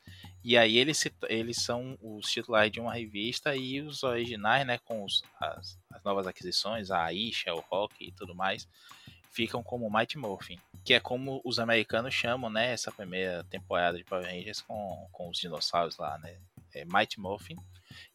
E 0.47 0.57
aí 0.57 0.77
eles, 0.77 1.05
eles 1.27 1.57
são 1.61 1.97
os 2.01 2.31
titulares 2.31 2.71
de 2.71 2.79
uma 2.79 2.93
revista 2.93 3.53
e 3.53 3.81
os 3.81 4.01
originais, 4.01 4.65
né, 4.65 4.77
com 4.77 5.03
os, 5.03 5.21
as, 5.41 5.77
as, 5.91 6.01
novas 6.05 6.25
aquisições, 6.25 6.89
a 6.89 7.03
Aisha, 7.03 7.53
o 7.53 7.59
Rock 7.59 7.93
e 7.99 8.13
tudo 8.13 8.33
mais, 8.33 8.65
ficam 9.29 9.61
como 9.61 9.91
Mighty 9.91 10.17
Morphin, 10.17 10.57
que 10.85 10.93
é 10.93 11.01
como 11.01 11.41
os 11.43 11.59
americanos 11.59 12.13
chamam, 12.13 12.49
né, 12.49 12.71
essa 12.71 12.89
primeira 12.93 13.43
temporada 13.43 13.97
de 13.97 14.05
Power 14.05 14.23
Rangers 14.25 14.61
com, 14.61 15.09
com 15.11 15.27
os 15.27 15.37
dinossauros 15.37 15.97
lá, 15.97 16.17
né, 16.19 16.37
é 16.73 16.85
Mighty 16.85 17.19
Morphin. 17.19 17.57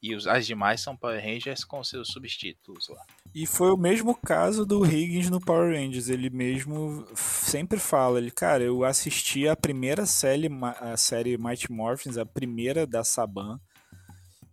E 0.03 0.14
os, 0.14 0.27
as 0.27 0.47
demais 0.47 0.81
são 0.81 0.97
Power 0.97 1.23
Rangers 1.23 1.64
com 1.64 1.83
seus 1.83 2.09
substitutos 2.09 2.88
lá. 2.88 3.05
E 3.35 3.47
foi 3.47 3.71
o 3.71 3.77
mesmo 3.77 4.14
caso 4.14 4.66
do 4.66 4.85
Higgins 4.85 5.31
no 5.31 5.40
Power 5.40 5.75
Rangers. 5.75 6.09
Ele 6.09 6.29
mesmo 6.29 7.07
sempre 7.14 7.79
fala, 7.79 8.18
ele, 8.18 8.31
cara, 8.31 8.62
eu 8.62 8.85
assisti 8.85 9.49
a 9.49 9.57
primeira 9.57 10.05
série, 10.05 10.49
a 10.81 10.97
série 10.97 11.38
Mighty 11.38 11.71
Morphins, 11.73 12.18
a 12.18 12.27
primeira 12.27 12.87
da 12.87 13.03
Saban. 13.03 13.59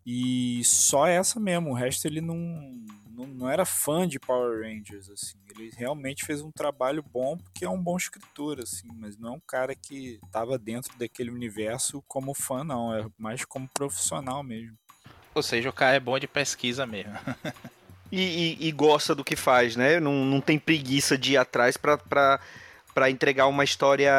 E 0.05 0.63
só 0.63 1.05
essa 1.05 1.39
mesmo, 1.39 1.69
o 1.69 1.73
resto 1.73 2.07
ele 2.07 2.21
não, 2.21 2.35
não, 3.11 3.27
não, 3.27 3.49
era 3.49 3.65
fã 3.65 4.07
de 4.07 4.19
Power 4.19 4.63
Rangers, 4.63 5.09
assim. 5.09 5.37
Ele 5.51 5.71
realmente 5.77 6.25
fez 6.25 6.41
um 6.41 6.51
trabalho 6.51 7.03
bom 7.03 7.37
porque 7.37 7.65
é 7.65 7.69
um 7.69 7.81
bom 7.81 7.97
escritor, 7.97 8.59
assim, 8.59 8.87
mas 8.95 9.17
não 9.17 9.29
é 9.29 9.31
um 9.33 9.41
cara 9.41 9.75
que 9.75 10.19
estava 10.23 10.57
dentro 10.57 10.97
daquele 10.97 11.29
universo 11.29 12.03
como 12.07 12.33
fã, 12.33 12.63
não. 12.63 12.91
É 12.91 13.05
mais 13.17 13.45
como 13.45 13.67
profissional 13.67 14.41
mesmo. 14.41 14.77
Ou 15.39 15.43
seja, 15.43 15.69
o 15.69 15.73
cara 15.73 15.95
é 15.95 15.99
bom 15.99 16.19
de 16.19 16.27
pesquisa 16.27 16.85
mesmo. 16.85 17.13
e, 18.11 18.57
e, 18.59 18.67
e, 18.67 18.71
gosta 18.71 19.15
do 19.15 19.23
que 19.23 19.35
faz, 19.35 19.75
né? 19.75 19.99
Não, 19.99 20.25
não 20.25 20.41
tem 20.41 20.59
preguiça 20.59 21.17
de 21.17 21.33
ir 21.33 21.37
atrás 21.37 21.77
para 21.77 22.39
para 22.93 23.09
entregar 23.09 23.47
uma 23.47 23.63
história 23.63 24.11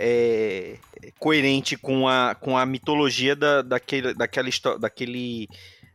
é, 0.00 0.78
coerente 1.18 1.76
com 1.76 2.08
a, 2.08 2.34
com 2.34 2.58
a 2.58 2.66
mitologia 2.66 3.36
da, 3.36 3.62
daquele, 3.62 4.14
daquela, 4.14 4.48
daquele, 4.80 5.48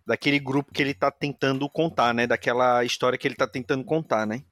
daquele 0.08 0.40
grupo 0.40 0.72
que 0.72 0.82
ele 0.82 0.92
está 0.92 1.12
tentando 1.12 1.68
contar, 1.68 2.14
né? 2.14 2.26
Daquela 2.26 2.86
história 2.86 3.18
que 3.18 3.28
ele 3.28 3.36
está 3.36 3.48
tentando 3.48 3.84
contar, 3.84 4.26
né? 4.26 4.44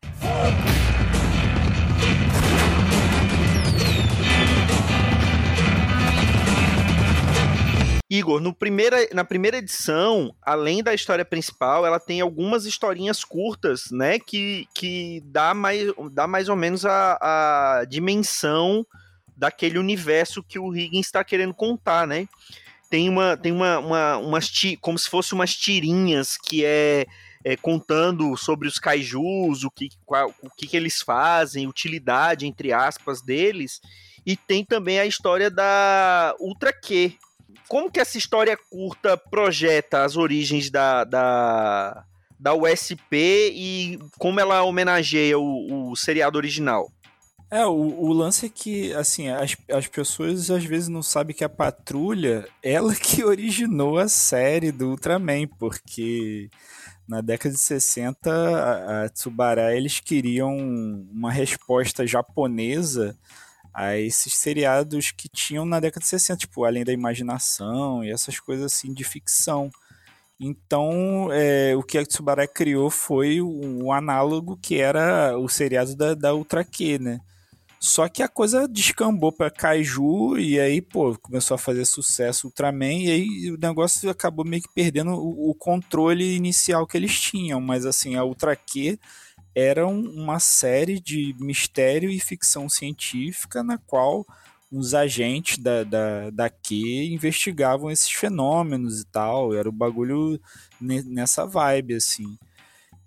Igor, 8.20 8.40
no 8.40 8.54
primeira, 8.54 9.08
na 9.14 9.24
primeira 9.24 9.58
edição, 9.58 10.36
além 10.42 10.84
da 10.84 10.94
história 10.94 11.26
principal, 11.26 11.86
ela 11.86 12.00
tem 12.00 12.22
algumas 12.22 12.66
historinhas 12.66 13.24
curtas, 13.24 13.92
né? 13.92 14.20
Que, 14.20 14.68
que 14.74 15.22
dá, 15.26 15.54
mais, 15.54 15.92
dá 16.12 16.28
mais 16.28 16.50
ou 16.50 16.56
menos 16.56 16.86
a, 16.86 17.18
a 17.80 17.86
dimensão 17.86 18.86
daquele 19.36 19.80
universo 19.80 20.44
que 20.44 20.60
o 20.60 20.76
Higgins 20.76 21.06
está 21.06 21.24
querendo 21.24 21.54
contar, 21.54 22.06
né? 22.06 22.28
Tem 22.90 23.08
uma, 23.08 23.38
tem 23.38 23.52
uma, 23.52 23.80
uma 23.80 24.18
umas 24.18 24.52
como 24.82 24.98
se 24.98 25.10
fosse 25.10 25.34
umas 25.34 25.56
tirinhas 25.56 26.38
que 26.38 26.66
é, 26.66 27.06
é 27.44 27.56
contando 27.56 28.36
sobre 28.36 28.68
os 28.68 28.80
kaijus, 28.80 29.64
o 29.64 29.72
que, 29.72 29.90
qual, 30.06 30.34
o 30.42 30.50
que, 30.50 30.68
que 30.68 30.76
eles 30.76 31.02
fazem, 31.02 31.68
utilidade 31.68 32.46
entre 32.46 32.74
aspas 32.74 33.22
deles, 33.22 33.80
e 34.26 34.36
tem 34.36 34.66
também 34.66 35.00
a 35.00 35.06
história 35.06 35.50
da 35.50 36.36
Ultra 36.40 36.74
Q, 36.74 37.18
como 37.70 37.90
que 37.90 38.00
essa 38.00 38.18
história 38.18 38.58
curta 38.70 39.16
projeta 39.16 40.04
as 40.04 40.18
origens 40.18 40.72
da, 40.72 41.04
da, 41.04 42.04
da 42.38 42.54
USP 42.54 42.98
e 43.14 44.00
como 44.18 44.40
ela 44.40 44.64
homenageia 44.64 45.38
o, 45.38 45.92
o 45.92 45.96
seriado 45.96 46.38
original? 46.38 46.92
É, 47.52 47.66
o, 47.66 47.72
o, 47.72 48.12
lance 48.12 48.46
é 48.46 48.50
que, 48.50 48.94
assim, 48.94 49.30
as, 49.30 49.56
as 49.72 49.88
pessoas 49.88 50.52
às 50.52 50.64
vezes 50.64 50.88
não 50.88 51.02
sabem 51.02 51.36
que 51.36 51.44
a 51.44 51.50
Patrulha, 51.50 52.48
ela 52.62 52.94
que 52.94 53.24
originou 53.26 53.98
a 53.98 54.08
série 54.08 54.72
do 54.72 54.90
Ultraman, 54.90 55.48
porque 55.60 56.50
na 57.08 57.22
década 57.22 57.54
de 57.56 57.62
60, 57.62 58.32
a, 58.32 59.06
a 59.06 59.10
Tsubará, 59.10 59.76
eles 59.76 60.00
queriam 60.00 60.56
uma 61.12 61.32
resposta 61.32 62.06
japonesa 62.06 63.18
a 63.74 63.98
esses 63.98 64.34
seriados 64.36 65.12
que 65.12 65.30
tinham 65.30 65.66
na 65.66 65.80
década 65.80 66.02
de 66.02 66.08
60, 66.10 66.38
tipo 66.38 66.66
Além 66.66 66.84
da 66.84 66.94
Imaginação 66.94 68.04
e 68.04 68.12
essas 68.12 68.40
coisas 68.40 68.66
assim 68.66 68.94
de 68.94 69.04
ficção. 69.04 69.72
Então, 70.40 71.30
é, 71.32 71.76
o 71.76 71.84
que 71.84 71.98
a 71.98 72.06
Tsubaraya 72.06 72.48
criou 72.48 72.90
foi 72.90 73.42
um, 73.42 73.86
um, 73.86 73.92
análogo 73.92 74.58
que 74.62 74.80
era 74.80 75.38
o 75.38 75.50
seriado 75.50 75.96
da, 75.96 76.14
da 76.14 76.34
Ultra 76.34 76.64
Q, 76.64 76.98
né? 77.00 77.20
Só 77.80 78.10
que 78.10 78.22
a 78.22 78.28
coisa 78.28 78.68
descambou 78.68 79.32
para 79.32 79.50
Kaiju 79.50 80.38
e 80.38 80.60
aí, 80.60 80.82
pô, 80.82 81.18
começou 81.22 81.56
a 81.56 81.58
fazer 81.58 81.86
sucesso 81.86 82.48
Ultraman 82.48 82.94
e 82.94 83.12
aí 83.12 83.52
o 83.52 83.58
negócio 83.58 84.10
acabou 84.10 84.46
meio 84.46 84.62
que 84.62 84.70
perdendo 84.74 85.12
o, 85.12 85.52
o 85.52 85.56
controle 85.56 86.36
inicial 86.36 86.86
que 86.86 86.98
eles 86.98 87.18
tinham. 87.20 87.62
Mas 87.62 87.86
assim, 87.86 88.16
a 88.16 88.24
Ultra 88.24 88.56
Q 88.56 89.00
era 89.60 89.86
uma 89.86 90.40
série 90.40 91.00
de 91.00 91.36
mistério 91.40 92.10
e 92.10 92.20
ficção 92.20 92.70
científica 92.70 93.62
na 93.62 93.78
qual 93.78 94.26
os 94.72 94.94
agentes 94.94 95.58
da, 95.58 95.84
da, 95.84 96.30
da 96.30 96.50
Q 96.50 96.76
investigavam 97.12 97.92
esses 97.92 98.12
fenômenos 98.12 99.02
e 99.02 99.06
tal. 99.06 99.54
Era 99.54 99.68
o 99.68 99.74
bagulho 99.74 100.40
nessa 100.80 101.46
vibe, 101.46 101.96
assim. 101.96 102.38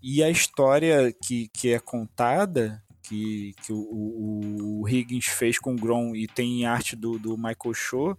E 0.02 0.22
a 0.22 0.28
história 0.28 1.12
que, 1.12 1.48
que 1.48 1.72
é 1.72 1.78
contada 1.78 2.82
que, 3.02 3.54
que 3.64 3.72
o, 3.72 3.78
o, 3.78 4.80
o 4.82 4.88
Higgins 4.88 5.26
fez 5.26 5.58
com 5.58 5.74
o 5.74 5.78
Grom 5.78 6.14
e 6.14 6.26
tem 6.26 6.66
arte 6.66 6.96
do, 6.96 7.18
do 7.18 7.36
Michael 7.36 7.74
Shaw 7.74 8.18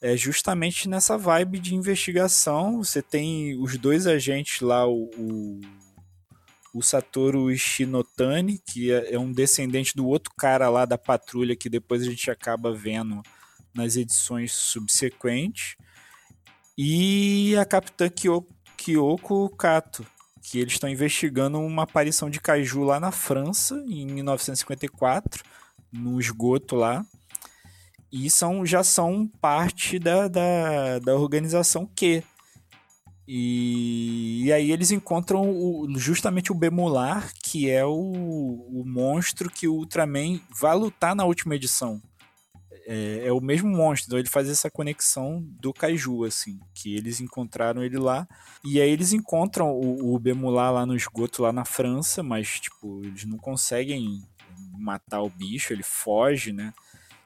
é 0.00 0.16
justamente 0.16 0.86
nessa 0.86 1.16
vibe 1.16 1.58
de 1.58 1.74
investigação. 1.74 2.84
Você 2.84 3.00
tem 3.00 3.56
os 3.58 3.78
dois 3.78 4.06
agentes 4.06 4.60
lá, 4.60 4.86
o, 4.86 5.08
o 6.74 6.82
Satoru 6.82 7.56
Shinotani, 7.56 8.58
que 8.58 8.90
é, 8.90 9.14
é, 9.14 9.18
um 9.18 9.32
descendente 9.32 9.94
do 9.94 10.06
outro 10.06 10.32
cara 10.36 10.68
lá 10.68 10.84
da 10.84 10.98
patrulha, 10.98 11.54
que 11.54 11.70
depois 11.70 12.02
a 12.02 12.06
gente 12.06 12.28
acaba 12.32 12.74
vendo 12.74 13.22
nas 13.72 13.94
edições 13.94 14.52
subsequentes, 14.52 15.76
e 16.76 17.54
a 17.56 17.64
Capitã 17.64 18.10
Kyoko 18.76 19.48
Kato, 19.56 20.04
que 20.42 20.58
eles 20.58 20.72
estão 20.72 20.90
investigando 20.90 21.60
uma 21.60 21.84
aparição 21.84 22.28
de 22.28 22.40
caju 22.40 22.82
lá 22.82 22.98
na 22.98 23.12
França, 23.12 23.76
em 23.86 24.04
1954, 24.06 25.44
no 25.92 26.20
esgoto 26.20 26.74
lá. 26.74 27.06
E 28.10 28.28
são, 28.28 28.66
já 28.66 28.82
são 28.82 29.28
parte 29.40 29.98
da, 29.98 30.26
da, 30.26 30.98
da 30.98 31.14
organização 31.14 31.86
Q. 31.86 32.24
E, 33.26 34.44
e 34.44 34.52
aí 34.52 34.70
eles 34.70 34.90
encontram 34.90 35.50
o, 35.50 35.88
justamente 35.98 36.52
o 36.52 36.54
Bemular, 36.54 37.32
que 37.42 37.70
é 37.70 37.84
o, 37.84 37.90
o 37.90 38.84
monstro 38.86 39.50
que 39.50 39.66
o 39.66 39.74
Ultraman 39.74 40.40
vai 40.60 40.76
lutar 40.76 41.14
na 41.14 41.24
última 41.24 41.54
edição 41.54 42.02
é, 42.86 43.26
é, 43.26 43.32
o 43.32 43.40
mesmo 43.40 43.68
monstro. 43.68 44.08
Então 44.08 44.18
ele 44.18 44.28
faz 44.28 44.48
essa 44.48 44.70
conexão 44.70 45.42
do 45.60 45.72
Kaiju, 45.72 46.24
assim, 46.24 46.58
que 46.74 46.94
eles 46.94 47.20
encontraram 47.20 47.82
ele 47.82 47.98
lá. 47.98 48.26
E 48.64 48.80
aí 48.80 48.90
eles 48.90 49.12
encontram 49.12 49.70
o, 49.70 50.14
o 50.14 50.18
Bemular 50.18 50.72
lá 50.72 50.86
no 50.86 50.94
esgoto, 50.94 51.42
lá 51.42 51.52
na 51.52 51.64
França, 51.64 52.22
mas, 52.22 52.60
tipo, 52.60 53.00
eles 53.04 53.24
não 53.24 53.38
conseguem 53.38 54.22
matar 54.78 55.22
o 55.22 55.30
bicho, 55.30 55.72
ele 55.72 55.82
foge, 55.82 56.52
né? 56.52 56.72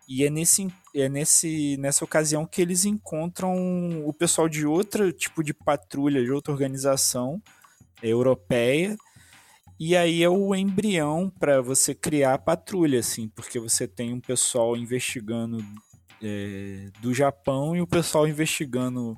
E 0.08 0.24
é, 0.24 0.30
nesse, 0.30 0.66
é 0.94 1.06
nesse, 1.06 1.76
nessa 1.76 2.02
ocasião 2.02 2.46
que 2.46 2.62
eles 2.62 2.86
encontram 2.86 4.06
o 4.06 4.12
pessoal 4.14 4.48
de 4.48 4.64
outro 4.64 5.12
tipo 5.12 5.44
de 5.44 5.52
patrulha, 5.52 6.24
de 6.24 6.32
outra 6.32 6.50
organização 6.50 7.42
europeia, 8.02 8.96
e 9.78 9.94
aí 9.94 10.22
é 10.22 10.28
o 10.28 10.54
embrião 10.54 11.30
para 11.38 11.60
você 11.60 11.94
criar 11.94 12.34
a 12.34 12.38
patrulha, 12.38 13.00
assim, 13.00 13.28
porque 13.28 13.60
você 13.60 13.86
tem 13.86 14.14
um 14.14 14.20
pessoal 14.20 14.76
investigando 14.76 15.62
é, 16.22 16.88
do 17.00 17.12
Japão 17.12 17.76
e 17.76 17.80
o 17.82 17.86
pessoal 17.86 18.26
investigando 18.26 19.16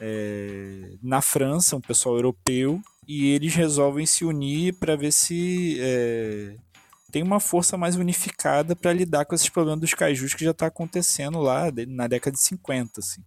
é, 0.00 0.96
na 1.02 1.20
França, 1.20 1.76
um 1.76 1.80
pessoal 1.80 2.16
europeu, 2.16 2.80
e 3.06 3.28
eles 3.28 3.54
resolvem 3.54 4.06
se 4.06 4.24
unir 4.24 4.74
para 4.78 4.96
ver 4.96 5.12
se 5.12 5.76
é, 5.80 6.56
tem 7.10 7.22
uma 7.22 7.40
força 7.40 7.76
mais 7.76 7.96
unificada 7.96 8.74
para 8.74 8.92
lidar 8.92 9.24
com 9.24 9.34
esses 9.34 9.48
problemas 9.48 9.80
dos 9.80 9.94
kaijus 9.94 10.34
que 10.34 10.44
já 10.44 10.52
está 10.52 10.66
acontecendo 10.66 11.40
lá 11.40 11.64
na 11.88 12.06
década 12.06 12.36
de 12.36 12.42
50. 12.42 13.00
Assim. 13.00 13.22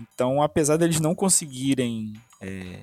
Então, 0.00 0.42
apesar 0.42 0.76
deles 0.76 1.00
não 1.00 1.14
conseguirem 1.14 2.14
é, 2.40 2.80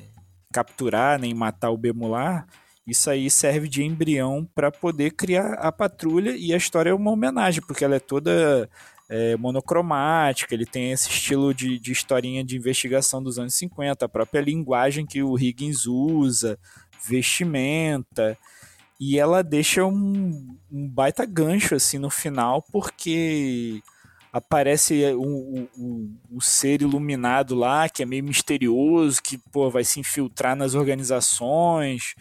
capturar 0.53 1.20
nem 1.20 1.34
matar 1.34 1.72
o 1.72 1.78
Bemular, 1.78 2.47
isso 2.86 3.09
aí 3.09 3.30
serve 3.30 3.67
de 3.67 3.84
embrião 3.84 4.47
para 4.55 4.72
poder 4.72 5.11
criar 5.11 5.53
a 5.53 5.72
patrulha 5.72 6.36
e 6.36 6.53
a 6.53 6.57
história 6.57 6.89
é 6.89 6.93
uma 6.93 7.11
homenagem, 7.11 7.61
porque 7.61 7.86
ela 7.86 7.95
é 7.95 7.99
toda 7.99 8.70
é, 9.07 9.36
monocromática, 9.38 10.53
ele 10.53 10.65
tem 10.65 10.91
esse 10.91 11.09
estilo 11.09 11.53
de, 11.53 11.80
de 11.80 11.91
historinha 11.91 12.43
de 12.43 12.57
investigação 12.57 13.22
dos 13.22 13.38
anos 13.38 13.53
50, 13.55 14.05
a 14.05 14.09
própria 14.09 14.41
linguagem 14.41 15.05
que 15.05 15.22
o 15.22 15.38
Higgins 15.38 15.86
usa, 15.86 16.59
vestimenta, 17.07 18.38
e 19.00 19.18
ela 19.18 19.41
deixa 19.41 19.86
um, 19.86 20.58
um 20.72 20.88
baita 20.88 21.26
gancho 21.26 21.76
assim 21.76 21.97
no 21.97 22.10
final, 22.10 22.62
porque 22.72 23.82
aparece 24.32 25.06
um, 25.16 25.68
um, 25.78 26.18
um, 26.32 26.41
ser 26.41 26.82
iluminado 26.82 27.56
lá, 27.56 27.89
que 27.89 28.04
é 28.04 28.06
meio 28.06 28.24
misterioso, 28.24 29.22
que 29.22 29.38
pô, 29.38 29.70
vai 29.70 29.84
se 29.84 30.00
infiltrar 30.00 30.56
nas 30.56 30.76
organizações, 30.76 32.14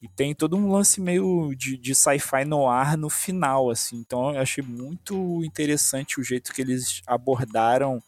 e 0.00 0.08
tem 0.08 0.34
todo 0.34 0.56
um 0.56 0.70
lance 0.70 1.00
meio 1.00 1.54
de, 1.56 1.76
de 1.76 1.94
sci-fi 1.94 2.44
no 2.44 2.68
ar 2.68 2.96
no 2.96 3.08
final, 3.08 3.70
assim. 3.70 3.96
Então 3.96 4.34
eu 4.34 4.40
achei 4.40 4.62
muito 4.62 5.42
interessante 5.44 6.20
o 6.20 6.24
jeito 6.24 6.52
que 6.52 6.60
eles 6.60 7.02
abordaram 7.06 8.02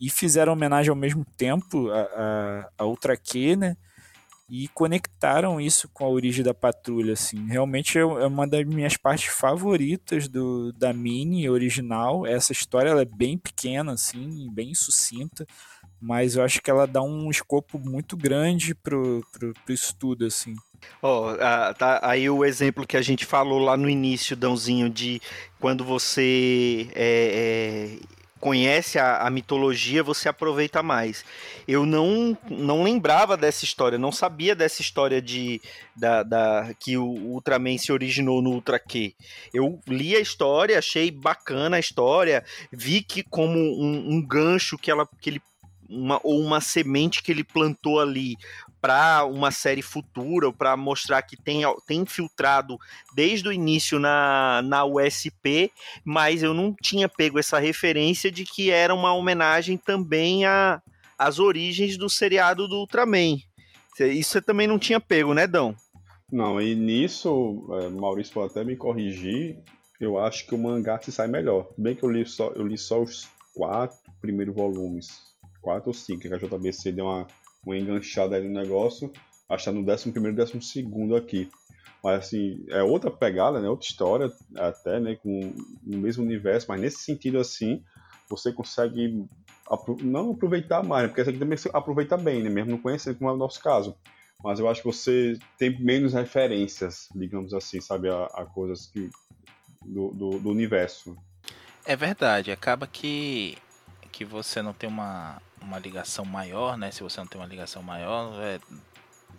e 0.00 0.10
fizeram 0.10 0.52
homenagem 0.52 0.90
ao 0.90 0.96
mesmo 0.96 1.24
tempo 1.36 1.90
a, 1.90 2.00
a, 2.00 2.68
a 2.78 2.86
Ultra 2.86 3.16
Q, 3.16 3.56
né? 3.56 3.76
E 4.48 4.68
conectaram 4.68 5.60
isso 5.60 5.88
com 5.92 6.04
a 6.04 6.08
origem 6.08 6.44
da 6.44 6.54
patrulha, 6.54 7.14
assim. 7.14 7.46
Realmente 7.46 7.98
é, 7.98 8.02
é 8.02 8.26
uma 8.26 8.46
das 8.46 8.64
minhas 8.64 8.96
partes 8.96 9.26
favoritas 9.26 10.28
do, 10.28 10.72
da 10.72 10.92
mini 10.92 11.48
original. 11.50 12.24
Essa 12.24 12.52
história 12.52 12.90
ela 12.90 13.02
é 13.02 13.04
bem 13.06 13.36
pequena, 13.36 13.92
assim, 13.92 14.48
bem 14.52 14.72
sucinta, 14.72 15.44
mas 16.00 16.36
eu 16.36 16.44
acho 16.44 16.62
que 16.62 16.70
ela 16.70 16.86
dá 16.86 17.02
um 17.02 17.28
escopo 17.28 17.76
muito 17.78 18.16
grande 18.16 18.72
pro, 18.72 19.26
pro, 19.32 19.52
pro 19.52 19.74
estudo, 19.74 20.24
assim. 20.24 20.54
Ó, 21.02 21.32
oh, 21.32 21.74
tá 21.74 22.00
aí 22.02 22.28
o 22.30 22.44
exemplo 22.44 22.86
que 22.86 22.96
a 22.96 23.02
gente 23.02 23.24
falou 23.24 23.58
lá 23.58 23.76
no 23.76 23.88
início, 23.88 24.36
Dãozinho, 24.36 24.88
de 24.88 25.20
quando 25.58 25.84
você 25.84 26.88
é, 26.94 27.98
é, 27.98 27.98
conhece 28.46 28.96
a, 28.96 29.26
a, 29.26 29.28
mitologia, 29.28 30.04
você 30.04 30.28
aproveita 30.28 30.80
mais. 30.80 31.24
Eu 31.66 31.84
não, 31.84 32.38
não 32.48 32.84
lembrava 32.84 33.36
dessa 33.36 33.64
história, 33.64 33.98
não 33.98 34.12
sabia 34.12 34.54
dessa 34.54 34.80
história 34.80 35.20
de 35.20 35.60
da, 35.96 36.22
da 36.22 36.72
que 36.78 36.96
o 36.96 37.06
Ultraman 37.06 37.76
se 37.76 37.90
originou 37.90 38.40
no 38.40 38.50
Ultra 38.50 38.78
Q. 38.78 39.16
Eu 39.52 39.80
li 39.88 40.14
a 40.14 40.20
história, 40.20 40.78
achei 40.78 41.10
bacana 41.10 41.76
a 41.76 41.80
história, 41.80 42.44
vi 42.70 43.02
que 43.02 43.24
como 43.24 43.58
um, 43.58 44.12
um 44.12 44.24
gancho 44.24 44.78
que 44.78 44.92
ela 44.92 45.08
que 45.20 45.30
ele 45.30 45.42
uma, 45.88 46.20
ou 46.22 46.40
uma 46.40 46.60
semente 46.60 47.24
que 47.24 47.32
ele 47.32 47.42
plantou 47.42 48.00
ali 48.00 48.36
para 48.86 49.24
uma 49.24 49.50
série 49.50 49.82
futura, 49.82 50.46
ou 50.46 50.52
para 50.52 50.76
mostrar 50.76 51.20
que 51.22 51.36
tem, 51.36 51.62
tem 51.88 52.02
infiltrado 52.02 52.78
desde 53.16 53.48
o 53.48 53.52
início 53.52 53.98
na, 53.98 54.62
na 54.62 54.84
USP, 54.84 55.72
mas 56.04 56.40
eu 56.44 56.54
não 56.54 56.72
tinha 56.72 57.08
pego 57.08 57.36
essa 57.36 57.58
referência 57.58 58.30
de 58.30 58.44
que 58.44 58.70
era 58.70 58.94
uma 58.94 59.12
homenagem 59.12 59.76
também 59.76 60.44
a, 60.44 60.80
às 61.18 61.40
origens 61.40 61.96
do 61.96 62.08
seriado 62.08 62.68
do 62.68 62.76
Ultraman. 62.76 63.38
Isso 63.98 64.30
você 64.30 64.40
também 64.40 64.68
não 64.68 64.78
tinha 64.78 65.00
pego, 65.00 65.34
né, 65.34 65.48
Dão? 65.48 65.74
Não, 66.30 66.62
e 66.62 66.76
nisso, 66.76 67.66
é, 67.80 67.88
Maurício 67.88 68.34
pode 68.34 68.52
até 68.52 68.62
me 68.62 68.76
corrigir, 68.76 69.58
eu 70.00 70.16
acho 70.16 70.46
que 70.46 70.54
o 70.54 70.58
mangá 70.58 71.00
se 71.02 71.10
sai 71.10 71.26
melhor. 71.26 71.68
Bem 71.76 71.96
que 71.96 72.04
eu 72.04 72.10
li 72.10 72.24
só, 72.24 72.52
eu 72.54 72.64
li 72.64 72.78
só 72.78 73.02
os 73.02 73.28
quatro 73.52 73.98
primeiros 74.20 74.54
volumes, 74.54 75.22
quatro 75.60 75.88
ou 75.88 75.94
cinco, 75.94 76.20
que 76.20 76.32
a 76.32 76.38
JBC 76.38 76.92
deu 76.92 77.06
uma 77.06 77.26
uma 77.66 77.76
enganchada 77.76 78.36
aí 78.36 78.48
no 78.48 78.60
negócio, 78.60 79.12
achar 79.48 79.72
no 79.72 79.80
11 79.80 80.12
primeiro 80.12 80.36
e 80.36 80.44
12 80.44 81.16
aqui. 81.16 81.50
Mas 82.02 82.26
assim, 82.26 82.64
é 82.68 82.82
outra 82.82 83.10
pegada, 83.10 83.60
né? 83.60 83.68
Outra 83.68 83.86
história, 83.86 84.32
até, 84.56 85.00
né? 85.00 85.16
Com 85.16 85.52
no 85.82 85.98
mesmo 85.98 86.24
universo, 86.24 86.66
mas 86.68 86.80
nesse 86.80 86.98
sentido 86.98 87.38
assim, 87.38 87.82
você 88.28 88.52
consegue 88.52 89.26
não 90.02 90.30
aproveitar 90.30 90.84
mais, 90.84 91.02
né? 91.02 91.08
porque 91.08 91.20
essa 91.20 91.30
aqui 91.30 91.38
também 91.38 91.58
aproveita 91.72 92.16
bem, 92.16 92.42
né? 92.42 92.48
Mesmo 92.48 92.70
não 92.70 92.78
conhecendo, 92.78 93.18
como 93.18 93.30
é 93.30 93.32
o 93.32 93.36
nosso 93.36 93.60
caso. 93.60 93.96
Mas 94.44 94.60
eu 94.60 94.68
acho 94.68 94.82
que 94.82 94.86
você 94.86 95.36
tem 95.58 95.76
menos 95.82 96.12
referências, 96.12 97.08
digamos 97.14 97.52
assim, 97.52 97.80
sabe, 97.80 98.08
a, 98.08 98.26
a 98.26 98.44
coisas 98.44 98.86
que, 98.86 99.10
do, 99.84 100.10
do, 100.10 100.38
do 100.38 100.50
universo. 100.50 101.16
É 101.84 101.96
verdade, 101.96 102.52
acaba 102.52 102.86
que 102.86 103.58
que 104.16 104.24
você 104.24 104.62
não 104.62 104.72
tem 104.72 104.88
uma, 104.88 105.42
uma 105.66 105.78
ligação 105.78 106.24
maior, 106.24 106.76
né? 106.78 106.90
Se 106.90 107.02
você 107.02 107.20
não 107.20 107.26
tem 107.26 107.40
uma 107.40 107.46
ligação 107.46 107.82
maior, 107.82 108.32
é, 108.42 108.60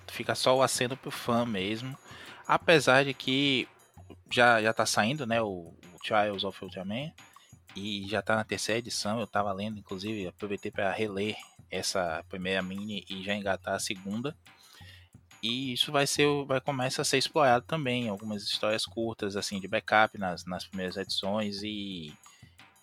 fica 0.07 0.36
só 0.36 0.55
o 0.55 0.61
aceno 0.61 0.95
pro 0.95 1.09
fã 1.09 1.45
mesmo. 1.45 1.97
Apesar 2.45 3.03
de 3.05 3.13
que 3.13 3.67
já, 4.32 4.61
já 4.61 4.73
tá 4.73 4.86
saindo, 4.86 5.25
né? 5.25 5.41
O, 5.41 5.73
o 5.93 5.99
Trials 6.03 6.43
of 6.43 6.63
Ultraman. 6.63 7.11
E 7.75 8.07
já 8.07 8.21
tá 8.21 8.36
na 8.36 8.43
terceira 8.43 8.80
edição. 8.80 9.19
Eu 9.19 9.28
tava 9.28 9.51
lendo, 9.53 9.80
inclusive, 9.80 10.28
aproveitei 10.28 10.71
para 10.71 10.91
reler 10.91 11.36
essa 11.69 12.23
primeira 12.28 12.61
mini 12.61 13.05
e 13.09 13.23
já 13.23 13.34
engatar 13.36 13.75
a 13.75 13.80
segunda. 13.80 14.36
E 15.41 15.73
isso 15.73 15.91
vai 15.91 16.07
ser, 16.07 16.28
vai 16.45 16.59
começar 16.59 17.03
a 17.03 17.05
ser 17.05 17.19
explorado 17.19 17.65
também, 17.65 18.09
algumas 18.09 18.43
histórias 18.43 18.86
curtas 18.86 19.38
assim 19.38 19.59
de 19.59 19.67
backup 19.67 20.17
nas, 20.17 20.43
nas 20.45 20.65
primeiras 20.65 20.97
edições 20.97 21.61
e, 21.61 22.11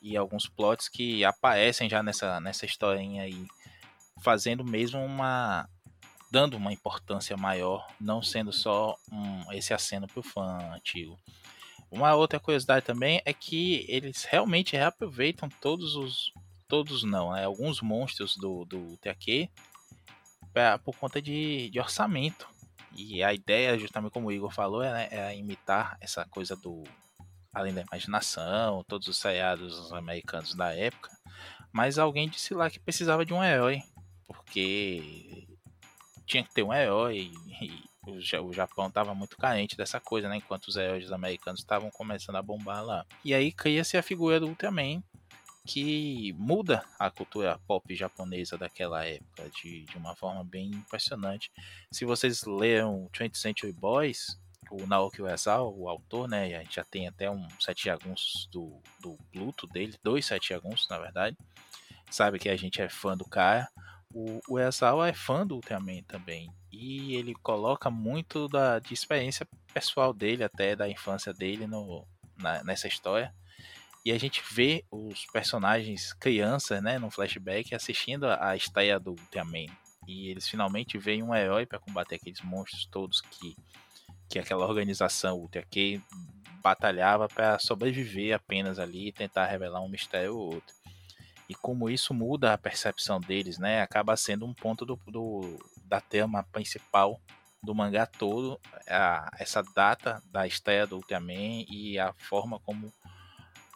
e 0.04 0.18
alguns 0.18 0.46
plots 0.46 0.86
que 0.86 1.24
aparecem 1.24 1.88
já 1.88 2.02
nessa 2.02 2.38
nessa 2.38 2.66
historinha 2.66 3.22
aí, 3.22 3.46
fazendo 4.22 4.62
mesmo 4.62 5.02
uma 5.02 5.66
dando 6.30 6.58
uma 6.58 6.72
importância 6.72 7.36
maior, 7.38 7.86
não 7.98 8.20
sendo 8.20 8.52
só 8.52 8.96
um, 9.10 9.50
esse 9.52 9.72
aceno 9.72 10.06
pro 10.06 10.22
fã 10.22 10.74
antigo. 10.74 11.18
Uma 11.90 12.14
outra 12.14 12.38
curiosidade 12.38 12.84
também 12.84 13.22
é 13.24 13.32
que 13.32 13.86
eles 13.88 14.24
realmente 14.24 14.76
reaproveitam 14.76 15.48
todos 15.48 15.96
os 15.96 16.30
todos 16.68 17.02
não, 17.02 17.32
né? 17.32 17.44
Alguns 17.44 17.80
monstros 17.80 18.36
do, 18.36 18.64
do 18.66 18.98
TAQ 18.98 19.48
pra, 20.52 20.78
por 20.78 20.94
conta 20.98 21.22
de, 21.22 21.70
de 21.70 21.80
orçamento. 21.80 22.46
E 22.94 23.22
a 23.22 23.32
ideia, 23.32 23.78
justamente 23.78 24.12
como 24.12 24.28
o 24.28 24.32
Igor 24.32 24.52
falou, 24.52 24.82
é, 24.82 24.92
né, 24.92 25.08
é 25.10 25.36
imitar 25.36 25.96
essa 26.00 26.26
coisa 26.26 26.54
do 26.54 26.84
além 27.54 27.72
da 27.72 27.82
imaginação, 27.82 28.84
todos 28.84 29.08
os 29.08 29.16
seriados 29.16 29.92
americanos 29.92 30.54
da 30.54 30.74
época. 30.74 31.10
Mas 31.72 31.98
alguém 31.98 32.28
disse 32.28 32.54
lá 32.54 32.70
que 32.70 32.78
precisava 32.78 33.24
de 33.24 33.32
um 33.32 33.42
herói, 33.42 33.82
porque 34.26 35.46
tinha 36.26 36.42
que 36.42 36.52
ter 36.52 36.62
um 36.62 36.72
herói 36.72 37.30
e 37.60 37.84
o 38.06 38.52
Japão 38.52 38.88
estava 38.88 39.14
muito 39.14 39.36
carente 39.36 39.76
dessa 39.76 39.98
coisa, 39.98 40.28
né? 40.28 40.36
Enquanto 40.36 40.68
os 40.68 40.76
heróis 40.76 41.10
americanos 41.10 41.60
estavam 41.60 41.90
começando 41.90 42.36
a 42.36 42.42
bombar 42.42 42.84
lá. 42.84 43.06
E 43.24 43.32
aí 43.32 43.50
cria-se 43.50 43.96
a 43.96 44.02
figura 44.02 44.38
do 44.38 44.46
Ultraman, 44.46 45.02
que 45.66 46.34
muda 46.34 46.84
a 46.98 47.10
cultura 47.10 47.58
pop 47.66 47.94
japonesa 47.94 48.58
daquela 48.58 49.04
época 49.04 49.48
de, 49.50 49.84
de 49.84 49.96
uma 49.96 50.14
forma 50.14 50.44
bem 50.44 50.70
impressionante. 50.70 51.50
Se 51.90 52.04
vocês 52.04 52.44
leram 52.44 53.08
20th 53.12 53.36
Century 53.36 53.72
Boys, 53.72 54.38
o 54.70 54.86
Naoki 54.86 55.22
Uesawa, 55.22 55.68
o 55.68 55.88
autor, 55.88 56.28
né, 56.28 56.54
a 56.54 56.62
gente 56.62 56.76
já 56.76 56.84
tem 56.84 57.08
até 57.08 57.30
um 57.30 57.46
sete 57.60 57.84
jagunços 57.84 58.48
do, 58.50 58.80
do 59.00 59.16
Pluto 59.32 59.66
dele, 59.66 59.98
dois 60.02 60.26
sete 60.26 60.50
jagunços 60.50 60.88
na 60.88 60.98
verdade, 60.98 61.36
sabe 62.10 62.38
que 62.38 62.48
a 62.48 62.56
gente 62.56 62.80
é 62.80 62.88
fã 62.88 63.16
do 63.16 63.24
cara. 63.24 63.68
O 64.12 64.40
Uesawa 64.48 65.08
é 65.08 65.12
fã 65.12 65.44
do 65.44 65.56
Ultraman 65.56 66.02
também, 66.04 66.48
e 66.70 67.14
ele 67.14 67.34
coloca 67.34 67.90
muito 67.90 68.48
da, 68.48 68.78
de 68.78 68.94
experiência 68.94 69.46
pessoal 69.72 70.12
dele, 70.12 70.44
até 70.44 70.76
da 70.76 70.88
infância 70.88 71.32
dele 71.32 71.66
no, 71.66 72.06
na, 72.36 72.62
nessa 72.62 72.86
história. 72.88 73.34
E 74.04 74.12
a 74.12 74.18
gente 74.18 74.42
vê 74.52 74.84
os 74.90 75.24
personagens 75.26 76.12
crianças, 76.12 76.82
né, 76.82 76.98
no 76.98 77.10
flashback, 77.10 77.74
assistindo 77.74 78.26
a, 78.26 78.50
a 78.50 78.56
estreia 78.56 79.00
do 79.00 79.12
Ultraman. 79.12 79.66
E 80.06 80.28
eles 80.28 80.46
finalmente 80.48 80.98
veem 80.98 81.22
um 81.22 81.34
herói 81.34 81.64
para 81.64 81.78
combater 81.78 82.16
aqueles 82.16 82.42
monstros 82.42 82.86
todos 82.86 83.20
que, 83.22 83.56
que 84.34 84.38
aquela 84.40 84.66
organização 84.66 85.38
Ultra 85.38 85.62
K 85.62 86.02
batalhava 86.60 87.28
para 87.28 87.56
sobreviver 87.60 88.34
apenas 88.34 88.80
ali 88.80 89.06
e 89.06 89.12
tentar 89.12 89.46
revelar 89.46 89.80
um 89.80 89.88
mistério 89.88 90.36
ou 90.36 90.54
outro. 90.54 90.74
E 91.48 91.54
como 91.54 91.88
isso 91.88 92.12
muda 92.12 92.52
a 92.52 92.58
percepção 92.58 93.20
deles, 93.20 93.58
né? 93.58 93.80
Acaba 93.80 94.16
sendo 94.16 94.44
um 94.44 94.52
ponto 94.52 94.84
do, 94.84 94.98
do 95.06 95.56
da 95.84 96.00
tema 96.00 96.42
principal 96.50 97.20
do 97.62 97.74
mangá 97.76 98.06
todo, 98.06 98.60
a, 98.88 99.30
essa 99.38 99.62
data 99.62 100.20
da 100.32 100.48
estreia 100.48 100.84
do 100.84 100.96
Ultraman 100.96 101.64
e 101.70 101.96
a 101.96 102.12
forma 102.14 102.58
como 102.58 102.92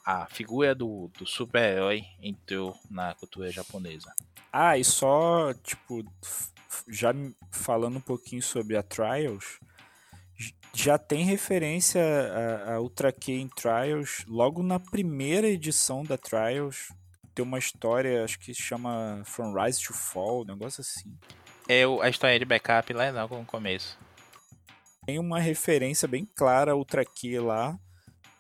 a 0.05 0.27
figura 0.27 0.75
do, 0.75 1.09
do 1.17 1.25
super-herói 1.25 2.03
entrou 2.21 2.77
na 2.91 3.15
cultura 3.15 3.49
japonesa. 3.53 4.13
Ah, 4.53 4.77
e 4.77 4.83
só, 4.85 5.55
tipo, 5.55 6.05
já 6.89 7.15
falando 7.53 7.99
um 7.99 8.01
pouquinho 8.01 8.43
sobre 8.43 8.77
a 8.77 8.83
Trials, 8.83 9.61
já 10.75 10.99
tem 10.99 11.25
referência 11.25 12.03
a, 12.03 12.75
a 12.75 12.81
Ultra 12.81 13.13
K 13.13 13.33
em 13.33 13.49
Trials, 13.49 14.25
logo 14.29 14.63
na 14.63 14.79
primeira 14.79 15.49
edição 15.49 16.03
da 16.03 16.17
Trials, 16.17 16.89
tem 17.35 17.45
uma 17.45 17.59
história, 17.59 18.25
acho 18.25 18.39
que 18.39 18.53
se 18.53 18.63
chama 18.63 19.23
From 19.25 19.55
Rise 19.55 19.83
to 19.85 19.95
Fall, 19.95 20.43
um 20.43 20.45
negócio 20.45 20.81
assim. 20.81 21.17
É 21.69 21.85
a 21.85 22.09
história 22.09 22.39
de 22.39 22.45
backup 22.45 22.93
lá 22.93 23.13
no 23.13 23.45
começo. 23.45 23.99
Tem 25.07 25.19
uma 25.19 25.39
referência 25.39 26.09
bem 26.09 26.27
clara 26.27 26.73
a 26.73 26.75
Ultra 26.75 27.05
Q 27.05 27.41
lá, 27.41 27.79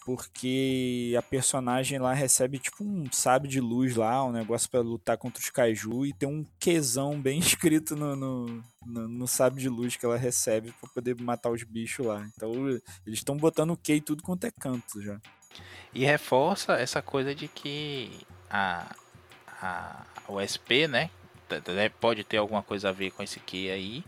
porque 0.08 1.14
a 1.18 1.20
personagem 1.20 1.98
lá 1.98 2.14
recebe 2.14 2.58
tipo 2.58 2.82
um 2.82 3.04
sabre 3.12 3.46
de 3.46 3.60
luz 3.60 3.94
lá, 3.94 4.24
um 4.24 4.32
negócio 4.32 4.70
para 4.70 4.80
lutar 4.80 5.18
contra 5.18 5.38
os 5.38 5.50
kaiju 5.50 6.06
e 6.06 6.14
tem 6.14 6.26
um 6.26 6.46
quesão 6.58 7.20
bem 7.20 7.36
escrito 7.44 7.94
no, 7.94 8.16
no, 8.16 8.64
no, 8.86 9.06
no 9.06 9.28
sabre 9.28 9.60
de 9.60 9.68
luz 9.68 9.96
que 9.96 10.06
ela 10.06 10.16
recebe 10.16 10.72
para 10.80 10.88
poder 10.88 11.14
matar 11.20 11.50
os 11.50 11.62
bichos 11.62 12.06
lá. 12.06 12.26
Então 12.34 12.50
eles 13.06 13.18
estão 13.18 13.36
botando 13.36 13.72
o 13.72 13.76
Q 13.76 14.00
tudo 14.00 14.22
quanto 14.22 14.44
é 14.44 14.50
canto 14.50 15.02
já. 15.02 15.20
E 15.92 16.06
reforça 16.06 16.72
essa 16.72 17.02
coisa 17.02 17.34
de 17.34 17.46
que 17.46 18.10
a, 18.48 18.96
a 19.60 20.06
o 20.26 20.40
SP, 20.40 20.88
né, 20.88 21.10
pode 22.00 22.24
ter 22.24 22.38
alguma 22.38 22.62
coisa 22.62 22.88
a 22.88 22.92
ver 22.92 23.10
com 23.10 23.22
esse 23.22 23.40
Q 23.40 23.70
aí 23.70 24.02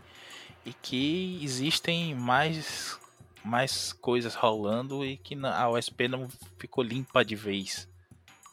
e 0.65 0.73
que 0.73 1.39
existem 1.43 2.15
mais 2.15 2.99
mais 3.43 3.93
coisas 3.93 4.35
rolando 4.35 5.05
e 5.05 5.17
que 5.17 5.35
a 5.45 5.69
OSP 5.69 6.07
não 6.07 6.29
ficou 6.57 6.83
limpa 6.83 7.23
de 7.25 7.35
vez 7.35 7.89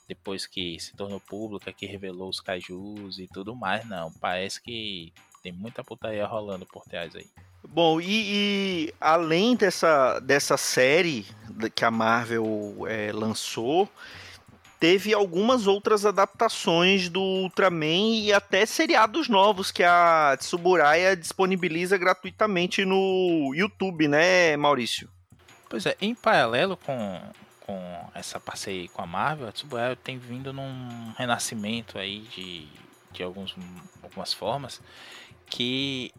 depois 0.09 0.47
que 0.47 0.81
se 0.81 0.97
tornou 0.97 1.21
pública, 1.21 1.73
que 1.73 1.85
revelou 1.85 2.31
os 2.31 2.41
cajus 2.41 3.19
e 3.19 3.29
tudo 3.29 3.55
mais, 3.55 3.87
não. 3.87 4.11
Parece 4.13 4.61
que 4.61 5.13
tem 5.43 5.53
muita 5.53 5.85
putaria 5.85 6.27
rolando 6.27 6.65
por 6.65 6.85
trás 6.85 7.15
aí. 7.15 7.27
Bom, 7.63 8.01
e, 8.01 8.07
e 8.87 8.95
além 8.99 9.55
dessa, 9.55 10.19
dessa 10.21 10.57
série 10.57 11.27
que 11.75 11.85
a 11.85 11.91
Marvel 11.91 12.87
é, 12.89 13.13
lançou, 13.13 13.89
teve 14.79 15.13
algumas 15.13 15.67
outras 15.67 16.07
adaptações 16.07 17.09
do 17.09 17.21
Ultraman 17.21 18.21
e 18.21 18.33
até 18.33 18.65
seriados 18.65 19.29
novos 19.29 19.71
que 19.71 19.83
a 19.83 20.37
Tsuburaya 20.39 21.17
disponibiliza 21.17 21.99
gratuitamente 21.99 22.85
no 22.85 23.53
YouTube, 23.55 24.07
né, 24.07 24.57
Maurício? 24.57 25.09
Pois 25.69 25.85
é, 25.85 25.97
em 26.01 26.15
paralelo 26.15 26.77
com, 26.77 27.21
com 27.61 28.11
essa 28.15 28.39
parceria 28.39 28.89
com 28.89 29.03
a 29.03 29.07
Marvel, 29.07 29.49
a 29.49 29.53
Tsuburaya 29.53 29.97
tem 29.97 30.19
vindo 30.19 30.53
num 30.53 31.13
renascimento 31.17 31.99
aí 31.99 32.21
de, 32.35 32.69
de 33.13 33.23
alguns, 33.23 33.55
algumas 34.03 34.33
formas 34.33 34.81
que 35.51 36.13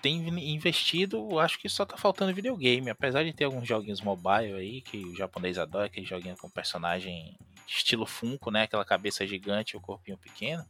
tem 0.00 0.28
investido, 0.54 1.38
acho 1.38 1.58
que 1.58 1.68
só 1.68 1.84
tá 1.84 1.96
faltando 1.96 2.32
videogame, 2.32 2.88
apesar 2.88 3.22
de 3.22 3.34
ter 3.34 3.44
alguns 3.44 3.68
joguinhos 3.68 4.00
mobile 4.00 4.54
aí, 4.54 4.80
que 4.80 4.98
o 4.98 5.14
japonês 5.14 5.58
adora, 5.58 5.86
aquele 5.86 6.06
joguinho 6.06 6.36
com 6.38 6.48
personagem 6.48 7.36
estilo 7.76 8.04
Funko, 8.04 8.50
né? 8.50 8.62
Aquela 8.62 8.84
cabeça 8.84 9.26
gigante 9.26 9.74
e 9.74 9.76
o 9.76 9.80
corpinho 9.80 10.18
pequeno. 10.18 10.66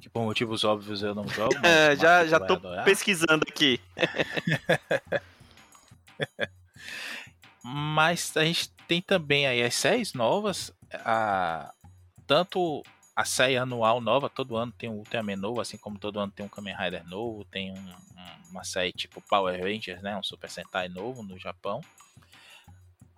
Que 0.00 0.08
por 0.08 0.22
motivos 0.22 0.64
óbvios 0.64 1.02
eu 1.02 1.14
não 1.14 1.28
jogo. 1.28 1.54
É, 1.62 1.94
já 1.96 2.26
já 2.26 2.40
tô 2.40 2.54
adorar. 2.54 2.84
pesquisando 2.84 3.44
aqui. 3.48 3.80
mas 7.62 8.36
a 8.36 8.44
gente 8.44 8.70
tem 8.88 9.00
também 9.00 9.46
aí 9.46 9.62
as 9.62 9.74
séries 9.74 10.14
novas. 10.14 10.72
A, 10.92 11.72
tanto 12.26 12.82
a 13.14 13.24
série 13.24 13.56
anual 13.56 14.00
nova, 14.00 14.28
todo 14.28 14.56
ano 14.56 14.72
tem 14.72 14.88
um 14.88 14.94
Ultraman 14.94 15.36
novo, 15.36 15.60
assim 15.60 15.76
como 15.76 15.98
todo 15.98 16.18
ano 16.18 16.32
tem 16.32 16.44
um 16.44 16.48
Kamen 16.48 16.74
Rider 16.74 17.06
novo, 17.06 17.44
tem 17.44 17.72
um, 17.72 17.76
um, 17.76 18.50
uma 18.50 18.64
série 18.64 18.92
tipo 18.92 19.20
Power 19.20 19.60
Rangers, 19.60 20.02
né? 20.02 20.16
Um 20.16 20.22
Super 20.22 20.50
Sentai 20.50 20.88
novo 20.88 21.22
no 21.22 21.38
Japão 21.38 21.80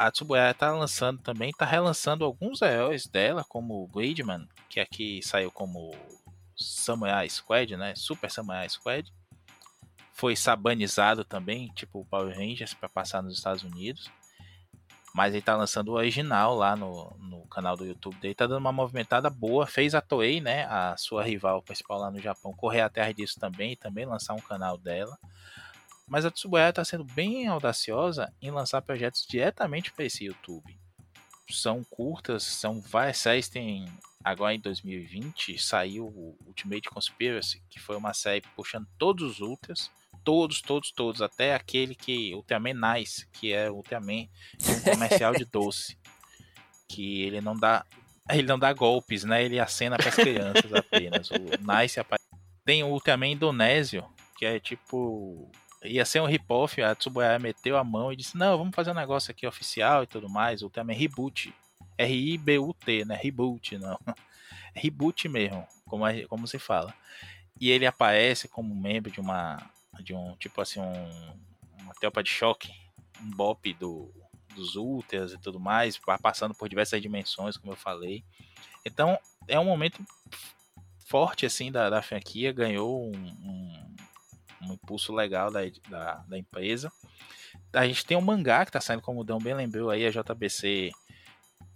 a 0.07 0.11
Tsuburaya 0.11 0.50
está 0.50 0.70
lançando 0.70 1.22
também, 1.22 1.48
está 1.48 1.64
relançando 1.64 2.24
alguns 2.24 2.61
heróis 2.61 3.07
dela, 3.07 3.42
como 3.48 3.82
o 3.82 3.88
Gridman, 3.88 4.46
que 4.68 4.78
aqui 4.78 5.22
saiu 5.22 5.50
como 5.50 5.94
Samurai 6.55 7.28
Squad, 7.28 7.74
né? 7.76 7.94
Super 7.96 8.30
Samurai 8.30 8.68
Squad. 8.68 9.11
Foi 10.12 10.36
sabanizado 10.36 11.24
também, 11.24 11.68
tipo 11.74 12.00
o 12.00 12.05
Power 12.05 12.36
Rangers, 12.36 12.74
para 12.74 12.88
passar 12.88 13.22
nos 13.22 13.34
Estados 13.34 13.62
Unidos. 13.62 14.11
Mas 15.14 15.32
ele 15.32 15.38
está 15.38 15.57
lançando 15.57 15.88
o 15.88 15.94
original 15.94 16.55
lá 16.55 16.76
no, 16.76 17.16
no 17.18 17.46
canal 17.46 17.76
do 17.76 17.86
YouTube 17.86 18.16
dele. 18.16 18.34
Tá 18.34 18.46
dando 18.46 18.59
uma 18.59 18.72
movimentada 18.72 19.30
boa. 19.30 19.66
Fez 19.66 19.94
a 19.94 20.00
Toei, 20.00 20.40
né? 20.40 20.64
A 20.66 20.96
sua 20.96 21.22
rival 21.22 21.62
principal 21.62 21.98
lá 21.98 22.11
no 22.11 22.20
Japão, 22.20 22.52
correr 22.52 22.80
atrás 22.80 23.14
disso 23.14 23.38
também 23.40 23.72
e 23.72 23.76
também 23.76 24.05
lançar 24.05 24.34
um 24.34 24.40
canal 24.40 24.76
dela. 24.76 25.16
Mas 26.07 26.24
a 26.24 26.30
Tsuburaya 26.30 26.70
está 26.70 26.84
sendo 26.84 27.05
bem 27.05 27.46
audaciosa 27.46 28.32
em 28.40 28.50
lançar 28.50 28.82
projetos 28.82 29.26
diretamente 29.28 29.92
para 29.92 30.05
esse 30.05 30.24
YouTube. 30.24 30.78
São 31.50 31.82
curtas, 31.84 32.42
são 32.42 32.80
várias 32.80 33.18
séries. 33.18 33.48
Tem 33.48 33.86
agora 34.22 34.55
em 34.55 34.61
2020 34.61 35.59
saiu 35.59 36.07
o 36.07 36.36
Ultimate 36.46 36.88
Conspiracy, 36.88 37.62
que 37.68 37.80
foi 37.80 37.96
uma 37.96 38.14
série 38.14 38.42
puxando 38.55 38.86
todos 38.98 39.22
os 39.22 39.40
Ultras, 39.40 39.90
todos, 40.22 40.61
todos, 40.62 40.90
todos, 40.90 41.20
até 41.20 41.55
aquele 41.55 41.94
que 41.94 42.34
Ultraman 42.34 42.74
Nice, 42.74 43.26
que 43.32 43.52
é 43.52 43.70
o 43.70 43.76
Ultraman 43.76 44.26
um 44.68 44.80
comercial 44.90 45.34
de 45.34 45.44
doce, 45.50 45.98
que 46.88 47.22
ele 47.22 47.40
não 47.40 47.57
dá 47.57 47.84
ele 48.30 48.48
não 48.48 48.59
dá 48.59 48.72
golpes, 48.72 49.22
né? 49.22 49.44
Ele 49.44 49.61
acena 49.61 49.98
para 49.98 50.09
as 50.09 50.14
crianças 50.14 50.72
apenas. 50.72 51.30
O 51.30 51.34
Nice 51.61 52.00
aparece 52.00 52.24
tem 52.64 52.82
o 52.82 52.88
Ultraman 52.88 53.32
Indonésio, 53.32 54.05
que 54.36 54.46
é 54.46 54.59
tipo. 54.59 55.50
Ia 55.85 56.05
ser 56.05 56.20
um 56.20 56.26
rip-off, 56.26 56.80
a 56.82 56.95
Tsuburaya 56.95 57.39
meteu 57.39 57.76
a 57.76 57.85
mão 57.85 58.12
e 58.12 58.16
disse: 58.16 58.37
Não, 58.37 58.57
vamos 58.57 58.74
fazer 58.74 58.91
um 58.91 58.95
negócio 58.95 59.30
aqui 59.30 59.47
oficial 59.47 60.03
e 60.03 60.07
tudo 60.07 60.28
mais. 60.28 60.62
O 60.62 60.66
Ultraman 60.66 60.95
Reboot. 60.95 61.55
R-I-B-U-T, 61.97 63.05
né? 63.05 63.14
Reboot, 63.14 63.78
não. 63.78 63.99
Reboot 64.74 65.28
mesmo, 65.28 65.64
como, 65.87 66.07
é, 66.07 66.26
como 66.26 66.49
se 66.49 66.59
fala. 66.59 66.93
E 67.61 67.70
ele 67.70 67.87
aparece 67.87 68.49
como 68.49 68.74
membro 68.74 69.11
de 69.11 69.20
uma. 69.20 69.62
De 70.01 70.12
um 70.12 70.35
tipo 70.37 70.61
assim, 70.61 70.80
um, 70.80 71.32
uma 71.82 71.95
tropa 71.95 72.22
de 72.22 72.30
choque, 72.30 72.72
um 73.20 73.30
bop 73.30 73.72
do, 73.74 74.12
dos 74.55 74.74
Ultras 74.74 75.32
e 75.32 75.39
tudo 75.39 75.61
mais, 75.61 76.01
passando 76.20 76.55
por 76.55 76.68
diversas 76.68 77.01
dimensões, 77.01 77.57
como 77.57 77.72
eu 77.72 77.76
falei. 77.76 78.24
Então, 78.85 79.18
é 79.47 79.59
um 79.59 79.64
momento 79.64 80.05
forte 81.07 81.47
assim 81.47 81.70
da, 81.70 81.91
da 81.91 82.03
franquia, 82.03 82.53
ganhou 82.53 83.05
um, 83.05 83.16
um, 83.16 83.97
um 84.68 84.74
impulso 84.74 85.12
legal 85.12 85.50
da, 85.50 85.60
da, 85.88 86.14
da, 86.28 86.38
empresa. 86.38 86.92
A 87.72 87.86
gente 87.86 88.04
tem 88.04 88.16
um 88.16 88.20
mangá 88.20 88.64
que 88.64 88.70
está 88.70 88.80
saindo, 88.80 89.02
como 89.02 89.20
o 89.20 89.24
Dão 89.24 89.38
bem 89.38 89.54
lembrou 89.54 89.90
aí, 89.90 90.06
a 90.06 90.10
JBC 90.10 90.92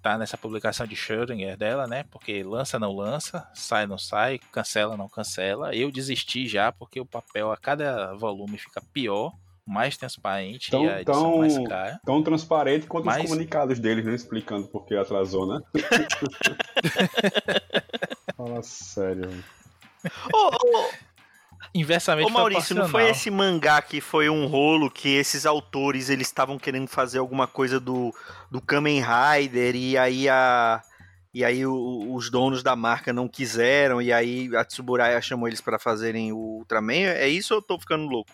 tá 0.03 0.17
nessa 0.17 0.39
publicação 0.39 0.87
de 0.87 0.95
Schrödinger 0.95 1.57
dela, 1.57 1.87
né? 1.87 2.05
Porque 2.11 2.43
lança 2.43 2.79
não 2.79 2.95
lança, 2.95 3.49
sai 3.55 3.87
não 3.87 3.99
sai, 3.99 4.39
cancela 4.53 4.97
não 4.97 5.09
cancela. 5.09 5.75
Eu 5.75 5.91
desisti 5.91 6.47
já 6.47 6.73
porque 6.73 7.01
o 7.01 7.07
papel 7.07 7.51
a 7.51 7.57
cada 7.57 8.15
volume 8.15 8.59
fica 8.59 8.81
pior 8.93 9.33
mais 9.69 9.97
transparente 9.99 10.71
tão, 10.71 10.85
e 10.85 10.89
a 10.89 11.03
edição 11.03 11.23
tão, 11.23 11.39
mais 11.39 11.59
cara. 11.69 12.01
Tão 12.05 12.23
transparente 12.23 12.87
quanto 12.87 13.05
Mas... 13.05 13.25
os 13.25 13.31
comunicados 13.31 13.79
deles, 13.79 14.05
né? 14.05 14.15
Explicando 14.15 14.67
por 14.69 14.87
que 14.87 14.97
atrasou, 14.97 15.47
né? 15.47 15.61
Fala 18.35 18.63
sério. 18.63 19.45
Ô, 20.33 20.39
ô, 20.39 20.91
Inversamente 21.79 22.27
Ô 22.27 22.31
Maurício, 22.31 22.75
não 22.75 22.89
foi 22.89 23.09
esse 23.09 23.31
mangá 23.31 23.81
que 23.81 24.01
foi 24.01 24.29
um 24.29 24.47
rolo 24.47 24.91
que 24.91 25.11
esses 25.11 25.47
autores 25.47 26.11
eles 26.11 26.27
estavam 26.27 26.59
querendo 26.59 26.89
fazer 26.89 27.19
alguma 27.19 27.47
coisa 27.47 27.79
do, 27.79 28.13
do 28.51 28.61
Kamen 28.61 29.01
Rider 29.01 29.77
e 29.77 29.97
aí 29.97 30.29
a 30.29 30.83
e 31.33 31.45
aí 31.45 31.65
o, 31.65 32.15
os 32.15 32.31
donos 32.31 32.65
da 32.65 32.75
marca 32.75 33.13
não 33.13 33.29
quiseram 33.29 34.03
e 34.03 34.13
aí 34.13 34.51
a 34.57 34.65
Tsuburaya 34.65 35.21
chamou 35.23 35.47
eles 35.47 35.61
para 35.61 35.79
fazerem 35.79 36.33
o 36.33 36.59
Ultraman? 36.59 37.11
É 37.15 37.29
isso 37.29 37.55
ou 37.55 37.61
eu 37.61 37.63
tô 37.63 37.79
ficando 37.79 38.09
louco? 38.09 38.33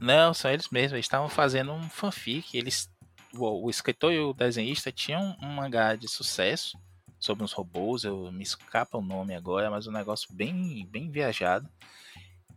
Não, 0.00 0.32
são 0.32 0.50
eles 0.50 0.68
mesmos. 0.68 0.92
Eles 0.92 1.06
estavam 1.06 1.28
fazendo 1.28 1.72
um 1.72 1.88
fanfic. 1.88 2.56
Eles, 2.56 2.88
o, 3.34 3.66
o, 3.66 3.70
escritor 3.70 4.12
e 4.12 4.20
o 4.20 4.32
desenhista 4.32 4.92
tinham 4.92 5.36
um 5.42 5.48
mangá 5.48 5.96
de 5.96 6.06
sucesso 6.06 6.78
sobre 7.18 7.42
uns 7.42 7.52
robôs. 7.52 8.04
Eu 8.04 8.30
me 8.30 8.42
escapa 8.42 8.98
o 8.98 9.02
nome 9.02 9.34
agora, 9.34 9.70
mas 9.70 9.86
um 9.86 9.92
negócio 9.92 10.28
bem, 10.32 10.86
bem 10.90 11.10
viajado. 11.10 11.68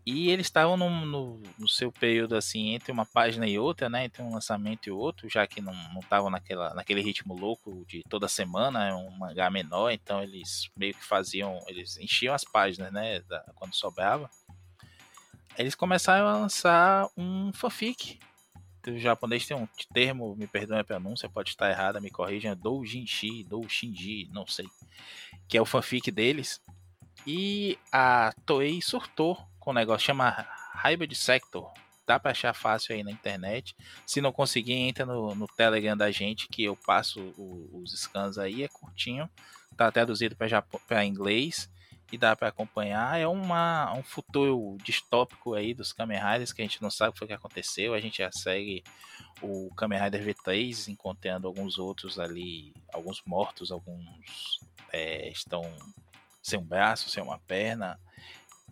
E 0.05 0.29
eles 0.29 0.45
estavam 0.45 0.77
no, 0.77 0.89
no, 1.05 1.43
no, 1.57 1.67
seu 1.67 1.91
período 1.91 2.35
assim 2.35 2.75
entre 2.75 2.91
uma 2.91 3.07
página 3.07 3.47
e 3.47 3.57
outra, 3.57 3.89
né? 3.89 4.05
Entre 4.05 4.21
um 4.21 4.31
lançamento 4.31 4.87
e 4.87 4.91
outro, 4.91 5.27
já 5.27 5.47
que 5.47 5.59
não 5.59 5.73
estavam 5.99 6.29
naquele 6.29 7.01
ritmo 7.01 7.35
louco 7.35 7.83
de 7.87 8.03
toda 8.07 8.27
semana, 8.27 8.87
é 8.87 8.93
um 8.93 9.09
mangá 9.09 9.49
menor, 9.49 9.89
então 9.89 10.21
eles 10.21 10.69
meio 10.77 10.93
que 10.93 11.03
faziam, 11.03 11.59
eles 11.67 11.97
enchiam 11.97 12.35
as 12.35 12.43
páginas, 12.43 12.93
né? 12.93 13.21
Da, 13.21 13.39
quando 13.55 13.73
sobrava 13.73 14.29
eles 15.57 15.75
começaram 15.75 16.27
a 16.27 16.37
lançar 16.37 17.09
um 17.17 17.51
fanfic. 17.53 18.19
O 18.87 18.99
japonês 18.99 19.47
tem 19.47 19.57
um 19.57 19.67
termo, 19.93 20.35
me 20.35 20.45
perdoe 20.45 20.79
a 20.79 20.83
pronúncia, 20.83 21.29
pode 21.29 21.49
estar 21.49 21.71
errada, 21.71 21.99
me 21.99 22.11
corrijam, 22.11 22.55
doujinshi, 22.55 23.43
doujinji, 23.43 24.29
não 24.31 24.45
sei. 24.45 24.67
Que 25.47 25.57
é 25.57 25.61
o 25.61 25.65
fanfic 25.65 26.11
deles. 26.11 26.61
E 27.25 27.79
a 27.91 28.31
Toei 28.45 28.81
surtou 28.81 29.37
com 29.65 29.71
um 29.71 29.73
negócio 29.73 30.05
chama 30.05 30.47
Hybrid 30.75 31.15
Sector. 31.15 31.71
Dá 32.05 32.19
para 32.19 32.31
achar 32.31 32.53
fácil 32.53 32.93
aí 32.93 33.03
na 33.03 33.09
internet. 33.09 33.75
Se 34.05 34.21
não 34.21 34.31
conseguir, 34.31 34.73
entra 34.73 35.07
no, 35.07 35.33
no 35.33 35.47
Telegram 35.47 35.97
da 35.97 36.11
gente 36.11 36.47
que 36.47 36.63
eu 36.63 36.75
passo 36.75 37.19
o, 37.35 37.81
os 37.81 37.91
scans 37.99 38.37
aí, 38.37 38.63
é 38.63 38.67
curtinho. 38.67 39.27
Tá 39.75 39.91
traduzido 39.91 40.35
para 40.87 41.03
inglês 41.03 41.67
e 42.11 42.17
dá 42.17 42.35
para 42.35 42.49
acompanhar. 42.49 43.19
É 43.19 43.27
uma, 43.27 43.91
um 43.95 44.03
futuro 44.03 44.77
distópico 44.83 45.55
aí 45.55 45.73
dos 45.73 45.91
Kamen 45.91 46.19
Riders 46.19 46.53
que 46.53 46.61
a 46.61 46.65
gente 46.65 46.79
não 46.79 46.91
sabe 46.91 47.17
o 47.19 47.27
que, 47.27 47.33
aconteceu. 47.33 47.95
A 47.95 47.99
gente 47.99 48.19
já 48.19 48.31
segue 48.31 48.83
o 49.41 49.73
Kamen 49.75 49.99
Rider 49.99 50.23
V3, 50.23 50.89
encontrando 50.89 51.47
alguns 51.47 51.79
outros 51.79 52.19
ali, 52.19 52.71
alguns 52.93 53.23
mortos, 53.25 53.71
alguns 53.71 54.59
é, 54.93 55.27
estão 55.29 55.63
sem 56.39 56.59
um 56.59 56.63
braço, 56.63 57.09
sem 57.09 57.23
uma 57.23 57.39
perna. 57.39 57.99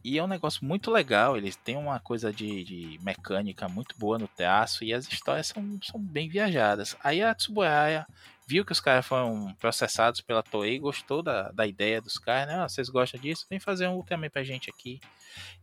E 0.03 0.17
é 0.17 0.23
um 0.23 0.27
negócio 0.27 0.65
muito 0.65 0.91
legal, 0.91 1.37
eles 1.37 1.55
têm 1.55 1.77
uma 1.77 1.97
coisa 1.97 2.33
de, 2.33 2.63
de 2.65 2.99
mecânica 3.01 3.69
muito 3.69 3.97
boa 3.97 4.19
no 4.19 4.27
traço 4.27 4.83
e 4.83 4.93
as 4.93 5.07
histórias 5.07 5.47
são, 5.47 5.79
são 5.81 5.97
bem 5.97 6.27
viajadas. 6.27 6.97
Aí 7.01 7.23
a 7.23 7.33
Tsuburaya 7.33 8.05
viu 8.45 8.65
que 8.65 8.73
os 8.73 8.81
caras 8.81 9.05
foram 9.05 9.55
processados 9.59 10.19
pela 10.19 10.43
Toei, 10.43 10.77
gostou 10.77 11.23
da, 11.23 11.51
da 11.51 11.65
ideia 11.65 12.01
dos 12.01 12.17
caras, 12.17 12.47
né? 12.47 12.59
Ah, 12.59 12.67
vocês 12.67 12.89
gostam 12.89 13.19
disso? 13.19 13.45
Vem 13.49 13.61
fazer 13.61 13.87
um 13.87 13.95
Ultraman 13.95 14.29
pra 14.29 14.43
gente 14.43 14.69
aqui. 14.69 14.99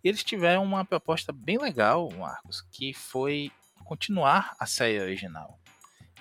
E 0.02 0.08
eles 0.08 0.24
tiveram 0.24 0.64
uma 0.64 0.86
proposta 0.86 1.32
bem 1.32 1.58
legal, 1.58 2.10
Marcos, 2.10 2.62
que 2.72 2.94
foi 2.94 3.52
continuar 3.84 4.56
a 4.58 4.64
série 4.64 5.00
original. 5.00 5.58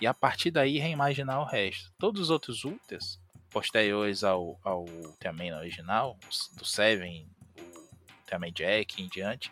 E 0.02 0.08
a 0.08 0.14
partir 0.14 0.52
daí 0.52 0.78
reimaginar 0.78 1.40
o 1.40 1.46
resto. 1.46 1.92
Todos 1.98 2.24
os 2.24 2.30
outros 2.30 2.66
Ultras, 2.66 3.20
posteriores 3.50 4.24
ao, 4.24 4.60
ao 4.64 4.86
Ultraman 4.86 5.58
original, 5.58 6.18
do 6.58 6.66
Seven, 6.66 7.26
o 8.30 8.36
Ultraman 8.38 8.52
Jack 8.52 9.02
e 9.02 9.06
em 9.06 9.08
diante, 9.08 9.52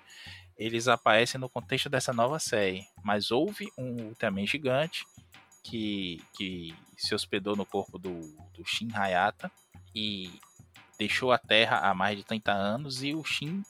eles 0.58 0.88
aparecem 0.88 1.40
no 1.40 1.50
contexto 1.50 1.90
dessa 1.90 2.14
nova 2.14 2.40
série. 2.40 2.86
Mas 3.04 3.32
houve 3.32 3.72
um 3.78 4.08
Ultraman 4.08 4.46
gigante 4.46 5.06
que, 5.64 6.22
que 6.34 6.76
se 6.98 7.14
hospedou 7.14 7.56
no 7.56 7.66
corpo 7.66 7.98
do, 7.98 8.20
do 8.54 8.66
Shin 8.66 8.90
Hayata 8.94 9.52
e 9.94 10.40
deixou 10.98 11.32
a 11.32 11.38
Terra 11.38 11.80
há 11.80 11.94
mais 11.94 12.18
de 12.18 12.24
30 12.24 12.52
anos 12.52 13.04
e 13.04 13.14
o 13.14 13.24
Shin 13.24 13.64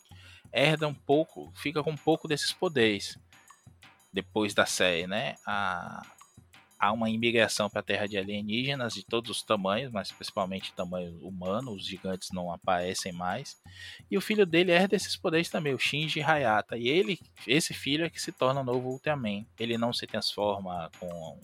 herda 0.52 0.88
um 0.88 0.94
pouco, 0.94 1.52
fica 1.56 1.84
com 1.84 1.92
um 1.92 1.98
pouco 1.98 2.28
desses 2.28 2.54
poderes 2.54 3.18
depois 4.14 4.54
da 4.54 4.66
série, 4.66 5.06
né? 5.06 5.36
A, 5.46 6.06
há 6.80 6.92
uma 6.92 7.10
imigração 7.10 7.70
para 7.70 7.80
a 7.80 7.84
Terra 7.84 8.08
de 8.08 8.18
alienígenas 8.18 8.94
de 8.94 9.04
todos 9.04 9.30
os 9.32 9.44
tamanhos, 9.44 9.92
mas 9.92 10.12
principalmente 10.12 10.74
tamanho 10.74 11.18
humano, 11.22 11.72
os 11.72 11.86
gigantes 11.86 12.30
não 12.32 12.52
aparecem 12.52 13.12
mais. 13.12 13.58
E 14.10 14.18
o 14.18 14.22
filho 14.22 14.46
dele 14.46 14.72
herda 14.72 14.96
esses 14.96 15.16
poderes 15.16 15.50
também, 15.50 15.74
o 15.74 15.80
Shinji 15.80 16.22
Hayata. 16.22 16.78
E 16.78 16.88
ele, 16.88 17.20
esse 17.46 17.74
filho 17.74 18.06
é 18.06 18.10
que 18.10 18.22
se 18.22 18.32
torna 18.32 18.62
o 18.62 18.64
novo 18.64 18.90
Ultraman. 18.90 19.46
Ele 19.60 19.78
não 19.78 19.92
se 19.92 20.06
transforma 20.06 20.92
com 21.00 21.40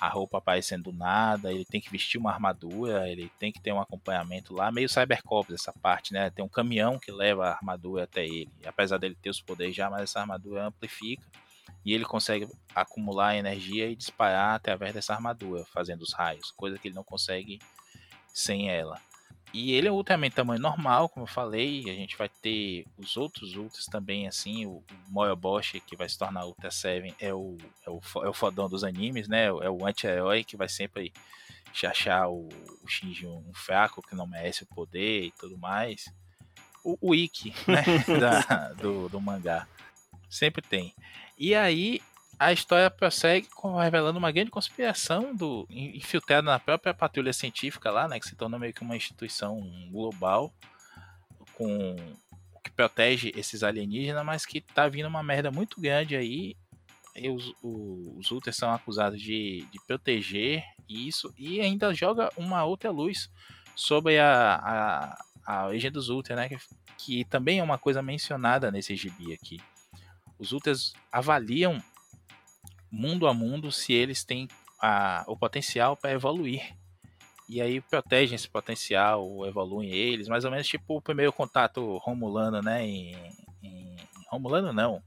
a 0.00 0.08
roupa 0.08 0.38
aparecendo 0.38 0.84
do 0.84 0.92
nada, 0.92 1.52
ele 1.52 1.64
tem 1.64 1.80
que 1.80 1.90
vestir 1.90 2.18
uma 2.18 2.30
armadura, 2.30 3.08
ele 3.08 3.28
tem 3.38 3.50
que 3.50 3.60
ter 3.60 3.72
um 3.72 3.80
acompanhamento 3.80 4.54
lá, 4.54 4.70
meio 4.70 4.88
Cybercops 4.88 5.54
essa 5.54 5.72
parte, 5.72 6.12
né? 6.12 6.30
Tem 6.30 6.44
um 6.44 6.48
caminhão 6.48 7.00
que 7.00 7.10
leva 7.10 7.46
a 7.48 7.52
armadura 7.54 8.04
até 8.04 8.24
ele. 8.24 8.52
Apesar 8.64 8.98
dele 8.98 9.16
ter 9.20 9.28
os 9.28 9.40
poderes 9.40 9.74
já, 9.74 9.90
mas 9.90 10.02
essa 10.02 10.20
armadura 10.20 10.66
amplifica 10.66 11.26
e 11.88 11.94
ele 11.94 12.04
consegue 12.04 12.46
acumular 12.74 13.34
energia 13.34 13.88
e 13.88 13.96
disparar 13.96 14.56
através 14.56 14.92
dessa 14.92 15.14
armadura, 15.14 15.64
fazendo 15.64 16.02
os 16.02 16.12
raios, 16.12 16.50
coisa 16.50 16.78
que 16.78 16.88
ele 16.88 16.94
não 16.94 17.02
consegue 17.02 17.58
sem 18.30 18.68
ela. 18.68 19.00
E 19.54 19.72
ele 19.72 19.88
é 19.88 19.90
ultramente 19.90 20.36
tamanho 20.36 20.60
normal, 20.60 21.08
como 21.08 21.24
eu 21.24 21.30
falei. 21.30 21.88
A 21.88 21.94
gente 21.94 22.14
vai 22.14 22.28
ter 22.28 22.84
os 22.98 23.16
outros 23.16 23.56
Ultras 23.56 23.86
também, 23.86 24.28
assim. 24.28 24.66
O, 24.66 24.84
Bosch, 25.34 25.80
que 25.86 25.96
vai 25.96 26.06
se 26.06 26.18
tornar 26.18 26.44
Ultra 26.44 26.70
7, 26.70 27.14
é 27.18 27.32
o, 27.32 27.56
é 27.86 27.88
o, 27.88 28.00
é 28.22 28.28
o 28.28 28.34
fodão 28.34 28.68
dos 28.68 28.84
animes, 28.84 29.26
né? 29.26 29.46
É 29.46 29.70
o 29.70 29.86
anti-herói 29.86 30.44
que 30.44 30.58
vai 30.58 30.68
sempre 30.68 31.10
achar 31.84 32.28
o, 32.28 32.50
o 32.82 32.86
Shinji 32.86 33.26
um 33.26 33.54
fraco 33.54 34.02
que 34.02 34.14
não 34.14 34.26
merece 34.26 34.62
o 34.62 34.66
poder 34.66 35.24
e 35.24 35.30
tudo 35.30 35.56
mais. 35.56 36.04
O, 36.84 36.98
o 37.00 37.14
Ikki, 37.14 37.54
né? 37.66 37.82
da, 38.20 38.72
do, 38.74 39.08
do 39.08 39.18
mangá. 39.18 39.66
Sempre 40.28 40.60
tem. 40.60 40.94
E 41.38 41.54
aí 41.54 42.00
a 42.38 42.52
história 42.52 42.90
prossegue 42.90 43.48
revelando 43.80 44.18
uma 44.18 44.30
grande 44.30 44.50
conspiração 44.50 45.34
do 45.34 45.66
infiltrada 45.70 46.42
na 46.42 46.58
própria 46.58 46.94
patrulha 46.94 47.32
científica 47.32 47.90
lá, 47.90 48.06
né, 48.06 48.20
que 48.20 48.28
se 48.28 48.36
tornou 48.36 48.60
meio 48.60 48.72
que 48.72 48.82
uma 48.82 48.96
instituição 48.96 49.58
global 49.90 50.52
com 51.54 51.96
que 52.62 52.70
protege 52.70 53.32
esses 53.34 53.62
alienígenas, 53.62 54.24
mas 54.24 54.46
que 54.46 54.60
tá 54.60 54.88
vindo 54.88 55.08
uma 55.08 55.22
merda 55.22 55.50
muito 55.50 55.80
grande 55.80 56.16
aí. 56.16 56.56
E 57.16 57.28
os, 57.28 57.52
os, 57.60 58.30
Ultras 58.30 58.54
são 58.54 58.72
acusados 58.72 59.20
de, 59.20 59.66
de 59.72 59.80
proteger 59.86 60.62
isso 60.88 61.34
e 61.36 61.60
ainda 61.60 61.92
joga 61.92 62.30
uma 62.36 62.64
outra 62.64 62.92
luz 62.92 63.28
sobre 63.74 64.20
a, 64.20 64.54
a, 64.54 65.24
a 65.44 65.66
origem 65.66 65.90
dos 65.90 66.08
Ultras, 66.08 66.38
né? 66.38 66.48
Que, 66.48 66.58
que 66.96 67.24
também 67.24 67.58
é 67.58 67.62
uma 67.62 67.76
coisa 67.76 68.00
mencionada 68.00 68.70
nesse 68.70 68.94
gibi 68.94 69.32
aqui. 69.32 69.60
Os 70.38 70.52
Ultras 70.52 70.92
avaliam 71.10 71.82
mundo 72.90 73.26
a 73.26 73.34
mundo 73.34 73.70
se 73.70 73.92
eles 73.92 74.24
têm 74.24 74.48
a, 74.80 75.24
o 75.26 75.36
potencial 75.36 75.96
para 75.96 76.12
evoluir. 76.12 76.76
e 77.48 77.60
aí 77.60 77.80
protegem 77.80 78.34
esse 78.34 78.48
potencial, 78.48 79.46
evoluem 79.46 79.90
eles, 79.90 80.28
mais 80.28 80.44
ou 80.44 80.50
menos 80.50 80.68
tipo 80.68 80.96
o 80.96 81.02
primeiro 81.02 81.32
contato 81.32 81.96
romulano, 81.98 82.60
né? 82.60 82.84
Em, 82.86 83.16
em, 83.62 83.96
romulano 84.30 84.72
não, 84.72 85.02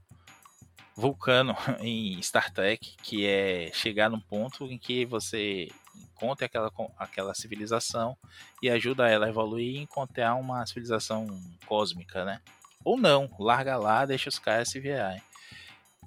vulcano 0.96 1.54
em 1.80 2.20
Star 2.20 2.52
Trek, 2.52 2.96
que 3.02 3.26
é 3.26 3.70
chegar 3.72 4.10
num 4.10 4.20
ponto 4.20 4.66
em 4.66 4.78
que 4.78 5.06
você 5.06 5.68
encontra 5.94 6.46
aquela, 6.46 6.70
aquela 6.96 7.34
civilização 7.34 8.16
e 8.62 8.68
ajuda 8.68 9.08
ela 9.08 9.26
a 9.26 9.28
evoluir 9.28 9.76
e 9.76 9.78
encontrar 9.78 10.34
uma 10.34 10.66
civilização 10.66 11.26
cósmica, 11.66 12.24
né? 12.24 12.40
Ou 12.84 12.96
não, 12.96 13.30
larga 13.38 13.76
lá, 13.76 14.04
deixa 14.04 14.28
os 14.28 14.38
caras 14.38 14.68
se 14.68 14.80
virarem. 14.80 15.22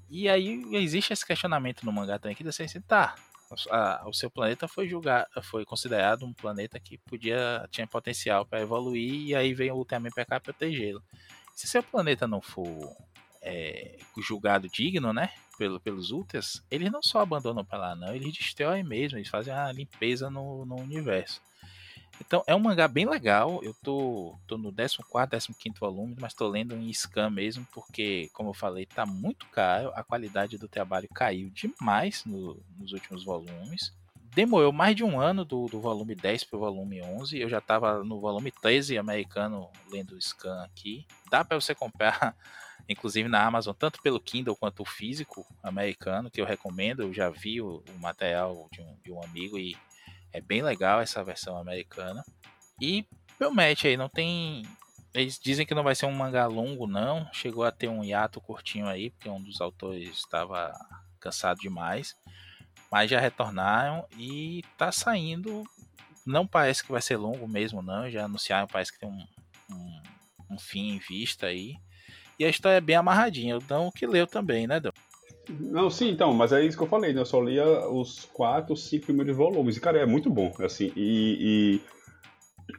E 0.10 0.30
aí 0.30 0.64
existe 0.74 1.14
esse 1.14 1.26
questionamento 1.26 1.86
no 1.86 1.92
mangá 1.92 2.20
também 2.20 2.36
que 2.36 2.44
diz 2.44 2.60
assim, 2.60 2.82
tá, 2.82 3.16
a, 3.70 4.04
o 4.08 4.14
seu 4.14 4.30
planeta 4.30 4.68
foi 4.68 4.88
julgado, 4.88 5.28
foi 5.44 5.66
considerado 5.66 6.26
um 6.26 6.34
planeta 6.34 6.80
que 6.80 6.98
podia 6.98 7.68
tinha 7.72 7.88
potencial 7.88 8.46
para 8.46 8.62
evoluir 8.62 9.28
e 9.28 9.36
aí 9.36 9.54
vem 9.54 9.72
o 9.72 9.76
Ultraman 9.76 10.10
para 10.10 10.40
protegê-lo. 10.40 11.02
Se 11.56 11.68
seu 11.68 11.82
planeta 11.82 12.28
não 12.28 12.42
for 12.42 12.96
é, 13.42 13.98
julgado 14.18 14.68
digno, 14.68 15.14
né, 15.14 15.32
pelo, 15.58 15.80
pelos 15.80 16.12
Ultras, 16.12 16.64
eles 16.70 16.92
não 16.92 17.02
só 17.02 17.20
abandonam 17.20 17.64
para 17.64 17.80
lá, 17.80 17.96
não, 17.96 18.14
eles 18.14 18.34
destroem 18.34 18.84
mesmo, 18.84 19.18
eles 19.18 19.30
fazem 19.30 19.54
a 19.54 19.72
limpeza 19.72 20.30
no, 20.30 20.66
no 20.66 20.76
universo. 20.76 21.42
Então 22.20 22.44
é 22.48 22.56
um 22.56 22.60
mangá 22.60 22.88
bem 22.88 23.06
legal. 23.06 23.62
Eu 23.64 23.74
tô, 23.74 24.36
tô 24.48 24.58
no 24.58 24.72
14, 24.72 25.54
15 25.54 25.80
volume, 25.80 26.16
mas 26.20 26.34
tô 26.34 26.48
lendo 26.48 26.76
em 26.76 26.92
scan 26.92 27.30
mesmo, 27.30 27.68
porque, 27.74 28.30
como 28.34 28.50
eu 28.50 28.54
falei, 28.54 28.86
tá 28.86 29.06
muito 29.06 29.46
caro. 29.48 29.92
A 29.96 30.04
qualidade 30.04 30.58
do 30.58 30.68
trabalho 30.68 31.08
caiu 31.14 31.50
demais 31.50 32.24
no, 32.26 32.62
nos 32.78 32.94
últimos 32.94 33.24
volumes. 33.24 33.94
Demorou 34.34 34.74
mais 34.74 34.96
de 34.96 35.04
um 35.04 35.20
ano 35.20 35.46
do, 35.46 35.68
do 35.68 35.80
volume 35.80 36.14
10 36.14 36.44
pro 36.46 36.60
volume 36.60 37.02
11. 37.02 37.40
Eu 37.40 37.48
já 37.48 37.62
tava 37.62 38.04
no 38.04 38.20
volume 38.20 38.52
13 38.52 38.98
americano 38.98 39.70
lendo 39.90 40.16
o 40.16 40.22
scan 40.22 40.62
aqui. 40.64 41.06
Dá 41.32 41.46
para 41.46 41.60
você 41.60 41.74
comprar, 41.74 42.36
inclusive 42.90 43.30
na 43.30 43.46
Amazon, 43.46 43.74
tanto 43.74 44.02
pelo 44.02 44.20
Kindle 44.20 44.56
quanto 44.56 44.82
o 44.82 44.86
físico 44.86 45.46
americano, 45.64 46.30
que 46.30 46.42
eu 46.42 46.46
recomendo. 46.46 47.04
Eu 47.04 47.14
já 47.14 47.30
vi 47.30 47.62
o, 47.62 47.82
o 47.96 48.00
material 48.00 48.68
de 48.74 48.82
um, 48.82 48.98
de 49.06 49.12
um 49.12 49.24
amigo 49.24 49.58
e 49.58 49.78
é 50.36 50.42
bem 50.42 50.62
legal 50.62 51.00
essa 51.00 51.24
versão 51.24 51.58
americana. 51.58 52.24
E 52.82 53.06
promete 53.38 53.88
aí, 53.88 53.96
não 53.96 54.10
tem. 54.10 54.64
Eles 55.14 55.40
dizem 55.40 55.66
que 55.66 55.74
não 55.74 55.84
vai 55.84 55.96
ser 55.96 56.08
um 56.08 56.12
mangá 56.12 56.46
longo, 56.46 56.86
não. 56.86 57.26
Chegou 57.32 57.64
a 57.64 57.72
ter 57.72 57.88
um 57.88 58.04
hiato 58.04 58.42
curtinho 58.42 58.88
aí, 58.88 59.12
porque 59.12 59.30
um 59.30 59.42
dos 59.42 59.62
autores 59.62 60.10
estava 60.10 60.74
cansado 61.22 61.62
demais. 61.62 62.18
Mas 62.92 63.10
já 63.10 63.20
retornaram 63.20 64.06
e 64.18 64.62
tá 64.78 64.92
saindo. 64.92 65.64
Não 66.26 66.46
parece 66.46 66.84
que 66.84 66.92
vai 66.92 67.02
ser 67.02 67.16
longo 67.16 67.48
mesmo, 67.48 67.82
não. 67.82 68.10
Já 68.10 68.26
anunciaram, 68.26 68.68
parece 68.68 68.92
que 68.92 69.00
tem 69.00 69.10
um, 69.10 69.26
um, 69.72 70.02
um 70.52 70.60
fim 70.60 70.96
em 70.96 71.00
vista 71.00 71.48
aí. 71.48 71.78
E 72.38 72.44
a 72.44 72.50
história 72.50 72.78
é 72.78 72.82
bem 72.82 72.98
amarradinha. 72.98 73.56
O 73.56 73.62
Dão 73.62 73.90
que 73.90 74.06
leu 74.06 74.28
também, 74.28 74.68
né, 74.68 74.82
Dão? 74.82 74.92
Não, 75.50 75.90
sim, 75.90 76.10
então, 76.10 76.34
mas 76.34 76.52
é 76.52 76.64
isso 76.64 76.78
que 76.78 76.84
eu 76.84 76.88
falei, 76.88 77.14
né? 77.14 77.22
Eu 77.22 77.26
só 77.26 77.42
lia 77.42 77.66
os 77.90 78.26
quatro, 78.26 78.76
cinco 78.76 79.08
primeiros 79.08 79.36
volumes. 79.36 79.78
E, 79.78 79.80
cara, 79.80 80.00
é 80.00 80.06
muito 80.06 80.30
bom, 80.30 80.52
assim, 80.60 80.92
e... 80.96 81.82
e 81.82 81.96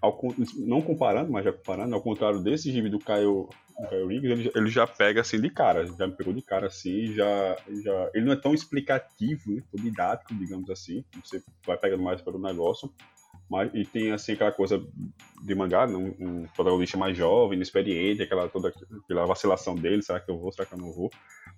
ao, 0.02 0.18
não 0.56 0.82
comparando, 0.82 1.30
mas 1.30 1.44
já 1.44 1.52
comparando, 1.52 1.94
ao 1.94 2.02
contrário 2.02 2.40
desse 2.40 2.72
gibi 2.72 2.90
do 2.90 2.98
Caio, 2.98 3.48
Caio 3.88 4.08
Riggs, 4.08 4.32
ele, 4.32 4.52
ele, 4.54 4.68
já 4.68 4.86
pega, 4.86 5.20
assim, 5.20 5.40
de 5.40 5.48
cara. 5.48 5.86
Já 5.86 6.06
me 6.06 6.14
pegou 6.14 6.32
de 6.32 6.42
cara, 6.42 6.66
assim, 6.66 7.12
já... 7.12 7.56
já 7.82 8.10
ele 8.14 8.26
não 8.26 8.32
é 8.32 8.36
tão 8.36 8.52
explicativo, 8.52 9.52
né? 9.52 9.62
didático, 9.74 10.34
digamos 10.34 10.68
assim. 10.70 11.04
Você 11.24 11.42
vai 11.64 11.76
pegando 11.76 12.02
mais 12.02 12.20
pelo 12.20 12.38
negócio. 12.38 12.92
Mas, 13.49 13.70
e 13.72 13.84
tem, 13.84 14.11
assim, 14.11 14.32
aquela 14.32 14.51
coisa 14.51 14.84
de 15.42 15.55
mangá, 15.55 15.86
né? 15.86 15.94
um, 15.94 16.14
um 16.18 16.47
protagonista 16.55 16.99
mais 16.99 17.16
jovem, 17.16 17.57
inexperiente, 17.57 18.22
aquela, 18.22 18.49
toda 18.49 18.72
aquela 19.05 19.24
vacilação 19.24 19.76
dele, 19.76 20.03
será 20.03 20.18
que 20.18 20.30
eu 20.30 20.38
vou, 20.38 20.51
será 20.51 20.66
que 20.66 20.74
eu 20.74 20.78
não 20.78 20.92
vou? 20.92 21.11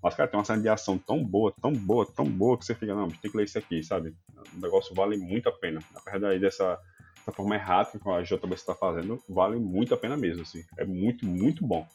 Mas, 0.02 0.14
cara, 0.14 0.28
tem 0.28 0.38
uma 0.38 0.44
cena 0.44 0.60
de 0.60 0.68
ação 0.68 0.98
tão 0.98 1.24
boa, 1.24 1.52
tão 1.60 1.72
boa, 1.72 2.06
tão 2.06 2.24
boa, 2.26 2.58
que 2.58 2.64
você 2.64 2.74
fica, 2.74 2.94
não, 2.94 3.08
tem 3.08 3.30
que 3.30 3.36
ler 3.36 3.44
isso 3.44 3.58
aqui, 3.58 3.82
sabe? 3.82 4.14
O 4.54 4.60
negócio 4.60 4.94
vale 4.94 5.16
muito 5.16 5.48
a 5.48 5.52
pena. 5.52 5.80
Apesar 5.94 6.20
daí 6.20 6.38
dessa, 6.38 6.78
dessa 7.16 7.32
forma 7.32 7.54
errada 7.54 7.90
que 7.90 8.08
a 8.08 8.22
JBC 8.22 8.54
está 8.54 8.74
fazendo, 8.74 9.20
vale 9.28 9.56
muito 9.56 9.94
a 9.94 9.96
pena 9.96 10.16
mesmo, 10.16 10.42
assim. 10.42 10.62
É 10.76 10.84
muito, 10.84 11.26
muito 11.26 11.66
bom. 11.66 11.86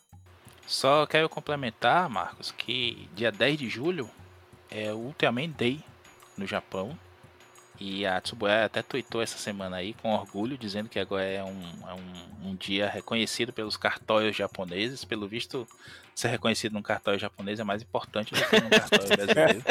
Só 0.66 1.06
quero 1.06 1.30
complementar, 1.30 2.10
Marcos, 2.10 2.52
que 2.52 3.08
dia 3.14 3.32
10 3.32 3.60
de 3.60 3.70
julho 3.70 4.10
é 4.72 4.91
o 4.91 4.98
Ultraman 4.98 5.50
Day 5.50 5.80
no 6.38 6.48
Japão. 6.48 6.98
E 7.80 8.06
a 8.06 8.22
Tsubuya 8.22 8.66
até 8.66 8.82
tweetou 8.82 9.22
essa 9.22 9.38
semana 9.38 9.78
aí 9.78 9.94
com 9.96 10.14
orgulho, 10.14 10.58
dizendo 10.58 10.90
que 10.90 11.00
agora 11.00 11.24
é 11.24 11.44
um, 11.44 11.62
é 11.88 11.94
um, 11.94 12.50
um 12.50 12.56
dia 12.56 12.88
reconhecido 12.88 13.52
pelos 13.52 13.76
cartórios 13.76 14.36
japoneses. 14.36 15.04
Pelo 15.04 15.28
visto, 15.28 15.68
ser 16.14 16.28
reconhecido 16.30 16.74
num 16.74 16.82
cartório 16.82 17.20
japonês 17.20 17.60
é 17.60 17.64
mais 17.64 17.82
importante 17.82 18.34
do 18.34 18.40
que 18.40 18.62
num 18.62 18.70
cartório 18.70 19.08
brasileiro. 19.18 19.64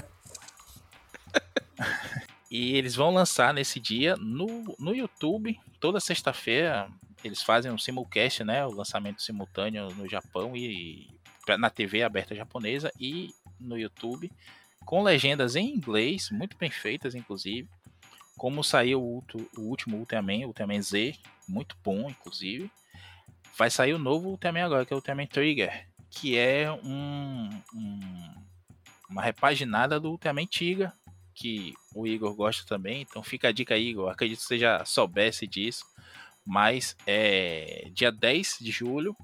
e 2.50 2.74
eles 2.76 2.94
vão 2.94 3.12
lançar 3.12 3.52
nesse 3.52 3.78
dia 3.78 4.16
no, 4.16 4.74
no 4.78 4.94
YouTube, 4.94 5.60
toda 5.78 6.00
sexta-feira. 6.00 6.88
Eles 7.22 7.42
fazem 7.42 7.70
um 7.70 7.78
simulcast, 7.78 8.42
né? 8.44 8.64
O 8.64 8.72
lançamento 8.72 9.22
simultâneo 9.22 9.90
no 9.94 10.08
Japão 10.08 10.56
e 10.56 11.06
na 11.58 11.68
TV 11.68 12.02
aberta 12.02 12.34
japonesa 12.34 12.92
e 12.98 13.34
no 13.58 13.76
YouTube, 13.78 14.32
com 14.84 15.02
legendas 15.02 15.56
em 15.56 15.74
inglês, 15.74 16.30
muito 16.30 16.56
bem 16.56 16.70
feitas, 16.70 17.14
inclusive. 17.14 17.68
Como 18.36 18.64
saiu 18.64 19.02
o, 19.02 19.24
o 19.56 19.60
último 19.60 19.98
Ultraman, 19.98 20.46
Ultraman 20.46 20.80
Z, 20.80 21.14
muito 21.48 21.76
bom, 21.82 22.08
inclusive 22.08 22.70
vai 23.60 23.70
sair 23.70 23.92
o 23.92 23.98
novo 23.98 24.30
Ultraman 24.30 24.64
agora, 24.64 24.86
que 24.86 24.92
é 24.94 24.96
o 24.96 24.98
Ultraman 24.98 25.26
Trigger, 25.26 25.86
que 26.08 26.38
é 26.38 26.72
um, 26.72 27.50
um, 27.74 28.34
uma 29.10 29.20
repaginada 29.20 30.00
do 30.00 30.10
Ultraman 30.10 30.46
Tiga, 30.46 30.94
que 31.34 31.74
o 31.94 32.06
Igor 32.06 32.34
gosta 32.34 32.66
também. 32.66 33.02
Então 33.02 33.22
fica 33.22 33.48
a 33.48 33.52
dica, 33.52 33.76
Igor. 33.76 34.10
Acredito 34.10 34.38
que 34.38 34.46
você 34.46 34.58
já 34.58 34.82
soubesse 34.86 35.46
disso. 35.46 35.84
Mas 36.46 36.96
é 37.06 37.90
dia 37.92 38.10
10 38.10 38.58
de 38.62 38.70
julho 38.70 39.14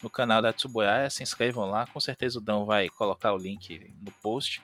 no 0.00 0.08
canal 0.08 0.40
da 0.40 0.52
Tsuboyaya. 0.52 1.10
Se 1.10 1.24
inscrevam 1.24 1.68
lá. 1.68 1.84
Com 1.88 1.98
certeza 1.98 2.38
o 2.38 2.40
Dão 2.40 2.64
vai 2.64 2.88
colocar 2.88 3.32
o 3.32 3.38
link 3.38 3.92
no 4.00 4.12
post 4.22 4.62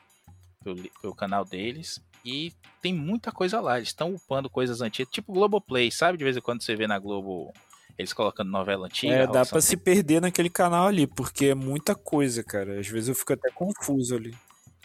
pelo, 0.66 0.90
pelo 1.00 1.14
canal 1.14 1.44
deles. 1.44 2.00
E 2.24 2.52
tem 2.82 2.92
muita 2.92 3.30
coisa 3.30 3.60
lá. 3.60 3.76
Eles 3.76 3.90
estão 3.90 4.12
upando 4.12 4.50
coisas 4.50 4.80
antigas, 4.80 5.12
tipo 5.12 5.32
Globoplay, 5.32 5.92
sabe? 5.92 6.18
De 6.18 6.24
vez 6.24 6.36
em 6.36 6.40
quando 6.40 6.62
você 6.62 6.74
vê 6.74 6.88
na 6.88 6.98
Globo 6.98 7.52
eles 7.96 8.12
colocando 8.12 8.50
novela 8.50 8.86
antiga. 8.86 9.14
É, 9.14 9.26
dá 9.26 9.46
pra 9.46 9.60
se 9.60 9.76
perder 9.76 10.20
naquele 10.20 10.50
canal 10.50 10.88
ali, 10.88 11.06
porque 11.06 11.46
é 11.46 11.54
muita 11.54 11.94
coisa, 11.94 12.42
cara. 12.42 12.80
Às 12.80 12.88
vezes 12.88 13.08
eu 13.08 13.14
fico 13.14 13.32
até 13.32 13.50
confuso 13.50 14.16
ali. 14.16 14.34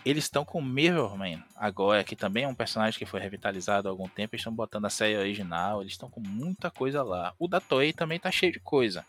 Eles 0.05 0.23
estão 0.23 0.45
com 0.45 0.61
Mirrorman 0.61 1.43
agora, 1.55 2.03
que 2.03 2.15
também 2.15 2.45
é 2.45 2.47
um 2.47 2.55
personagem 2.55 2.97
que 2.97 3.05
foi 3.05 3.19
revitalizado 3.19 3.87
há 3.87 3.91
algum 3.91 4.07
tempo. 4.07 4.33
Eles 4.33 4.41
estão 4.41 4.53
botando 4.53 4.85
a 4.85 4.89
série 4.89 5.17
original, 5.17 5.81
eles 5.81 5.93
estão 5.93 6.09
com 6.09 6.21
muita 6.21 6.71
coisa 6.71 7.03
lá. 7.03 7.33
O 7.37 7.47
da 7.47 7.59
Toei 7.59 7.91
também 7.91 8.19
tá 8.19 8.31
cheio 8.31 8.51
de 8.51 8.59
coisa. 8.59 9.05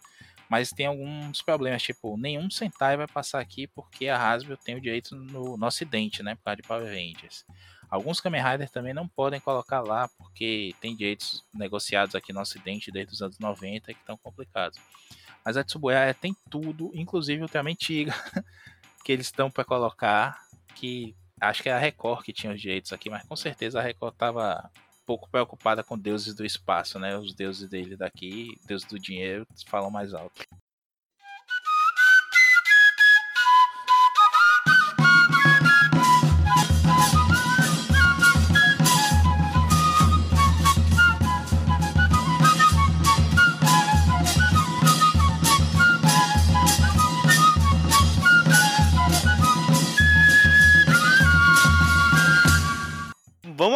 Mas 0.53 0.69
tem 0.69 0.85
alguns 0.85 1.41
problemas, 1.41 1.83
tipo, 1.83 2.15
nenhum 2.19 2.51
Sentai 2.51 2.95
vai 2.95 3.07
passar 3.07 3.41
aqui 3.41 3.67
porque 3.67 4.07
a 4.09 4.19
Hasbro 4.23 4.55
tem 4.55 4.75
o 4.75 4.81
direito 4.83 5.17
no, 5.17 5.57
no 5.57 5.67
ocidente, 5.67 6.23
né? 6.23 6.35
Por 6.35 6.43
causa 6.43 6.57
de 6.57 6.69
Power 6.69 6.85
Rangers. 6.85 7.47
Alguns 7.89 8.21
Kamen 8.21 8.43
Rider 8.43 8.69
também 8.69 8.93
não 8.93 9.09
podem 9.09 9.41
colocar 9.41 9.81
lá 9.81 10.11
porque 10.19 10.75
tem 10.79 10.95
direitos 10.95 11.43
negociados 11.55 12.15
aqui 12.15 12.35
no 12.35 12.41
Ocidente 12.43 12.93
desde 12.93 13.15
os 13.15 13.23
anos 13.23 13.39
90 13.39 13.95
que 13.95 14.01
estão 14.01 14.15
complicados. 14.19 14.79
Mas 15.43 15.57
a 15.57 15.65
Tsubuya 15.65 16.13
tem 16.13 16.37
tudo, 16.51 16.91
inclusive 16.93 17.41
o 17.41 17.45
Ultraman 17.45 17.75
Tiga, 17.75 18.13
que 19.03 19.11
eles 19.11 19.29
estão 19.29 19.51
para 19.51 19.65
colocar, 19.65 20.39
que 20.75 21.17
acho 21.41 21.63
que 21.63 21.71
é 21.71 21.73
a 21.73 21.79
Record 21.79 22.27
que 22.27 22.33
tinha 22.35 22.53
os 22.53 22.61
direitos 22.61 22.93
aqui, 22.93 23.09
mas 23.09 23.27
com 23.27 23.37
certeza 23.37 23.81
a 23.81 23.83
Record 23.83 24.13
estava 24.13 24.71
um 24.75 24.92
pouco 25.07 25.29
preocupada 25.31 25.83
com 25.83 25.99
deuses 25.99 26.35
do 26.35 26.45
espaço, 26.45 26.99
né? 26.99 27.17
Os 27.17 27.35
deuses 27.35 27.69
dele 27.69 27.97
daqui, 27.97 28.59
deuses 28.67 28.87
do 28.87 28.99
dinheiro, 28.99 29.47
falam 29.67 29.91
mais 29.91 30.15
alto. 30.15 30.43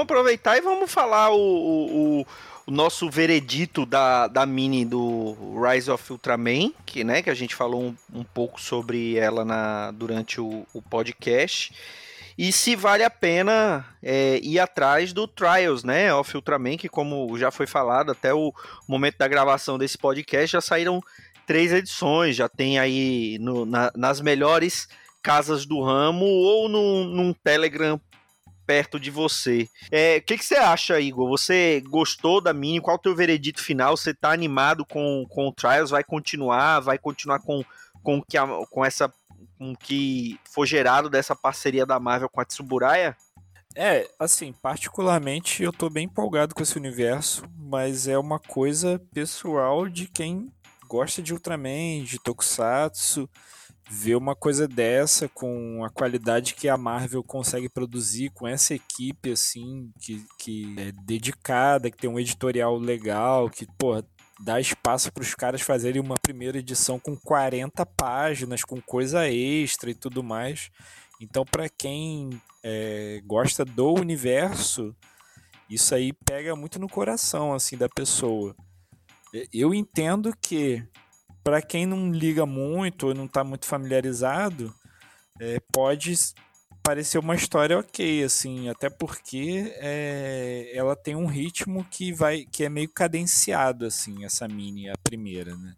Aproveitar 0.07 0.57
e 0.57 0.61
vamos 0.61 0.91
falar 0.91 1.31
o, 1.31 1.37
o, 1.37 2.27
o, 2.67 2.71
nosso 2.71 3.11
veredito 3.11 3.85
da, 3.85 4.27
da 4.27 4.47
mini 4.47 4.85
do 4.85 5.37
Rise 5.61 5.91
of 5.91 6.13
Ultraman, 6.13 6.73
que, 6.85 7.05
né, 7.05 7.23
que 7.23 7.31
a 7.31 7.35
gente 7.35 7.55
falou 7.55 7.83
um, 7.83 7.97
um 8.13 8.25
pouco 8.25 8.61
sobre 8.61 9.17
ela 9.17 9.45
na, 9.45 9.91
durante 9.91 10.41
o, 10.41 10.67
o 10.73 10.81
podcast. 10.81 11.73
e 12.39 12.53
se 12.53 12.75
vale 12.77 13.03
a 13.03 13.11
pena 13.11 13.85
é, 14.03 14.41
ir 14.43 14.59
atrás 14.59 15.13
do 15.13 15.27
Trials, 15.27 15.85
né, 15.85 16.15
of 16.15 16.35
Ultraman, 16.35 16.77
que 16.77 16.89
como 16.89 17.37
já 17.37 17.51
foi 17.51 17.67
falado 17.67 18.13
até 18.13 18.33
o 18.33 18.53
momento 18.89 19.19
da 19.19 19.29
gravação 19.29 19.77
desse 19.77 19.99
podcast, 19.99 20.53
já 20.53 20.61
saíram 20.61 21.03
três 21.47 21.73
edições, 21.73 22.37
já 22.37 22.49
tem 22.49 22.79
aí 22.79 23.39
no, 23.41 23.65
na, 23.65 23.93
nas 23.95 24.21
melhores 24.21 24.89
casas 25.27 25.67
do 25.67 25.83
ramo 25.83 26.25
ou 26.25 26.69
num, 26.69 27.05
num 27.05 27.33
Telegram 27.33 28.01
perto 28.67 28.99
de 28.99 29.11
você. 29.11 29.63
O 29.63 29.69
é, 29.91 30.21
que, 30.21 30.37
que 30.37 30.45
você 30.45 30.57
acha, 30.57 31.01
Igor? 31.01 31.29
Você 31.29 31.83
gostou 31.87 32.41
da 32.41 32.53
mini? 32.53 32.81
Qual 32.81 32.97
o 32.97 33.01
teu 33.01 33.15
veredito 33.15 33.63
final? 33.63 33.97
Você 33.97 34.13
tá 34.13 34.33
animado 34.33 34.85
com, 34.85 35.25
com 35.29 35.49
o 35.49 35.53
Trials? 35.53 35.91
Vai 35.91 36.03
continuar? 36.03 36.81
Vai 36.81 36.99
continuar 36.99 37.39
com, 37.39 37.65
com, 38.03 38.23
que 38.23 38.37
a, 38.37 38.47
com 38.71 38.85
essa 38.85 39.13
com 39.59 39.75
que 39.75 40.39
foi 40.53 40.67
gerado 40.67 41.09
dessa 41.09 41.35
parceria 41.35 41.87
da 41.87 41.99
Marvel 41.99 42.29
com 42.29 42.41
a 42.41 42.45
Tsuburaya? 42.45 43.17
É, 43.75 44.09
assim, 44.19 44.53
particularmente 44.53 45.63
eu 45.63 45.73
tô 45.73 45.91
bem 45.91 46.05
empolgado 46.05 46.55
com 46.55 46.63
esse 46.63 46.77
universo, 46.79 47.45
mas 47.59 48.09
é 48.09 48.19
uma 48.19 48.39
coisa 48.39 48.99
pessoal 49.13 49.87
de 49.89 50.07
quem 50.07 50.51
gosta 50.89 51.21
de 51.23 51.35
Ultraman, 51.35 52.03
de 52.03 52.19
Tokusatsu, 52.19 53.29
ver 53.89 54.17
uma 54.17 54.35
coisa 54.35 54.67
dessa 54.67 55.29
com 55.29 55.85
a 55.85 55.91
qualidade 55.91 56.55
que 56.55 56.69
a 56.69 56.77
Marvel 56.77 57.23
consegue 57.23 57.69
produzir 57.69 58.31
com 58.31 58.47
essa 58.47 58.75
equipe 58.75 59.31
assim 59.31 59.91
que, 60.01 60.25
que 60.39 60.75
é 60.79 60.93
dedicada, 61.05 61.91
que 61.91 61.97
tem 61.97 62.11
um 62.11 62.19
editorial 62.19 62.77
legal, 62.77 63.49
que 63.49 63.67
pô, 63.79 64.03
dá 64.41 64.61
espaço 64.61 65.13
para 65.13 65.23
os 65.23 65.35
caras 65.35 65.63
fazerem 65.63 66.01
uma 66.01 66.17
primeira 66.17 66.59
edição 66.59 66.99
com 66.99 67.17
40 67.17 67.87
páginas, 67.87 68.65
com 68.65 68.81
coisa 68.81 69.29
extra 69.29 69.91
e 69.91 69.95
tudo 69.95 70.23
mais. 70.23 70.71
Então, 71.21 71.45
para 71.45 71.69
quem 71.69 72.31
é, 72.63 73.23
gosta 73.25 73.65
do 73.65 73.95
universo, 73.95 74.95
isso 75.71 75.95
aí 75.95 76.13
pega 76.13 76.55
muito 76.55 76.79
no 76.79 76.89
coração 76.89 77.55
assim 77.55 77.77
da 77.77 77.89
pessoa. 77.89 78.55
Eu 79.53 79.73
entendo 79.73 80.35
que 80.41 80.83
para 81.47 81.63
quem 81.63 81.87
não 81.87 82.11
liga 82.11 82.45
muito 82.45 83.07
ou 83.07 83.15
não 83.15 83.27
está 83.27 83.45
muito 83.45 83.67
familiarizado, 83.67 84.75
é, 85.39 85.61
pode 85.73 86.13
parecer 86.83 87.19
uma 87.19 87.37
história 87.37 87.79
ok, 87.79 88.25
assim, 88.25 88.69
até 88.69 88.91
porque 88.91 89.73
é, 89.77 90.73
ela 90.75 90.97
tem 90.97 91.15
um 91.15 91.27
ritmo 91.27 91.85
que 91.85 92.13
vai, 92.13 92.45
que 92.51 92.65
é 92.65 92.69
meio 92.69 92.89
cadenciado, 92.89 93.87
assim, 93.87 94.25
essa 94.25 94.49
mini, 94.49 94.89
a 94.89 94.95
primeira, 95.05 95.55
né? 95.55 95.77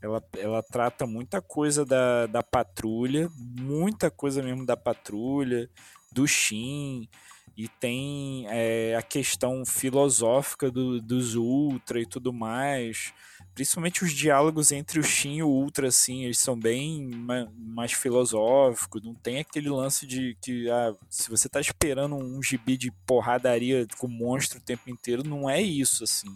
Ela, 0.00 0.24
ela 0.38 0.62
trata 0.62 1.06
muita 1.06 1.42
coisa 1.42 1.84
da, 1.84 2.26
da 2.26 2.42
patrulha, 2.42 3.30
muita 3.36 4.10
coisa 4.10 4.42
mesmo 4.42 4.64
da 4.64 4.78
patrulha, 4.78 5.68
do 6.10 6.26
Shin, 6.26 7.06
e 7.54 7.68
tem 7.68 8.46
é, 8.48 8.96
a 8.96 9.02
questão 9.02 9.62
filosófica 9.66 10.70
do, 10.70 11.02
dos 11.02 11.34
Ultra 11.34 12.00
e 12.00 12.06
tudo 12.06 12.32
mais 12.32 13.12
principalmente 13.54 14.02
os 14.02 14.12
diálogos 14.12 14.72
entre 14.72 14.98
o 14.98 15.02
Shin 15.02 15.36
e 15.36 15.42
o 15.42 15.48
Ultra, 15.48 15.88
assim, 15.88 16.24
eles 16.24 16.38
são 16.38 16.58
bem 16.58 17.08
mais 17.56 17.92
filosóficos, 17.92 19.02
não 19.02 19.14
tem 19.14 19.38
aquele 19.38 19.68
lance 19.68 20.06
de 20.06 20.36
que 20.40 20.70
ah, 20.70 20.94
se 21.10 21.28
você 21.30 21.48
tá 21.48 21.60
esperando 21.60 22.16
um 22.16 22.42
gibi 22.42 22.76
de 22.76 22.90
porradaria 23.06 23.86
com 23.98 24.08
monstro 24.08 24.58
o 24.58 24.62
tempo 24.62 24.88
inteiro, 24.88 25.22
não 25.22 25.48
é 25.48 25.60
isso, 25.60 26.04
assim. 26.04 26.28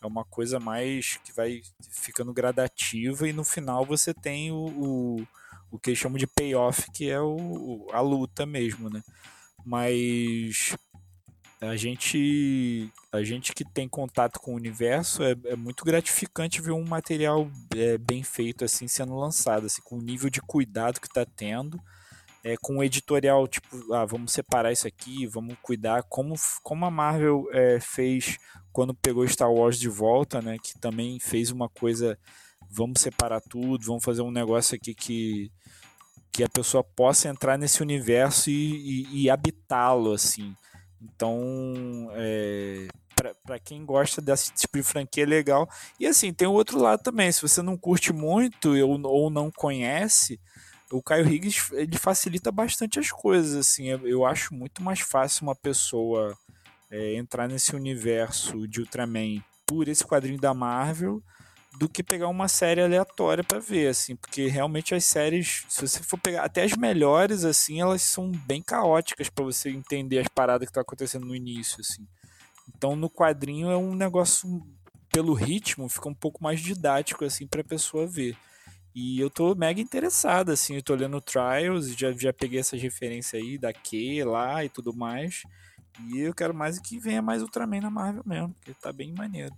É 0.00 0.06
uma 0.06 0.24
coisa 0.24 0.60
mais 0.60 1.18
que 1.24 1.32
vai 1.32 1.60
ficando 1.90 2.32
gradativa 2.32 3.28
e 3.28 3.32
no 3.32 3.44
final 3.44 3.84
você 3.84 4.14
tem 4.14 4.52
o, 4.52 4.66
o, 4.66 5.26
o 5.72 5.78
que 5.78 5.90
eles 5.90 5.98
chamam 5.98 6.18
de 6.18 6.26
payoff, 6.26 6.90
que 6.92 7.10
é 7.10 7.20
o, 7.20 7.88
a 7.92 8.00
luta 8.00 8.46
mesmo, 8.46 8.88
né? 8.88 9.02
Mas 9.64 10.76
a 11.60 11.76
gente 11.76 12.92
a 13.10 13.22
gente 13.22 13.52
que 13.52 13.64
tem 13.64 13.88
contato 13.88 14.38
com 14.38 14.52
o 14.52 14.56
universo 14.56 15.22
é, 15.22 15.34
é 15.46 15.56
muito 15.56 15.84
gratificante 15.84 16.60
ver 16.60 16.72
um 16.72 16.84
material 16.84 17.50
é, 17.74 17.98
bem 17.98 18.22
feito 18.22 18.64
assim 18.64 18.86
sendo 18.86 19.16
lançado 19.16 19.66
assim 19.66 19.82
com 19.82 19.96
o 19.96 20.02
nível 20.02 20.30
de 20.30 20.40
cuidado 20.40 21.00
que 21.00 21.08
está 21.08 21.24
tendo 21.24 21.80
é, 22.44 22.56
com 22.58 22.76
um 22.76 22.82
editorial 22.82 23.48
tipo 23.48 23.92
ah 23.92 24.04
vamos 24.04 24.32
separar 24.32 24.72
isso 24.72 24.86
aqui 24.86 25.26
vamos 25.26 25.56
cuidar 25.60 26.04
como 26.04 26.36
como 26.62 26.84
a 26.84 26.90
Marvel 26.90 27.48
é, 27.52 27.80
fez 27.80 28.38
quando 28.72 28.94
pegou 28.94 29.26
Star 29.26 29.52
Wars 29.52 29.78
de 29.78 29.88
volta 29.88 30.40
né 30.40 30.56
que 30.62 30.78
também 30.78 31.18
fez 31.18 31.50
uma 31.50 31.68
coisa 31.68 32.16
vamos 32.70 33.00
separar 33.00 33.40
tudo 33.40 33.84
vamos 33.84 34.04
fazer 34.04 34.22
um 34.22 34.30
negócio 34.30 34.76
aqui 34.76 34.94
que 34.94 35.50
que 36.30 36.44
a 36.44 36.48
pessoa 36.48 36.84
possa 36.84 37.28
entrar 37.28 37.58
nesse 37.58 37.82
universo 37.82 38.48
e, 38.48 38.52
e, 38.52 39.22
e 39.22 39.30
habitá-lo 39.30 40.12
assim 40.12 40.54
então, 41.00 42.10
é, 42.12 42.88
para 43.44 43.58
quem 43.58 43.84
gosta 43.84 44.20
desse 44.20 44.52
tipo 44.52 44.76
de 44.76 44.82
franquia 44.82 45.22
é 45.22 45.26
legal. 45.26 45.68
E 45.98 46.06
assim, 46.06 46.32
tem 46.32 46.46
o 46.46 46.52
outro 46.52 46.78
lado 46.78 47.02
também. 47.02 47.30
Se 47.30 47.42
você 47.42 47.62
não 47.62 47.76
curte 47.76 48.12
muito 48.12 48.76
ou, 48.76 49.00
ou 49.06 49.30
não 49.30 49.50
conhece, 49.50 50.40
o 50.90 51.02
Caio 51.02 51.28
Higgs 51.28 51.70
ele 51.72 51.98
facilita 51.98 52.50
bastante 52.50 52.98
as 52.98 53.10
coisas. 53.10 53.56
Assim, 53.56 53.88
eu 53.88 54.24
acho 54.24 54.54
muito 54.54 54.82
mais 54.82 55.00
fácil 55.00 55.44
uma 55.44 55.54
pessoa 55.54 56.36
é, 56.90 57.14
entrar 57.14 57.48
nesse 57.48 57.74
universo 57.74 58.66
de 58.66 58.80
Ultraman 58.80 59.42
por 59.66 59.88
esse 59.88 60.04
quadrinho 60.04 60.40
da 60.40 60.54
Marvel 60.54 61.22
do 61.78 61.88
que 61.88 62.02
pegar 62.02 62.26
uma 62.28 62.48
série 62.48 62.82
aleatória 62.82 63.44
para 63.44 63.60
ver, 63.60 63.88
assim, 63.88 64.16
porque 64.16 64.48
realmente 64.48 64.94
as 64.94 65.04
séries, 65.04 65.64
se 65.68 65.86
você 65.86 66.02
for 66.02 66.18
pegar 66.18 66.42
até 66.42 66.64
as 66.64 66.76
melhores, 66.76 67.44
assim, 67.44 67.80
elas 67.80 68.02
são 68.02 68.32
bem 68.32 68.60
caóticas 68.60 69.30
para 69.30 69.44
você 69.44 69.70
entender 69.70 70.18
as 70.18 70.28
paradas 70.28 70.66
que 70.66 70.74
tá 70.74 70.80
acontecendo 70.80 71.24
no 71.24 71.36
início, 71.36 71.80
assim. 71.80 72.04
Então, 72.68 72.96
no 72.96 73.08
quadrinho 73.08 73.70
é 73.70 73.76
um 73.76 73.94
negócio 73.94 74.66
pelo 75.12 75.32
ritmo, 75.34 75.88
fica 75.88 76.08
um 76.08 76.14
pouco 76.14 76.42
mais 76.42 76.60
didático 76.60 77.24
assim 77.24 77.46
para 77.46 77.60
a 77.60 77.64
pessoa 77.64 78.06
ver. 78.06 78.36
E 78.94 79.20
eu 79.20 79.30
tô 79.30 79.54
mega 79.54 79.80
interessado 79.80 80.50
assim, 80.50 80.76
eu 80.76 80.82
tô 80.82 80.94
lendo 80.94 81.20
Trials, 81.20 81.96
já 81.96 82.12
já 82.12 82.32
peguei 82.32 82.60
essas 82.60 82.80
referências 82.82 83.40
aí 83.40 83.56
da 83.56 83.72
Q 83.72 84.24
lá 84.24 84.64
e 84.64 84.68
tudo 84.68 84.92
mais. 84.92 85.42
E 86.06 86.20
eu 86.20 86.34
quero 86.34 86.54
mais 86.54 86.78
que 86.78 86.98
venha 86.98 87.20
mais 87.20 87.42
Ultraman 87.42 87.80
na 87.80 87.90
Marvel 87.90 88.22
mesmo, 88.24 88.54
porque 88.54 88.74
tá 88.74 88.92
bem 88.92 89.12
maneiro. 89.12 89.52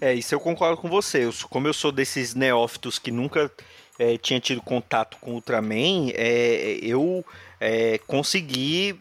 É, 0.00 0.14
isso 0.14 0.34
eu 0.34 0.40
concordo 0.40 0.80
com 0.80 0.88
você. 0.88 1.24
Eu, 1.24 1.32
como 1.50 1.66
eu 1.66 1.74
sou 1.74 1.92
desses 1.92 2.34
neófitos 2.34 2.98
que 2.98 3.10
nunca 3.10 3.50
é, 3.98 4.16
tinha 4.16 4.40
tido 4.40 4.62
contato 4.62 5.18
com 5.20 5.32
Ultraman, 5.32 6.10
é, 6.14 6.78
eu 6.82 7.24
é, 7.60 7.98
consegui 8.06 8.98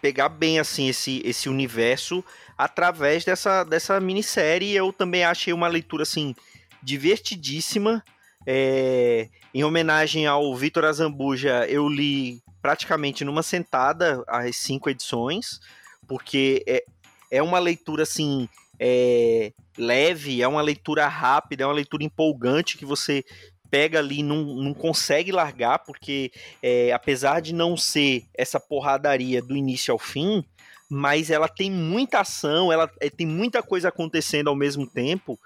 pegar 0.00 0.28
bem 0.28 0.58
assim 0.58 0.88
esse, 0.88 1.20
esse 1.24 1.48
universo 1.48 2.24
através 2.56 3.24
dessa, 3.24 3.64
dessa 3.64 4.00
minissérie. 4.00 4.74
Eu 4.74 4.92
também 4.92 5.24
achei 5.24 5.52
uma 5.52 5.68
leitura 5.68 6.04
assim 6.04 6.34
divertidíssima. 6.82 8.02
É, 8.46 9.28
em 9.54 9.62
homenagem 9.62 10.26
ao 10.26 10.54
Vitor 10.56 10.84
Azambuja, 10.84 11.66
eu 11.68 11.88
li 11.88 12.42
praticamente 12.60 13.24
numa 13.24 13.42
sentada 13.42 14.24
as 14.26 14.56
cinco 14.56 14.88
edições 14.88 15.60
porque 16.06 16.62
é, 16.66 16.84
é 17.30 17.42
uma 17.42 17.58
leitura 17.58 18.02
assim 18.02 18.48
é, 18.78 19.52
leve, 19.76 20.42
é 20.42 20.48
uma 20.48 20.62
leitura 20.62 21.06
rápida, 21.06 21.64
é 21.64 21.66
uma 21.66 21.72
leitura 21.72 22.04
empolgante 22.04 22.76
que 22.76 22.84
você 22.84 23.24
pega 23.70 24.00
ali 24.00 24.18
e 24.18 24.22
não, 24.22 24.44
não 24.44 24.74
consegue 24.74 25.32
largar, 25.32 25.78
porque 25.78 26.30
é, 26.62 26.92
apesar 26.92 27.40
de 27.40 27.54
não 27.54 27.76
ser 27.76 28.24
essa 28.34 28.60
porradaria 28.60 29.40
do 29.40 29.56
início 29.56 29.92
ao 29.92 29.98
fim, 29.98 30.44
mas 30.90 31.30
ela 31.30 31.48
tem 31.48 31.70
muita 31.70 32.20
ação, 32.20 32.70
ela 32.70 32.90
é, 33.00 33.08
tem 33.08 33.26
muita 33.26 33.62
coisa 33.62 33.88
acontecendo 33.88 34.48
ao 34.48 34.54
mesmo 34.54 34.86
tempo 34.86 35.38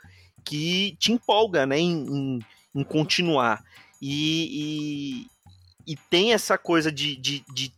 que 0.45 0.97
te 0.99 1.13
empolga 1.13 1.65
né, 1.65 1.79
em, 1.79 2.05
em, 2.05 2.39
em 2.75 2.83
continuar. 2.83 3.63
E, 4.03 5.27
e, 5.87 5.93
e, 5.93 5.97
tem 6.11 6.33
essa 6.33 6.59
coisa 6.59 6.91
de, 6.91 7.15
de, 7.15 7.45
de 7.55 7.69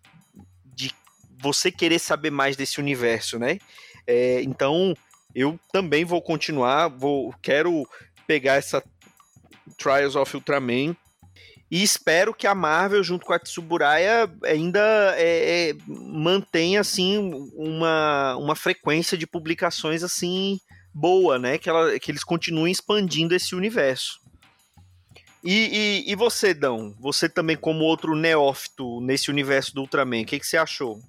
você 1.40 1.70
querer 1.70 1.98
saber 1.98 2.30
mais 2.30 2.56
desse 2.56 2.80
universo, 2.80 3.38
né? 3.38 3.58
É, 4.06 4.42
então, 4.42 4.94
eu 5.34 5.58
também 5.72 6.04
vou 6.04 6.22
continuar, 6.22 6.88
vou 6.88 7.34
quero 7.42 7.86
pegar 8.26 8.54
essa 8.54 8.82
Trials 9.76 10.16
of 10.16 10.34
Ultraman 10.34 10.96
e 11.70 11.82
espero 11.82 12.32
que 12.32 12.46
a 12.46 12.54
Marvel 12.54 13.02
junto 13.02 13.26
com 13.26 13.32
a 13.32 13.38
Tsuburaya 13.38 14.30
ainda 14.44 14.80
é, 15.16 15.70
é, 15.70 15.74
mantenha 15.86 16.80
assim 16.80 17.30
uma, 17.54 18.36
uma 18.36 18.56
frequência 18.56 19.18
de 19.18 19.26
publicações 19.26 20.02
assim 20.02 20.58
boa, 20.94 21.38
né? 21.38 21.58
Que, 21.58 21.68
ela, 21.68 21.98
que 21.98 22.10
eles 22.10 22.24
continuem 22.24 22.72
expandindo 22.72 23.34
esse 23.34 23.54
universo. 23.54 24.18
E, 25.44 26.04
e, 26.06 26.12
e 26.12 26.14
você, 26.16 26.52
Dão? 26.52 26.96
Você 26.98 27.28
também 27.28 27.56
como 27.56 27.84
outro 27.84 28.16
neófito 28.16 29.00
nesse 29.02 29.30
universo 29.30 29.74
do 29.74 29.82
Ultraman, 29.82 30.22
o 30.22 30.26
que, 30.26 30.40
que 30.40 30.46
você 30.46 30.56
achou? 30.56 31.00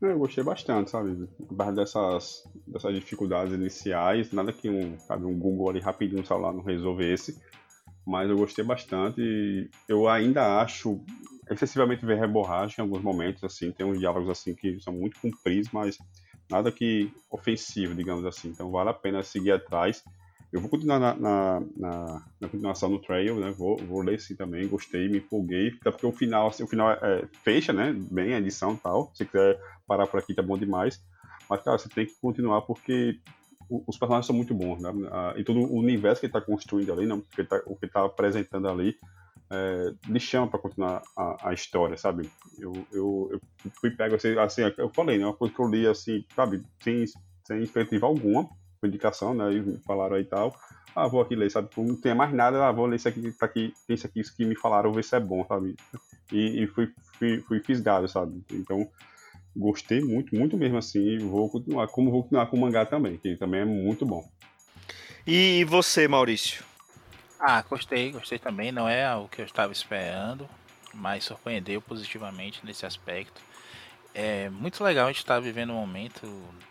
Eu 0.00 0.18
gostei 0.18 0.44
bastante, 0.44 0.90
sabe? 0.90 1.28
Apesar 1.50 1.72
dessas, 1.72 2.44
dessas 2.66 2.94
dificuldades 2.94 3.52
iniciais, 3.52 4.30
nada 4.32 4.52
que 4.52 4.70
um, 4.70 4.98
sabe, 5.00 5.24
um 5.24 5.36
Google 5.38 5.70
ali 5.70 5.80
rapidinho 5.80 6.20
no 6.20 6.26
celular 6.26 6.52
não 6.52 6.62
resolvesse. 6.62 7.36
mas 8.06 8.30
eu 8.30 8.36
gostei 8.38 8.64
bastante. 8.64 9.70
Eu 9.88 10.08
ainda 10.08 10.60
acho 10.62 11.00
excessivamente 11.50 12.06
verborrágico 12.06 12.80
em 12.80 12.84
alguns 12.84 13.02
momentos, 13.02 13.44
assim, 13.44 13.70
tem 13.72 13.86
uns 13.86 13.98
diálogos 13.98 14.30
assim 14.30 14.54
que 14.54 14.80
são 14.80 14.92
muito 14.94 15.20
compridos, 15.20 15.70
mas 15.72 15.98
nada 16.50 16.72
que 16.72 17.12
ofensivo, 17.30 17.94
digamos 17.94 18.24
assim. 18.24 18.48
Então 18.48 18.70
vale 18.70 18.90
a 18.90 18.94
pena 18.94 19.22
seguir 19.22 19.52
atrás. 19.52 20.02
Eu 20.50 20.60
vou 20.60 20.70
continuar 20.70 20.98
na, 20.98 21.14
na, 21.14 21.62
na, 21.76 22.22
na 22.40 22.48
continuação 22.48 22.88
no 22.88 22.98
Trail, 22.98 23.38
né? 23.38 23.50
Vou, 23.50 23.76
vou 23.76 24.00
ler 24.00 24.18
sim 24.18 24.34
também, 24.34 24.66
gostei, 24.66 25.08
me 25.08 25.18
empolguei, 25.18 25.68
até 25.80 25.90
porque 25.90 26.06
o 26.06 26.12
final, 26.12 26.48
assim, 26.48 26.62
o 26.62 26.66
final 26.66 26.90
é, 26.90 27.26
fecha, 27.44 27.72
né? 27.72 27.94
Bem 28.10 28.32
a 28.32 28.38
edição 28.38 28.74
e 28.74 28.78
tal. 28.78 29.10
Se 29.14 29.26
quiser 29.26 29.60
parar 29.86 30.06
por 30.06 30.18
aqui, 30.18 30.34
tá 30.34 30.42
bom 30.42 30.56
demais. 30.56 31.02
Mas, 31.50 31.62
cara, 31.62 31.78
você 31.78 31.88
tem 31.88 32.06
que 32.06 32.14
continuar 32.20 32.62
porque 32.62 33.20
os 33.68 33.98
personagens 33.98 34.26
são 34.26 34.34
muito 34.34 34.54
bons, 34.54 34.80
né? 34.80 34.90
E 35.36 35.44
todo 35.44 35.60
o 35.60 35.76
universo 35.76 36.20
que 36.20 36.26
ele 36.26 36.30
está 36.30 36.40
construindo 36.40 36.92
ali, 36.92 37.06
não, 37.06 37.20
que 37.20 37.44
tá, 37.44 37.56
o 37.66 37.76
que 37.76 37.84
ele 37.84 37.90
está 37.90 38.04
apresentando 38.04 38.68
ali, 38.68 38.96
é, 39.50 39.92
me 40.06 40.20
chama 40.20 40.48
para 40.48 40.58
continuar 40.58 41.02
a, 41.16 41.50
a, 41.50 41.54
história, 41.54 41.96
sabe? 41.96 42.30
Eu, 42.58 42.72
eu, 42.92 43.28
eu 43.32 43.40
fui 43.80 43.90
pego 43.90 44.14
assim, 44.14 44.38
assim, 44.38 44.62
eu 44.78 44.90
falei, 44.90 45.18
né? 45.18 45.26
Uma 45.26 45.34
coisa 45.34 45.54
que 45.54 45.60
eu 45.60 45.68
li 45.68 45.86
assim, 45.86 46.24
sabe? 46.34 46.62
Sem, 46.82 47.04
sem 47.44 47.62
expectativa 47.62 48.06
alguma, 48.06 48.48
com 48.80 48.86
indicação, 48.86 49.34
né? 49.34 49.52
E 49.52 49.78
falaram 49.86 50.16
aí 50.16 50.22
e 50.22 50.26
tal. 50.26 50.54
Ah, 50.94 51.06
vou 51.06 51.20
aqui 51.20 51.36
ler, 51.36 51.50
sabe? 51.50 51.68
Não 51.76 51.94
tem 51.94 52.14
mais 52.14 52.32
nada, 52.32 52.66
ah, 52.66 52.72
vou 52.72 52.86
ler 52.86 52.96
isso 52.96 53.08
aqui, 53.08 53.30
tá 53.32 53.46
aqui, 53.46 53.72
tem 53.86 53.94
isso 53.94 54.06
aqui, 54.06 54.20
isso 54.20 54.36
que 54.36 54.44
me 54.44 54.56
falaram, 54.56 54.92
ver 54.92 55.04
se 55.04 55.14
é 55.14 55.20
bom, 55.20 55.44
sabe? 55.46 55.76
E, 56.32 56.64
e 56.64 56.66
fui, 56.66 56.92
fui, 57.18 57.40
fui 57.46 57.60
fisgado, 57.60 58.08
sabe? 58.08 58.42
Então, 58.50 58.88
gostei 59.56 60.00
muito, 60.00 60.34
muito 60.34 60.56
mesmo 60.56 60.78
assim, 60.78 61.00
e 61.00 61.18
vou 61.18 61.48
continuar, 61.48 61.86
como 61.88 62.10
vou 62.10 62.22
continuar 62.22 62.46
com 62.46 62.56
o 62.56 62.60
mangá 62.60 62.84
também, 62.84 63.16
que 63.16 63.36
também 63.36 63.60
é 63.60 63.64
muito 63.64 64.04
bom. 64.04 64.28
E 65.26 65.64
você, 65.64 66.08
Maurício? 66.08 66.64
Ah, 67.38 67.62
gostei, 67.62 68.10
gostei 68.10 68.38
também, 68.38 68.72
não 68.72 68.88
é 68.88 69.14
o 69.14 69.28
que 69.28 69.40
eu 69.40 69.44
estava 69.44 69.72
esperando, 69.72 70.48
mas 70.92 71.24
surpreendeu 71.24 71.80
positivamente 71.80 72.64
nesse 72.64 72.84
aspecto. 72.84 73.40
É 74.20 74.50
muito 74.50 74.82
legal 74.82 75.06
a 75.06 75.12
gente 75.12 75.20
estar 75.20 75.36
tá 75.36 75.40
vivendo 75.40 75.70
um 75.70 75.76
momento 75.76 76.26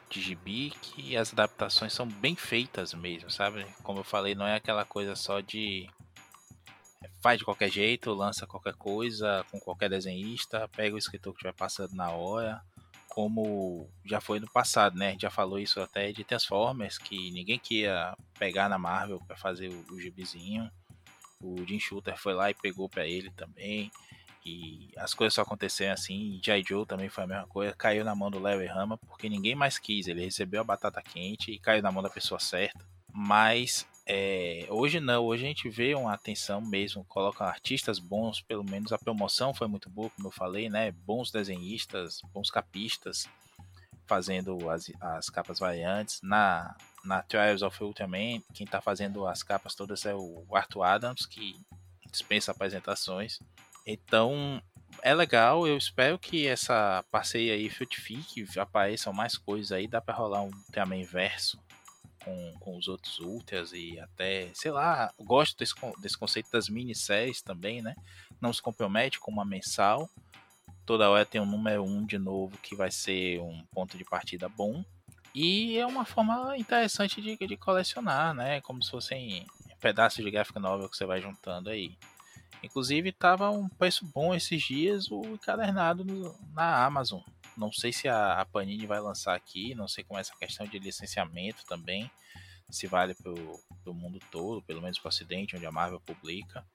de 0.10 0.20
gibi 0.20 0.70
que 0.82 1.16
as 1.16 1.32
adaptações 1.32 1.94
são 1.94 2.06
bem 2.06 2.36
feitas 2.36 2.94
mesmo, 2.94 3.32
sabe? 3.32 3.66
Como 3.84 4.02
eu 4.02 4.04
falei, 4.04 4.36
não 4.36 4.46
é 4.46 4.56
aquela 4.56 4.84
coisa 4.84 5.16
só 5.16 5.40
de 5.40 5.90
faz 7.22 7.40
de 7.40 7.46
qualquer 7.46 7.72
jeito, 7.72 8.14
lança 8.14 8.46
qualquer 8.46 8.74
coisa 8.74 9.46
com 9.50 9.62
qualquer 9.62 9.90
desenhista, 9.90 10.68
pega 10.76 10.94
o 10.94 10.98
escritor 10.98 11.32
que 11.32 11.38
estiver 11.38 11.54
passando 11.54 11.96
na 11.96 12.12
hora 12.12 12.62
como 13.08 13.90
já 14.06 14.20
foi 14.20 14.42
no 14.42 14.52
passado, 14.52 14.98
né? 14.98 15.08
A 15.08 15.12
gente 15.12 15.22
já 15.22 15.32
falou 15.32 15.58
isso 15.58 15.80
até 15.80 16.12
de 16.12 16.26
Transformers, 16.26 16.98
que 16.98 17.32
ninguém 17.32 17.58
queria 17.58 18.14
pegar 18.38 18.68
na 18.68 18.78
Marvel 18.78 19.22
para 19.26 19.38
fazer 19.38 19.70
o, 19.70 19.94
o 19.94 20.00
gibizinho. 20.02 20.70
O 21.42 21.66
Jim 21.66 21.80
Shooter 21.80 22.18
foi 22.18 22.34
lá 22.34 22.52
e 22.52 22.54
pegou 22.54 22.90
para 22.90 23.08
ele 23.08 23.32
também. 23.32 23.90
E 24.48 24.90
as 24.98 25.14
coisas 25.14 25.34
só 25.34 25.42
aconteceram 25.42 25.94
assim. 25.94 26.40
J. 26.42 26.64
Joe 26.66 26.86
também 26.86 27.10
foi 27.10 27.26
a 27.26 27.28
mesma 27.28 27.48
coisa. 27.48 27.74
Caiu 27.74 28.06
na 28.06 28.16
mão 28.16 28.32
do 28.32 28.40
Larry 28.40 28.68
Hama 28.68 28.98
porque 28.98 29.28
ninguém 29.28 29.56
mais 29.56 29.78
quis. 29.78 30.08
Ele 30.08 30.24
recebeu 30.24 30.62
a 30.62 30.64
batata 30.64 31.02
quente 31.02 31.52
e 31.52 31.60
caiu 31.60 31.84
na 31.84 31.92
mão 31.92 32.02
da 32.02 32.10
pessoa 32.10 32.40
certa. 32.40 32.80
Mas 33.12 33.86
é, 34.06 34.66
hoje 34.70 35.02
não, 35.02 35.26
hoje 35.26 35.44
a 35.44 35.48
gente 35.48 35.68
vê 35.68 35.94
uma 35.94 36.14
atenção 36.14 36.62
mesmo, 36.62 37.04
coloca 37.04 37.44
artistas 37.44 38.00
bons, 38.00 38.40
pelo 38.40 38.64
menos 38.64 38.94
a 38.94 38.98
promoção 38.98 39.54
foi 39.54 39.68
muito 39.68 39.90
boa, 39.90 40.10
como 40.12 40.30
eu 40.30 40.32
falei, 40.32 40.70
né? 40.70 40.92
Bons 40.92 41.30
desenhistas, 41.30 42.22
bons 42.32 42.50
capistas 42.50 43.28
fazendo 44.06 44.70
as, 44.70 44.90
as 45.02 45.30
capas 45.30 45.60
variantes. 45.60 46.22
Na, 46.24 46.74
na 47.04 47.22
Trials 47.22 47.62
of 47.62 47.84
Ultraman, 47.84 48.42
quem 48.54 48.64
está 48.64 48.80
fazendo 48.80 49.28
as 49.28 49.44
capas 49.44 49.76
todas 49.76 50.06
é 50.06 50.16
o 50.16 50.46
Arthur 50.54 50.84
Adams, 50.84 51.26
que 51.26 51.60
dispensa 52.10 52.52
apresentações. 52.52 53.40
Então 53.88 54.62
é 55.02 55.16
legal, 55.16 55.66
eu 55.66 55.78
espero 55.78 56.20
que 56.20 56.46
essa 56.46 57.04
parceria 57.10 57.54
aí 57.54 57.70
frutifique, 57.70 58.46
apareçam 58.60 59.14
mais 59.14 59.38
coisas 59.38 59.72
aí, 59.72 59.88
dá 59.88 60.02
para 60.02 60.14
rolar 60.14 60.42
um 60.42 60.52
Ultraman 60.52 61.06
verso 61.06 61.58
com, 62.26 62.54
com 62.60 62.78
os 62.78 62.90
outros 62.90 63.20
Ultras 63.20 63.72
e 63.72 63.98
até, 63.98 64.50
sei 64.54 64.72
lá, 64.72 65.10
gosto 65.18 65.58
desse, 65.58 65.74
desse 66.00 66.18
conceito 66.18 66.52
das 66.52 66.68
minisséries 66.68 67.42
também, 67.42 67.82
né? 67.82 67.96
Não 68.42 68.52
se 68.52 68.62
compromete 68.62 69.20
com 69.20 69.32
uma 69.32 69.46
mensal. 69.46 70.10
Toda 70.86 71.10
hora 71.10 71.26
tem 71.26 71.40
um 71.40 71.46
número 71.46 71.84
1 71.84 71.88
um 71.88 72.06
de 72.06 72.18
novo 72.18 72.58
que 72.58 72.76
vai 72.76 72.92
ser 72.92 73.40
um 73.40 73.64
ponto 73.72 73.98
de 73.98 74.04
partida 74.04 74.50
bom. 74.50 74.84
E 75.34 75.78
é 75.78 75.86
uma 75.86 76.04
forma 76.04 76.58
interessante 76.58 77.22
de, 77.22 77.38
de 77.38 77.58
colecionar, 77.58 78.34
né? 78.34 78.60
Como 78.60 78.84
se 78.84 78.92
fossem 78.92 79.46
pedaços 79.80 80.24
de 80.24 80.30
gráfica 80.30 80.60
novel 80.60 80.90
que 80.90 80.98
você 80.98 81.06
vai 81.06 81.22
juntando 81.22 81.70
aí. 81.70 81.96
Inclusive, 82.64 83.12
tava 83.12 83.50
um 83.52 83.70
preço 83.70 84.06
bom 84.06 84.34
esses 84.34 84.62
dias 84.62 85.12
o 85.12 85.22
encadernado 85.26 86.04
no, 86.04 86.36
na 86.54 86.86
Amazon. 86.86 87.22
Não 87.56 87.72
sei 87.72 87.92
se 87.92 88.08
a, 88.08 88.40
a 88.40 88.46
Panini 88.46 88.86
vai 88.86 89.00
lançar 89.00 89.36
aqui, 89.36 89.74
não 89.74 89.88
sei 89.88 90.04
como 90.04 90.18
é 90.18 90.22
essa 90.22 90.36
questão 90.36 90.66
de 90.68 90.78
licenciamento 90.78 91.66
também, 91.66 92.10
se 92.70 92.88
vale 92.88 93.16
para 93.16 93.32
o 93.32 93.94
mundo 93.94 94.20
todo, 94.32 94.62
pelo 94.62 94.82
menos 94.82 95.00
para 95.00 95.08
o 95.08 95.10
Ocidente, 95.10 95.56
onde 95.56 95.66
a 95.66 95.72
Marvel 95.72 96.02
publica. 96.02 96.66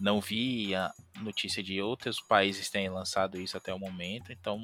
Não 0.00 0.20
vi 0.20 0.74
a 0.74 0.92
notícia 1.20 1.62
de 1.62 1.80
outros 1.80 2.20
países 2.20 2.68
terem 2.68 2.88
lançado 2.88 3.40
isso 3.40 3.56
até 3.56 3.72
o 3.72 3.78
momento, 3.78 4.32
então 4.32 4.60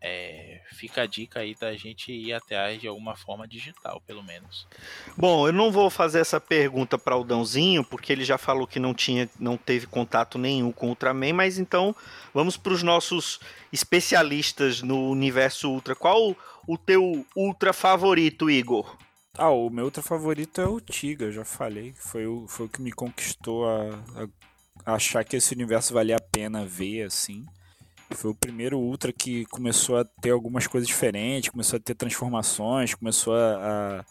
é, 0.00 0.60
fica 0.72 1.02
a 1.02 1.06
dica 1.06 1.40
aí 1.40 1.54
da 1.54 1.74
gente 1.74 2.12
ir 2.12 2.32
atrás 2.32 2.80
de 2.80 2.86
alguma 2.86 3.16
forma 3.16 3.46
digital, 3.46 4.00
pelo 4.06 4.22
menos. 4.22 4.66
Bom, 5.16 5.46
eu 5.46 5.52
não 5.52 5.72
vou 5.72 5.88
fazer 5.90 6.20
essa 6.20 6.40
pergunta 6.40 6.98
para 6.98 7.16
o 7.16 7.24
Dãozinho, 7.24 7.82
porque 7.82 8.12
ele 8.12 8.24
já 8.24 8.38
falou 8.38 8.66
que 8.66 8.78
não 8.78 8.94
tinha, 8.94 9.28
não 9.38 9.56
teve 9.56 9.86
contato 9.86 10.38
nenhum 10.38 10.70
com 10.70 10.86
o 10.86 10.88
Ultraman, 10.90 11.32
mas 11.32 11.58
então 11.58 11.94
vamos 12.32 12.56
para 12.56 12.72
os 12.72 12.82
nossos 12.82 13.40
especialistas 13.72 14.82
no 14.82 15.10
universo 15.10 15.70
Ultra. 15.70 15.94
Qual 15.94 16.36
o 16.66 16.78
teu 16.78 17.26
Ultra 17.34 17.72
favorito, 17.72 18.50
Igor? 18.50 18.96
Ah, 19.38 19.50
o 19.50 19.68
meu 19.70 19.86
Ultra 19.86 20.02
favorito 20.02 20.60
é 20.60 20.66
o 20.66 20.80
Tiga, 20.80 21.30
já 21.30 21.44
falei, 21.44 21.94
foi 21.96 22.26
o, 22.26 22.46
foi 22.46 22.66
o 22.66 22.68
que 22.68 22.80
me 22.80 22.92
conquistou 22.92 23.68
a, 23.68 24.02
a 24.84 24.94
achar 24.94 25.24
que 25.24 25.36
esse 25.36 25.54
universo 25.54 25.92
valia 25.92 26.16
a 26.16 26.20
pena 26.20 26.64
ver, 26.64 27.02
assim. 27.02 27.44
Foi 28.10 28.30
o 28.30 28.34
primeiro 28.34 28.78
Ultra 28.78 29.12
que 29.12 29.44
começou 29.46 29.98
a 29.98 30.04
ter 30.04 30.30
algumas 30.30 30.66
coisas 30.66 30.86
diferentes, 30.86 31.50
começou 31.50 31.76
a 31.76 31.80
ter 31.80 31.94
transformações, 31.94 32.94
começou 32.94 33.34
a, 33.34 33.56
a. 33.56 34.04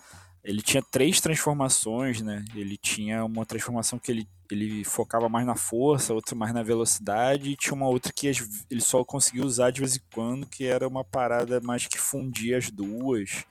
Ele 0.43 0.61
tinha 0.61 0.83
três 0.83 1.19
transformações, 1.21 2.21
né? 2.21 2.43
Ele 2.53 2.77
tinha 2.77 3.25
uma 3.25 3.45
transformação 3.45 3.97
que 3.97 4.11
ele, 4.11 4.27
ele 4.51 4.83
focava 4.83 5.27
mais 5.27 5.45
na 5.45 5.55
força, 5.55 6.13
outra 6.13 6.35
mais 6.35 6.53
na 6.53 6.61
velocidade, 6.61 7.49
e 7.49 7.55
tinha 7.55 7.73
uma 7.73 7.87
outra 7.87 8.13
que 8.13 8.27
ele 8.69 8.81
só 8.81 9.03
conseguia 9.03 9.43
usar 9.43 9.71
de 9.71 9.79
vez 9.79 9.95
em 9.95 10.01
quando, 10.13 10.45
que 10.45 10.65
era 10.65 10.87
uma 10.87 11.03
parada 11.03 11.59
mais 11.61 11.87
que 11.87 11.97
fundia 11.97 12.57
as 12.57 12.69
duas. 12.69 13.43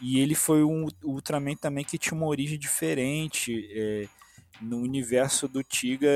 E 0.00 0.18
ele 0.18 0.34
foi 0.34 0.64
um 0.64 0.88
Ultraman 1.02 1.56
também 1.56 1.84
que 1.84 1.98
tinha 1.98 2.16
uma 2.16 2.26
origem 2.26 2.58
diferente. 2.58 3.68
É, 3.72 4.08
no 4.60 4.78
universo 4.78 5.48
do 5.48 5.62
Tiga, 5.62 6.08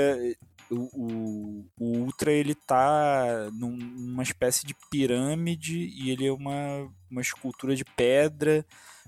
o, 0.70 0.76
o, 0.76 1.66
o, 1.78 1.98
Ultra 1.98 2.32
ele 2.32 2.54
tá 2.54 3.50
numa 3.52 4.22
espécie 4.22 4.66
de 4.66 4.74
pirâmide 4.90 5.78
e 5.78 6.10
ele 6.10 6.26
é 6.26 6.32
uma, 6.32 6.90
uma 7.10 7.20
escultura 7.20 7.74
de 7.74 7.84
pedra 7.84 8.64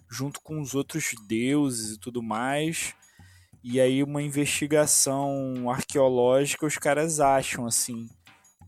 junto 0.08 0.40
com 0.40 0.60
os 0.60 0.74
outros 0.74 1.14
deuses 1.26 1.96
e 1.96 1.98
tudo 1.98 2.22
mais. 2.22 2.94
E 3.62 3.80
aí 3.80 4.02
uma 4.02 4.22
investigação 4.22 5.70
arqueológica 5.70 6.66
os 6.66 6.78
caras 6.78 7.20
acham 7.20 7.66
assim. 7.66 8.08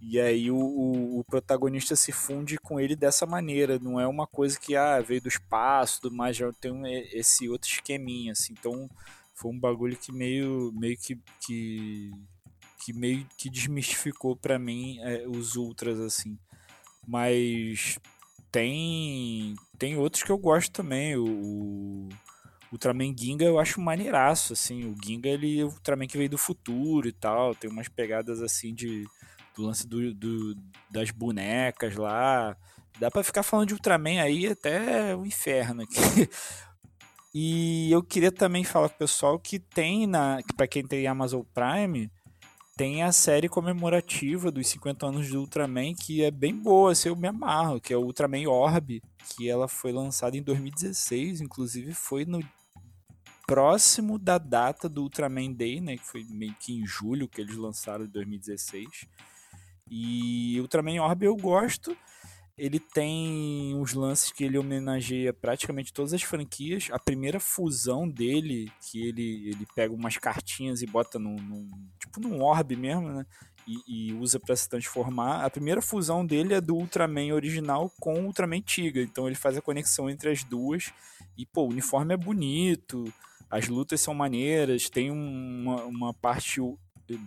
E 0.01 0.21
aí 0.21 0.51
o, 0.51 0.57
o, 0.57 1.21
o, 1.21 1.25
protagonista 1.25 1.95
se 1.95 2.11
funde 2.11 2.59
com 2.59 2.79
ele 2.79 2.97
dessa 2.97 3.25
maneira. 3.25 3.79
Não 3.79 4.01
é 4.01 4.07
uma 4.07 4.27
coisa 4.27 4.59
que 4.59 4.77
ah, 4.77 5.01
veio 5.01 5.23
do 5.23 5.29
espaço, 5.29 6.03
do 6.03 6.11
mais 6.11 6.37
já 6.37 6.53
tem 6.53 6.73
um, 6.73 6.87
esse 6.87 7.49
outro 7.49 7.71
esqueminha 7.71 8.33
assim. 8.33 8.53
Então 8.53 8.91
foi 9.33 9.51
um 9.51 9.59
bagulho 9.59 9.97
que 9.97 10.13
meio 10.13 10.73
meio 10.75 10.99
que, 10.99 11.19
que 11.47 12.11
que 12.85 12.93
meio 12.93 13.27
que 13.37 13.49
desmistificou 13.49 14.37
para 14.37 14.59
mim 14.59 14.99
é, 15.01 15.27
os 15.29 15.57
ultras 15.57 16.01
assim. 16.01 16.39
Mas 17.07 17.99
tem 18.51 19.55
tem 19.79 19.97
outros 19.97 20.23
que 20.23 20.31
eu 20.31 20.39
gosto 20.39 20.73
também. 20.73 21.17
O, 21.17 21.25
o 21.25 22.09
Ultraman 22.73 23.15
Ginga 23.17 23.45
eu 23.45 23.59
acho 23.59 23.81
maneiraço, 23.81 24.53
assim. 24.53 24.85
O 24.85 24.97
Ginga, 25.05 25.29
ele 25.29 25.61
é 25.61 25.65
o 25.65 25.69
Ultraman 25.69 26.07
que 26.07 26.19
veio 26.19 26.31
do 26.31 26.39
futuro 26.39 27.07
e 27.09 27.13
tal. 27.13 27.55
Tem 27.55 27.71
umas 27.71 27.89
pegadas, 27.89 28.41
assim, 28.41 28.75
de... 28.75 29.05
Do 29.55 29.65
lance 29.65 29.87
do, 29.87 30.15
do 30.15 30.57
das 30.91 31.11
bonecas 31.11 31.95
lá. 31.97 32.57
Dá 32.99 33.11
pra 33.11 33.23
ficar 33.23 33.43
falando 33.43 33.69
de 33.69 33.75
Ultraman 33.75 34.23
aí 34.23 34.47
até 34.47 35.15
o 35.15 35.27
inferno 35.27 35.83
aqui. 35.83 35.97
E 37.35 37.91
eu 37.91 38.03
queria 38.03 38.31
também 38.31 38.63
falar 38.63 38.91
pro 38.91 38.99
pessoal 38.99 39.39
que 39.39 39.59
tem 39.59 40.07
na... 40.07 40.41
para 40.55 40.69
quem 40.69 40.87
tem 40.87 41.07
Amazon 41.07 41.41
Prime 41.55 42.11
tem 42.77 43.03
a 43.03 43.13
série 43.13 43.49
comemorativa 43.49 44.51
dos 44.51 44.67
50 44.69 45.07
anos 45.07 45.29
do 45.29 45.41
Ultraman, 45.41 45.95
que 45.95 46.23
é 46.23 46.31
bem 46.31 46.57
boa, 46.57 46.93
assim, 46.93 47.09
eu 47.09 47.17
me 47.17 47.29
amarro, 47.29 47.81
que 47.81 47.93
é 47.93 47.97
o 47.97 48.03
Ultraman 48.03 48.49
Orb, 48.49 49.03
que 49.29 49.49
ela 49.49 49.69
foi 49.69 49.93
lançada 49.93 50.37
em 50.37 50.43
2016, 50.43 51.41
inclusive 51.41 51.93
foi 51.93 52.25
no 52.25 52.41
próximo 53.47 54.19
da 54.19 54.39
data 54.39 54.89
do 54.89 55.03
Ultraman 55.03 55.53
Day, 55.53 55.81
né? 55.81 55.97
Que 55.97 56.07
foi 56.07 56.25
meio 56.25 56.55
que 56.55 56.73
em 56.73 56.87
julho 56.87 57.29
que 57.29 57.41
eles 57.41 57.57
lançaram 57.57 58.05
em 58.05 58.09
2016. 58.09 59.07
E 59.91 60.59
Ultraman 60.61 61.03
Orb 61.03 61.25
eu 61.25 61.37
gosto. 61.37 61.97
Ele 62.63 62.79
tem 62.79 63.75
uns 63.75 63.93
lances 63.93 64.31
que 64.31 64.45
ele 64.45 64.57
homenageia 64.57 65.33
praticamente 65.33 65.93
todas 65.93 66.15
as 66.15 66.23
franquias. 66.23 66.89
A 66.93 66.99
primeira 66.99 67.41
fusão 67.41 68.09
dele, 68.09 68.71
que 68.81 69.05
ele, 69.05 69.49
ele 69.49 69.67
pega 69.75 69.93
umas 69.93 70.17
cartinhas 70.17 70.81
e 70.81 70.87
bota 70.87 71.19
num, 71.19 71.35
num 71.35 71.69
tipo 71.99 72.21
num 72.21 72.41
orbe 72.41 72.77
mesmo, 72.77 73.09
né? 73.09 73.27
E, 73.67 74.11
e 74.11 74.13
usa 74.13 74.39
para 74.39 74.55
se 74.55 74.69
transformar. 74.69 75.45
A 75.45 75.51
primeira 75.51 75.83
fusão 75.83 76.25
dele 76.25 76.55
é 76.55 76.61
do 76.61 76.77
Ultraman 76.77 77.35
original 77.35 77.93
com 77.99 78.15
o 78.15 78.27
Ultraman 78.27 78.61
Tiga. 78.61 79.03
Então 79.03 79.27
ele 79.27 79.35
faz 79.35 79.57
a 79.57 79.61
conexão 79.61 80.09
entre 80.09 80.31
as 80.31 80.45
duas. 80.45 80.93
E, 81.37 81.45
pô, 81.45 81.63
o 81.63 81.71
uniforme 81.71 82.15
é 82.15 82.17
bonito, 82.17 83.13
as 83.51 83.67
lutas 83.67 84.01
são 84.01 84.15
maneiras, 84.15 84.89
tem 84.89 85.11
uma, 85.11 85.83
uma 85.83 86.15
parte 86.15 86.61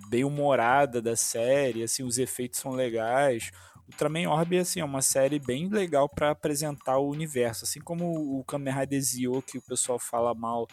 bem 0.07 0.23
humorada 0.23 1.01
da 1.01 1.17
série, 1.17 1.83
assim, 1.83 2.03
os 2.03 2.17
efeitos 2.17 2.61
são 2.61 2.71
legais. 2.71 3.51
Ultraman 3.87 4.27
Orb 4.27 4.57
assim, 4.57 4.79
é 4.79 4.85
uma 4.85 5.01
série 5.01 5.39
bem 5.39 5.69
legal 5.69 6.09
para 6.09 6.31
apresentar 6.31 6.97
o 6.97 7.09
universo, 7.09 7.65
assim 7.65 7.79
como 7.79 8.39
o 8.39 8.43
Kamen 8.43 8.73
Rider 8.73 9.01
Zio, 9.01 9.41
que 9.41 9.57
o 9.57 9.61
pessoal 9.61 9.99
fala 9.99 10.33
mal 10.33 10.67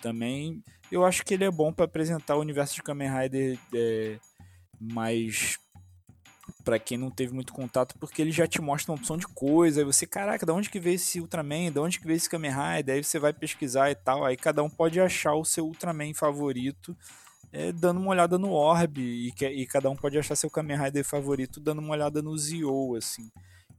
também. 0.00 0.62
Eu 0.90 1.04
acho 1.04 1.24
que 1.24 1.34
ele 1.34 1.44
é 1.44 1.50
bom 1.50 1.72
para 1.72 1.84
apresentar 1.84 2.36
o 2.36 2.40
universo 2.40 2.74
de 2.74 2.82
Kamen 2.82 3.10
Rider 3.10 3.58
é, 3.74 4.18
mais 4.80 5.58
para 6.64 6.78
quem 6.78 6.96
não 6.96 7.10
teve 7.10 7.32
muito 7.32 7.52
contato, 7.52 7.94
porque 7.98 8.20
ele 8.20 8.30
já 8.30 8.46
te 8.46 8.60
mostra 8.60 8.92
uma 8.92 8.98
opção 8.98 9.16
de 9.16 9.26
coisa, 9.28 9.80
aí 9.80 9.84
você, 9.84 10.06
caraca, 10.06 10.44
de 10.44 10.52
onde 10.52 10.70
que 10.70 10.80
veio 10.80 10.96
esse 10.96 11.20
Ultraman, 11.20 11.70
de 11.70 11.78
onde 11.78 11.98
que 11.98 12.06
veio 12.06 12.16
esse 12.16 12.28
Kamen 12.28 12.50
Rider, 12.50 12.96
aí 12.96 13.04
você 13.04 13.18
vai 13.18 13.32
pesquisar 13.32 13.90
e 13.90 13.94
tal, 13.94 14.24
aí 14.24 14.36
cada 14.36 14.62
um 14.62 14.70
pode 14.70 15.00
achar 15.00 15.34
o 15.34 15.44
seu 15.44 15.66
Ultraman 15.66 16.14
favorito 16.14 16.96
é, 17.54 17.70
dando 17.70 18.00
uma 18.00 18.10
olhada 18.10 18.36
no 18.36 18.50
Orb 18.50 19.00
e, 19.00 19.30
que, 19.30 19.46
e 19.46 19.64
cada 19.64 19.88
um 19.88 19.94
pode 19.94 20.18
achar 20.18 20.34
seu 20.34 20.50
Kamen 20.50 20.76
Rider 20.76 21.04
favorito 21.04 21.60
dando 21.60 21.78
uma 21.78 21.92
olhada 21.92 22.20
no 22.20 22.36
Zio, 22.36 22.96
assim. 22.96 23.30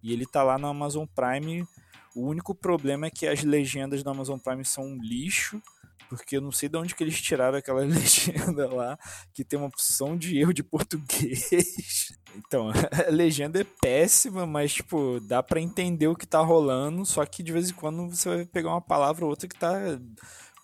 E 0.01 0.13
ele 0.13 0.25
tá 0.25 0.41
lá 0.43 0.57
no 0.57 0.67
Amazon 0.67 1.05
Prime. 1.05 1.67
O 2.15 2.21
único 2.21 2.55
problema 2.55 3.07
é 3.07 3.09
que 3.09 3.27
as 3.27 3.43
legendas 3.43 4.01
do 4.01 4.09
Amazon 4.09 4.39
Prime 4.39 4.63
são 4.63 4.85
um 4.85 5.01
lixo, 5.01 5.61
porque 6.07 6.37
eu 6.37 6.41
não 6.41 6.53
sei 6.53 6.69
de 6.69 6.77
onde 6.77 6.95
que 6.95 7.03
eles 7.03 7.19
tiraram 7.21 7.57
aquela 7.57 7.81
legenda 7.83 8.73
lá, 8.73 8.97
que 9.33 9.43
tem 9.43 9.59
uma 9.59 9.67
opção 9.67 10.15
de 10.17 10.39
erro 10.39 10.53
de 10.53 10.63
português. 10.63 12.17
Então, 12.37 12.69
a 12.69 13.09
legenda 13.09 13.61
é 13.61 13.63
péssima, 13.63 14.45
mas, 14.45 14.73
tipo, 14.73 15.21
dá 15.21 15.41
para 15.41 15.61
entender 15.61 16.07
o 16.07 16.15
que 16.17 16.27
tá 16.27 16.41
rolando, 16.41 17.05
só 17.05 17.25
que 17.25 17.41
de 17.41 17.53
vez 17.53 17.69
em 17.69 17.73
quando 17.73 18.09
você 18.09 18.27
vai 18.27 18.45
pegar 18.45 18.71
uma 18.71 18.81
palavra 18.81 19.23
ou 19.23 19.29
outra 19.29 19.47
que 19.47 19.55
tá 19.55 19.97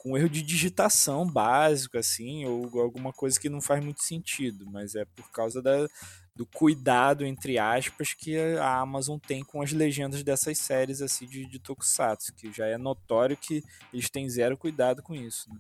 com 0.02 0.18
erro 0.18 0.28
de 0.28 0.42
digitação 0.42 1.28
básico, 1.28 1.96
assim, 1.96 2.44
ou 2.44 2.82
alguma 2.82 3.14
coisa 3.14 3.40
que 3.40 3.48
não 3.48 3.62
faz 3.62 3.84
muito 3.84 4.02
sentido, 4.02 4.66
mas 4.66 4.96
é 4.96 5.06
por 5.06 5.30
causa 5.30 5.62
da, 5.62 5.88
do 6.36 6.44
cuidado, 6.44 7.24
entre 7.24 7.60
aspas, 7.60 8.12
que 8.12 8.36
a 8.58 8.80
Amazon 8.80 9.20
tem 9.20 9.44
com 9.44 9.62
as 9.62 9.72
legendas 9.72 10.24
dessas 10.24 10.58
séries 10.58 11.04
assim 11.04 11.28
de, 11.28 11.46
de 11.46 11.60
Tokusatsu, 11.60 12.34
que 12.34 12.52
já 12.52 12.66
é 12.66 12.80
notório 12.80 13.38
que 13.38 13.64
eles 13.94 14.10
têm 14.10 14.28
zero 14.28 14.58
cuidado 14.58 15.04
com 15.04 15.14
isso. 15.14 15.48
Né? 15.54 15.60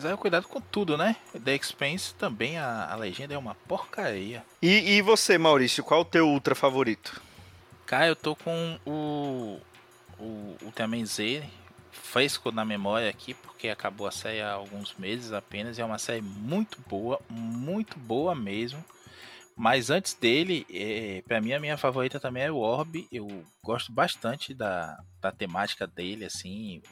Zero 0.00 0.16
cuidado 0.16 0.48
com 0.48 0.58
tudo, 0.58 0.96
né? 0.96 1.14
The 1.44 1.54
Expense 1.54 2.14
também, 2.14 2.56
a, 2.56 2.90
a 2.90 2.96
legenda 2.96 3.34
é 3.34 3.38
uma 3.38 3.54
porcaria. 3.54 4.42
E, 4.62 4.96
e 4.96 5.02
você, 5.02 5.36
Maurício, 5.36 5.84
qual 5.84 6.00
é 6.00 6.02
o 6.02 6.06
teu 6.06 6.26
ultra 6.26 6.54
favorito? 6.54 7.20
Cara, 7.84 8.06
eu 8.06 8.16
tô 8.16 8.34
com 8.34 8.80
o, 8.86 9.60
o 10.18 10.56
Ultraman 10.64 11.04
Z, 11.04 11.44
fresco 11.98 12.50
na 12.50 12.64
memória 12.64 13.08
aqui, 13.08 13.34
porque 13.34 13.68
acabou 13.68 14.06
a 14.06 14.10
série 14.10 14.40
há 14.40 14.52
alguns 14.52 14.94
meses 14.94 15.32
apenas. 15.32 15.78
É 15.78 15.84
uma 15.84 15.98
série 15.98 16.22
muito 16.22 16.80
boa, 16.88 17.20
muito 17.28 17.98
boa 17.98 18.34
mesmo. 18.34 18.84
Mas 19.56 19.88
antes 19.88 20.12
dele, 20.12 20.66
é, 20.70 21.22
para 21.26 21.40
mim 21.40 21.54
a 21.54 21.60
minha 21.60 21.78
favorita 21.78 22.20
também 22.20 22.42
é 22.42 22.50
o 22.50 22.58
Orb. 22.58 23.08
Eu 23.10 23.44
gosto 23.64 23.90
bastante 23.90 24.52
da, 24.52 25.02
da 25.20 25.32
temática 25.32 25.86
dele, 25.86 26.26
assim. 26.26 26.82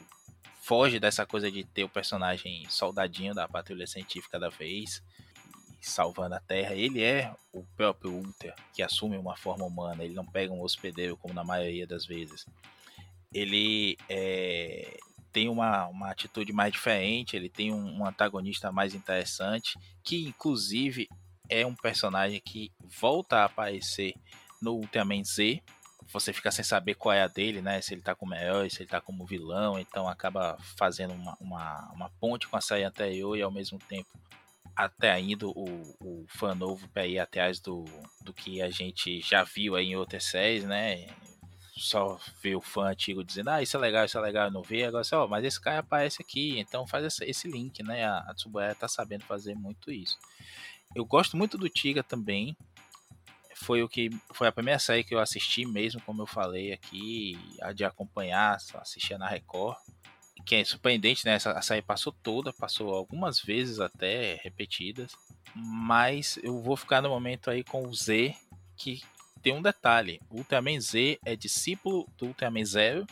Foge 0.61 0.99
dessa 0.99 1.25
coisa 1.27 1.51
de 1.51 1.63
ter 1.63 1.83
o 1.83 1.89
personagem 1.89 2.65
soldadinho 2.67 3.35
da 3.35 3.47
patrulha 3.47 3.85
científica 3.85 4.39
da 4.39 4.49
vez, 4.49 5.03
salvando 5.79 6.33
a 6.33 6.39
Terra. 6.39 6.73
Ele 6.73 7.03
é 7.03 7.31
o 7.53 7.63
próprio 7.77 8.11
Ultra, 8.11 8.55
que 8.73 8.81
assume 8.81 9.15
uma 9.15 9.37
forma 9.37 9.63
humana. 9.63 10.03
Ele 10.03 10.15
não 10.15 10.25
pega 10.25 10.51
um 10.51 10.61
hospedeiro 10.61 11.15
como 11.17 11.35
na 11.35 11.43
maioria 11.43 11.85
das 11.85 12.07
vezes 12.07 12.47
ele 13.35 13.97
é, 14.07 14.97
tem 15.33 15.49
uma, 15.49 15.87
uma 15.87 16.09
atitude 16.09 16.53
mais 16.53 16.71
diferente, 16.71 17.35
ele 17.35 17.49
tem 17.49 17.73
um, 17.73 17.99
um, 17.99 18.05
antagonista 18.05 18.71
mais 18.71 18.95
interessante, 18.95 19.77
que 20.01 20.25
inclusive 20.25 21.09
é 21.49 21.65
um 21.65 21.75
personagem 21.75 22.39
que 22.39 22.71
volta 23.01 23.39
a 23.39 23.45
aparecer 23.45 24.13
no 24.61 24.75
Ultraman 24.75 25.21
Z. 25.25 25.61
Você 26.13 26.31
fica 26.31 26.49
sem 26.49 26.63
saber 26.63 26.95
qual 26.95 27.13
é 27.13 27.23
a 27.23 27.27
dele, 27.27 27.61
né? 27.61 27.81
Se 27.81 27.93
ele 27.93 28.01
tá 28.01 28.15
como 28.15 28.33
herói, 28.33 28.69
se 28.69 28.83
ele 28.83 28.89
tá 28.89 29.01
como 29.01 29.25
vilão, 29.25 29.77
então 29.77 30.07
acaba 30.07 30.57
fazendo 30.77 31.13
uma, 31.13 31.35
uma, 31.41 31.91
uma 31.93 32.09
ponte 32.21 32.47
com 32.47 32.55
a 32.55 32.61
série 32.61 32.85
anterior 32.85 33.35
e 33.37 33.41
ao 33.41 33.51
mesmo 33.51 33.77
tempo 33.77 34.07
atraindo 34.73 35.49
o, 35.49 35.95
o 35.99 36.25
fã 36.29 36.55
novo 36.55 36.87
para 36.89 37.05
ir 37.05 37.19
atrás 37.19 37.59
do, 37.59 37.83
do 38.21 38.33
que 38.33 38.61
a 38.61 38.69
gente 38.69 39.19
já 39.19 39.43
viu 39.43 39.75
aí 39.75 39.87
em 39.87 39.95
outras 39.97 40.23
séries, 40.23 40.63
né? 40.63 41.07
Só 41.77 42.17
ver 42.41 42.55
o 42.55 42.61
fã 42.61 42.89
antigo 42.89 43.23
dizendo, 43.23 43.49
ah, 43.49 43.61
isso 43.61 43.75
é 43.75 43.79
legal, 43.79 44.05
isso 44.05 44.17
é 44.17 44.21
legal, 44.21 44.45
eu 44.45 44.51
não 44.51 44.61
vi, 44.61 44.83
agora 44.83 45.01
assim, 45.01 45.15
ó, 45.15 45.27
mas 45.27 45.43
esse 45.43 45.59
cara 45.59 45.79
aparece 45.79 46.21
aqui, 46.21 46.57
então 46.59 46.87
faz 46.87 47.03
esse, 47.05 47.25
esse 47.25 47.47
link, 47.47 47.83
né? 47.83 48.05
A, 48.05 48.19
a 48.19 48.33
Tsubuya 48.33 48.73
tá 48.75 48.87
sabendo 48.87 49.25
fazer 49.25 49.55
muito 49.55 49.91
isso. 49.91 50.17
Eu 50.95 51.05
gosto 51.05 51.35
muito 51.35 51.57
do 51.57 51.67
Tiga 51.67 52.01
também. 52.01 52.55
Foi 53.55 53.83
o 53.83 53.89
que 53.89 54.09
foi 54.33 54.47
a 54.47 54.51
primeira 54.51 54.79
série 54.79 55.03
que 55.03 55.13
eu 55.13 55.19
assisti 55.19 55.65
mesmo, 55.65 56.01
como 56.01 56.21
eu 56.21 56.27
falei 56.27 56.71
aqui, 56.71 57.37
a 57.61 57.73
de 57.73 57.83
acompanhar, 57.83 58.57
assistia 58.75 59.17
na 59.17 59.27
Record. 59.27 59.77
Que 60.45 60.55
é 60.55 60.65
surpreendente, 60.65 61.25
né? 61.25 61.33
Essa 61.33 61.59
série 61.61 61.81
passou 61.81 62.13
toda, 62.13 62.53
passou 62.53 62.93
algumas 62.93 63.39
vezes 63.39 63.79
até 63.79 64.39
repetidas. 64.43 65.17
Mas 65.55 66.37
eu 66.43 66.61
vou 66.61 66.77
ficar 66.77 67.01
no 67.01 67.09
momento 67.09 67.49
aí 67.49 67.63
com 67.63 67.87
o 67.87 67.93
Z, 67.93 68.35
que 68.77 69.01
tem 69.45 69.53
um 69.53 69.61
detalhe: 69.61 70.19
o 70.27 70.37
Ultraman 70.37 70.81
Z 70.81 71.19
é 71.23 71.35
discípulo 71.35 72.09
do 72.17 72.25
Ultraman 72.25 72.65
Zero, 72.65 73.05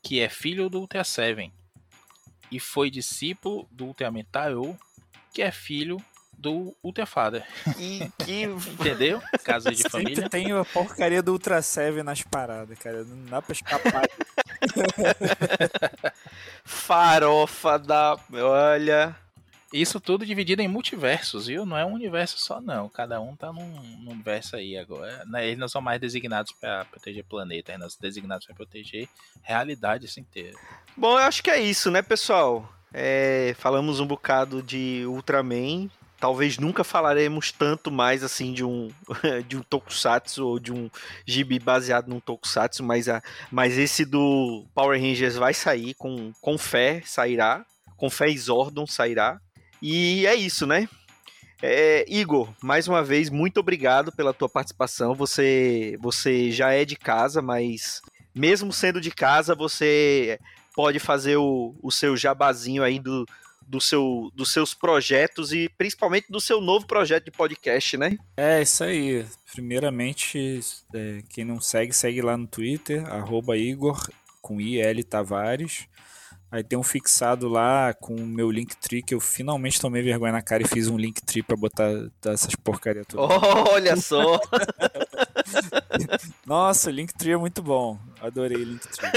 que 0.00 0.20
é 0.20 0.28
filho 0.28 0.70
do 0.70 0.78
Ultra 0.78 1.02
Seven, 1.02 1.52
e 2.48 2.60
foi 2.60 2.88
discípulo 2.88 3.68
do 3.72 3.86
Ultraman 3.86 4.22
Taro, 4.30 4.78
que 5.34 5.42
é 5.42 5.50
filho 5.50 6.00
do 6.32 6.76
Ultra 6.80 7.06
Father. 7.06 7.44
E 7.76 8.08
que... 8.24 8.44
Entendeu? 8.70 9.20
Casa 9.42 9.72
de 9.72 9.82
família. 9.90 10.14
Sempre 10.14 10.30
tem 10.30 10.52
a 10.52 10.64
porcaria 10.64 11.20
do 11.20 11.32
Ultra 11.32 11.60
Seven 11.60 12.04
nas 12.04 12.22
paradas, 12.22 12.78
cara. 12.78 13.02
Não 13.02 13.24
dá 13.24 13.42
pra 13.42 13.52
escapar. 13.52 14.08
Farofa 16.64 17.80
da. 17.80 18.16
Olha. 18.32 19.16
Isso 19.72 20.00
tudo 20.00 20.24
dividido 20.24 20.62
em 20.62 20.68
multiversos, 20.68 21.46
viu? 21.46 21.66
Não 21.66 21.76
é 21.76 21.84
um 21.84 21.92
universo 21.92 22.38
só, 22.38 22.60
não. 22.60 22.88
Cada 22.88 23.20
um 23.20 23.36
tá 23.36 23.52
num, 23.52 23.68
num 24.00 24.12
universo 24.12 24.56
aí 24.56 24.78
agora. 24.78 25.24
Né, 25.26 25.46
eles 25.46 25.58
não 25.58 25.68
são 25.68 25.82
mais 25.82 26.00
designados 26.00 26.52
para 26.52 26.86
proteger 26.86 27.24
planeta, 27.24 27.72
eles 27.72 27.92
são 27.92 28.00
designados 28.00 28.46
para 28.46 28.54
proteger 28.54 29.08
realidades 29.42 30.16
inteiras. 30.16 30.56
Bom, 30.96 31.12
eu 31.18 31.24
acho 31.24 31.42
que 31.42 31.50
é 31.50 31.60
isso, 31.60 31.90
né, 31.90 32.00
pessoal? 32.00 32.72
É, 32.92 33.54
falamos 33.58 34.00
um 34.00 34.06
bocado 34.06 34.62
de 34.62 35.04
Ultraman. 35.06 35.90
Talvez 36.18 36.58
nunca 36.58 36.82
falaremos 36.82 37.52
tanto 37.52 37.92
mais 37.92 38.24
assim 38.24 38.52
de 38.52 38.64
um 38.64 38.90
de 39.46 39.56
um 39.56 39.62
tokusatsu 39.62 40.44
ou 40.44 40.58
de 40.58 40.72
um 40.72 40.90
gibi 41.24 41.60
baseado 41.60 42.08
num 42.08 42.18
tokusatsu, 42.18 42.82
mas, 42.82 43.08
a, 43.08 43.22
mas 43.52 43.78
esse 43.78 44.04
do 44.04 44.64
Power 44.74 45.00
Rangers 45.00 45.36
vai 45.36 45.54
sair 45.54 45.94
com, 45.94 46.32
com 46.40 46.56
fé, 46.58 47.02
sairá. 47.04 47.64
Com 47.96 48.08
fé 48.08 48.28
e 48.30 48.38
Zordon 48.38 48.86
sairá. 48.86 49.40
E 49.80 50.26
é 50.26 50.34
isso, 50.34 50.66
né? 50.66 50.88
É, 51.60 52.04
Igor, 52.08 52.52
mais 52.62 52.86
uma 52.86 53.02
vez, 53.02 53.30
muito 53.30 53.58
obrigado 53.58 54.12
pela 54.12 54.32
tua 54.32 54.48
participação. 54.48 55.14
Você, 55.14 55.96
você 56.00 56.50
já 56.52 56.72
é 56.72 56.84
de 56.84 56.96
casa, 56.96 57.42
mas 57.42 58.00
mesmo 58.34 58.72
sendo 58.72 59.00
de 59.00 59.10
casa, 59.10 59.54
você 59.54 60.38
pode 60.74 61.00
fazer 61.00 61.36
o, 61.36 61.74
o 61.82 61.90
seu 61.90 62.16
jabazinho 62.16 62.84
aí 62.84 63.00
do, 63.00 63.26
do 63.66 63.80
seu, 63.80 64.30
dos 64.34 64.52
seus 64.52 64.72
projetos 64.72 65.52
e 65.52 65.68
principalmente 65.76 66.30
do 66.30 66.40
seu 66.40 66.60
novo 66.60 66.86
projeto 66.86 67.24
de 67.24 67.30
podcast, 67.32 67.96
né? 67.96 68.16
É, 68.36 68.62
isso 68.62 68.84
aí. 68.84 69.26
Primeiramente, 69.52 70.60
é, 70.94 71.22
quem 71.28 71.44
não 71.44 71.60
segue, 71.60 71.92
segue 71.92 72.22
lá 72.22 72.36
no 72.36 72.46
Twitter, 72.46 73.04
Igor, 73.56 74.08
com 74.40 74.60
IL 74.60 75.04
Tavares. 75.04 75.88
Aí 76.50 76.64
tem 76.64 76.78
um 76.78 76.82
fixado 76.82 77.48
lá 77.48 77.92
com 77.94 78.14
o 78.14 78.26
meu 78.26 78.50
Linktree 78.50 79.02
que 79.02 79.14
eu 79.14 79.20
finalmente 79.20 79.80
tomei 79.80 80.02
vergonha 80.02 80.32
na 80.32 80.42
cara 80.42 80.62
e 80.62 80.68
fiz 80.68 80.88
um 80.88 80.96
Linktree 80.96 81.42
pra 81.42 81.56
botar 81.56 81.90
essas 82.24 82.54
porcaria 82.56 83.04
todas. 83.04 83.28
Olha 83.70 83.96
só! 83.96 84.40
Nossa, 86.46 86.88
o 86.88 86.92
Linktree 86.92 87.32
é 87.32 87.36
muito 87.36 87.62
bom. 87.62 87.98
Adorei 88.20 88.64
Linktree. 88.64 89.10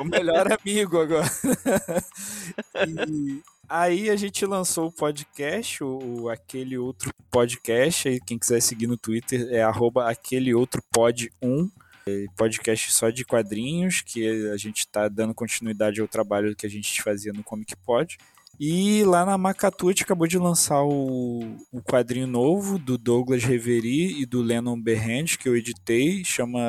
o 0.00 0.04
melhor 0.04 0.46
amigo 0.52 1.00
agora. 1.00 1.30
e 2.86 3.42
Aí 3.70 4.10
a 4.10 4.16
gente 4.16 4.44
lançou 4.44 4.88
o 4.88 4.92
podcast, 4.92 5.84
o, 5.84 6.28
aquele 6.28 6.76
outro 6.76 7.14
podcast. 7.30 8.08
Aí 8.08 8.18
quem 8.18 8.36
quiser 8.36 8.60
seguir 8.60 8.88
no 8.88 8.96
Twitter 8.96 9.46
é 9.52 9.62
arroba 9.62 10.10
aquele 10.10 10.52
outro 10.52 10.82
pod 10.90 11.30
1. 11.40 11.70
É 12.10 12.26
podcast 12.36 12.92
só 12.92 13.10
de 13.10 13.24
quadrinhos, 13.24 14.00
que 14.02 14.50
a 14.50 14.56
gente 14.56 14.78
está 14.78 15.08
dando 15.08 15.34
continuidade 15.34 16.00
ao 16.00 16.08
trabalho 16.08 16.56
que 16.56 16.66
a 16.66 16.70
gente 16.70 17.02
fazia 17.02 17.32
no 17.32 17.44
Comic 17.44 17.76
Pod. 17.76 18.16
E 18.62 19.02
lá 19.04 19.24
na 19.24 19.38
Macatu 19.38 19.88
a 19.88 19.90
gente 19.90 20.02
acabou 20.02 20.26
de 20.26 20.36
lançar 20.36 20.82
o, 20.82 21.56
o 21.72 21.80
quadrinho 21.82 22.26
novo 22.26 22.78
do 22.78 22.98
Douglas 22.98 23.42
Reverie 23.42 24.20
e 24.20 24.26
do 24.26 24.42
Lennon 24.42 24.78
Berrand, 24.78 25.38
que 25.38 25.48
eu 25.48 25.56
editei, 25.56 26.22
chama 26.26 26.60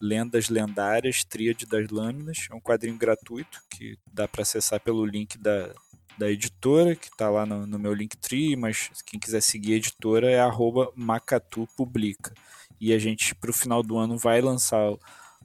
Lendas 0.00 0.48
Lendárias, 0.48 1.24
Tríade 1.24 1.66
das 1.66 1.88
Lâminas. 1.90 2.46
É 2.48 2.54
um 2.54 2.60
quadrinho 2.60 2.96
gratuito 2.96 3.60
que 3.68 3.98
dá 4.12 4.28
para 4.28 4.42
acessar 4.42 4.78
pelo 4.78 5.04
link 5.04 5.36
da, 5.38 5.74
da 6.16 6.30
editora, 6.30 6.94
que 6.94 7.08
está 7.08 7.28
lá 7.28 7.44
no, 7.44 7.66
no 7.66 7.80
meu 7.80 7.94
Linktree, 7.94 8.54
mas 8.54 8.90
quem 9.04 9.18
quiser 9.18 9.40
seguir 9.40 9.74
a 9.74 9.76
editora 9.76 10.30
é 10.30 10.38
arroba 10.38 10.92
Macatu 10.94 11.68
Publica. 11.76 12.32
E 12.80 12.92
a 12.92 12.98
gente, 12.98 13.34
para 13.34 13.50
o 13.50 13.54
final 13.54 13.82
do 13.82 13.98
ano, 13.98 14.16
vai 14.16 14.40
lançar 14.40 14.92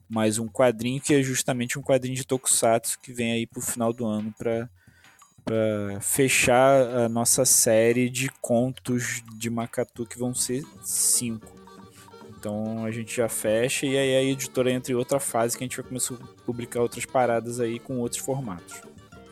mais 0.10 0.38
um 0.38 0.48
quadrinho, 0.48 1.02
que 1.02 1.14
é 1.14 1.22
justamente 1.22 1.80
um 1.80 1.82
quadrinho 1.82 2.16
de 2.16 2.26
Tokusatsu, 2.26 3.00
que 3.00 3.12
vem 3.12 3.32
aí 3.32 3.48
para 3.48 3.60
o 3.60 3.64
final 3.64 3.92
do 3.92 4.06
ano 4.06 4.34
para 4.38 4.70
para 5.44 6.00
fechar 6.00 6.88
a 6.98 7.10
nossa 7.10 7.44
série 7.44 8.10
de 8.10 8.30
contos 8.42 9.22
de 9.36 9.50
Macatu, 9.50 10.06
que 10.06 10.18
vão 10.18 10.34
ser 10.34 10.64
cinco. 10.82 11.52
Então 12.30 12.86
a 12.86 12.92
gente 12.92 13.16
já 13.16 13.30
fecha 13.30 13.86
e 13.86 13.98
aí 13.98 14.16
a 14.16 14.24
editora 14.24 14.72
entra 14.72 14.92
em 14.92 14.96
outra 14.96 15.20
fase 15.20 15.58
que 15.58 15.64
a 15.64 15.68
gente 15.68 15.78
vai 15.78 15.86
começar 15.86 16.16
a 16.16 16.44
publicar 16.46 16.82
outras 16.82 17.06
paradas 17.06 17.60
aí 17.60 17.80
com 17.80 18.00
outros 18.00 18.22
formatos. 18.22 18.82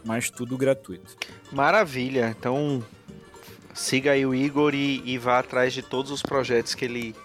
Mas 0.03 0.29
tudo 0.29 0.57
gratuito. 0.57 1.15
Maravilha. 1.51 2.35
Então 2.37 2.83
siga 3.73 4.11
aí 4.11 4.25
o 4.25 4.33
Igor 4.33 4.73
e, 4.73 5.01
e 5.05 5.17
vá 5.17 5.39
atrás 5.39 5.73
de 5.73 5.81
todos 5.81 6.11
os 6.11 6.21
projetos 6.21 6.75
que 6.75 6.85
ele 6.85 7.15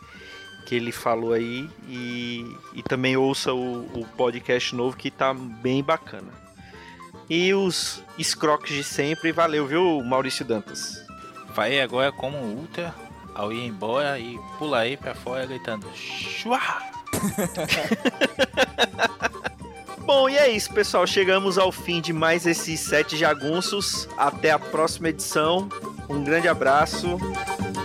que 0.66 0.74
ele 0.74 0.90
falou 0.90 1.32
aí 1.32 1.70
e, 1.88 2.44
e 2.74 2.82
também 2.82 3.16
ouça 3.16 3.55
o, 3.55 3.86
o 3.98 4.05
podcast 4.16 4.74
novo 4.74 4.97
que 4.97 5.10
tá 5.10 5.32
bem 5.32 5.82
bacana. 5.82 6.28
E 7.30 7.55
os 7.55 8.02
escroques 8.18 8.74
de 8.74 8.84
sempre. 8.84 9.32
Valeu, 9.32 9.66
viu, 9.66 10.02
Maurício 10.05 10.44
Dantas? 10.44 11.02
Vai 11.55 11.80
agora 11.80 12.12
como 12.12 12.36
ultra 12.36 12.94
ao 13.34 13.52
ir 13.52 13.66
embora 13.66 14.18
e 14.18 14.38
pula 14.59 14.80
aí 14.80 14.97
pra 14.97 15.14
fora 15.14 15.47
gritando 15.47 15.86
Chua! 15.94 16.60
Bom, 20.01 20.28
e 20.28 20.36
é 20.36 20.48
isso, 20.48 20.72
pessoal. 20.72 21.06
Chegamos 21.06 21.59
ao 21.59 21.72
fim 21.72 22.01
de 22.01 22.12
mais 22.12 22.47
esses 22.47 22.80
sete 22.80 23.16
jagunços. 23.16 24.09
Até 24.16 24.52
a 24.52 24.59
próxima 24.59 25.09
edição. 25.09 25.68
Um 26.09 26.22
grande 26.22 26.48
abraço 26.48 27.18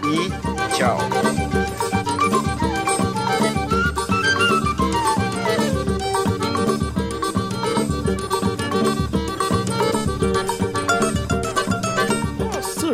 e 0.05 0.75
tchau. 0.75 0.99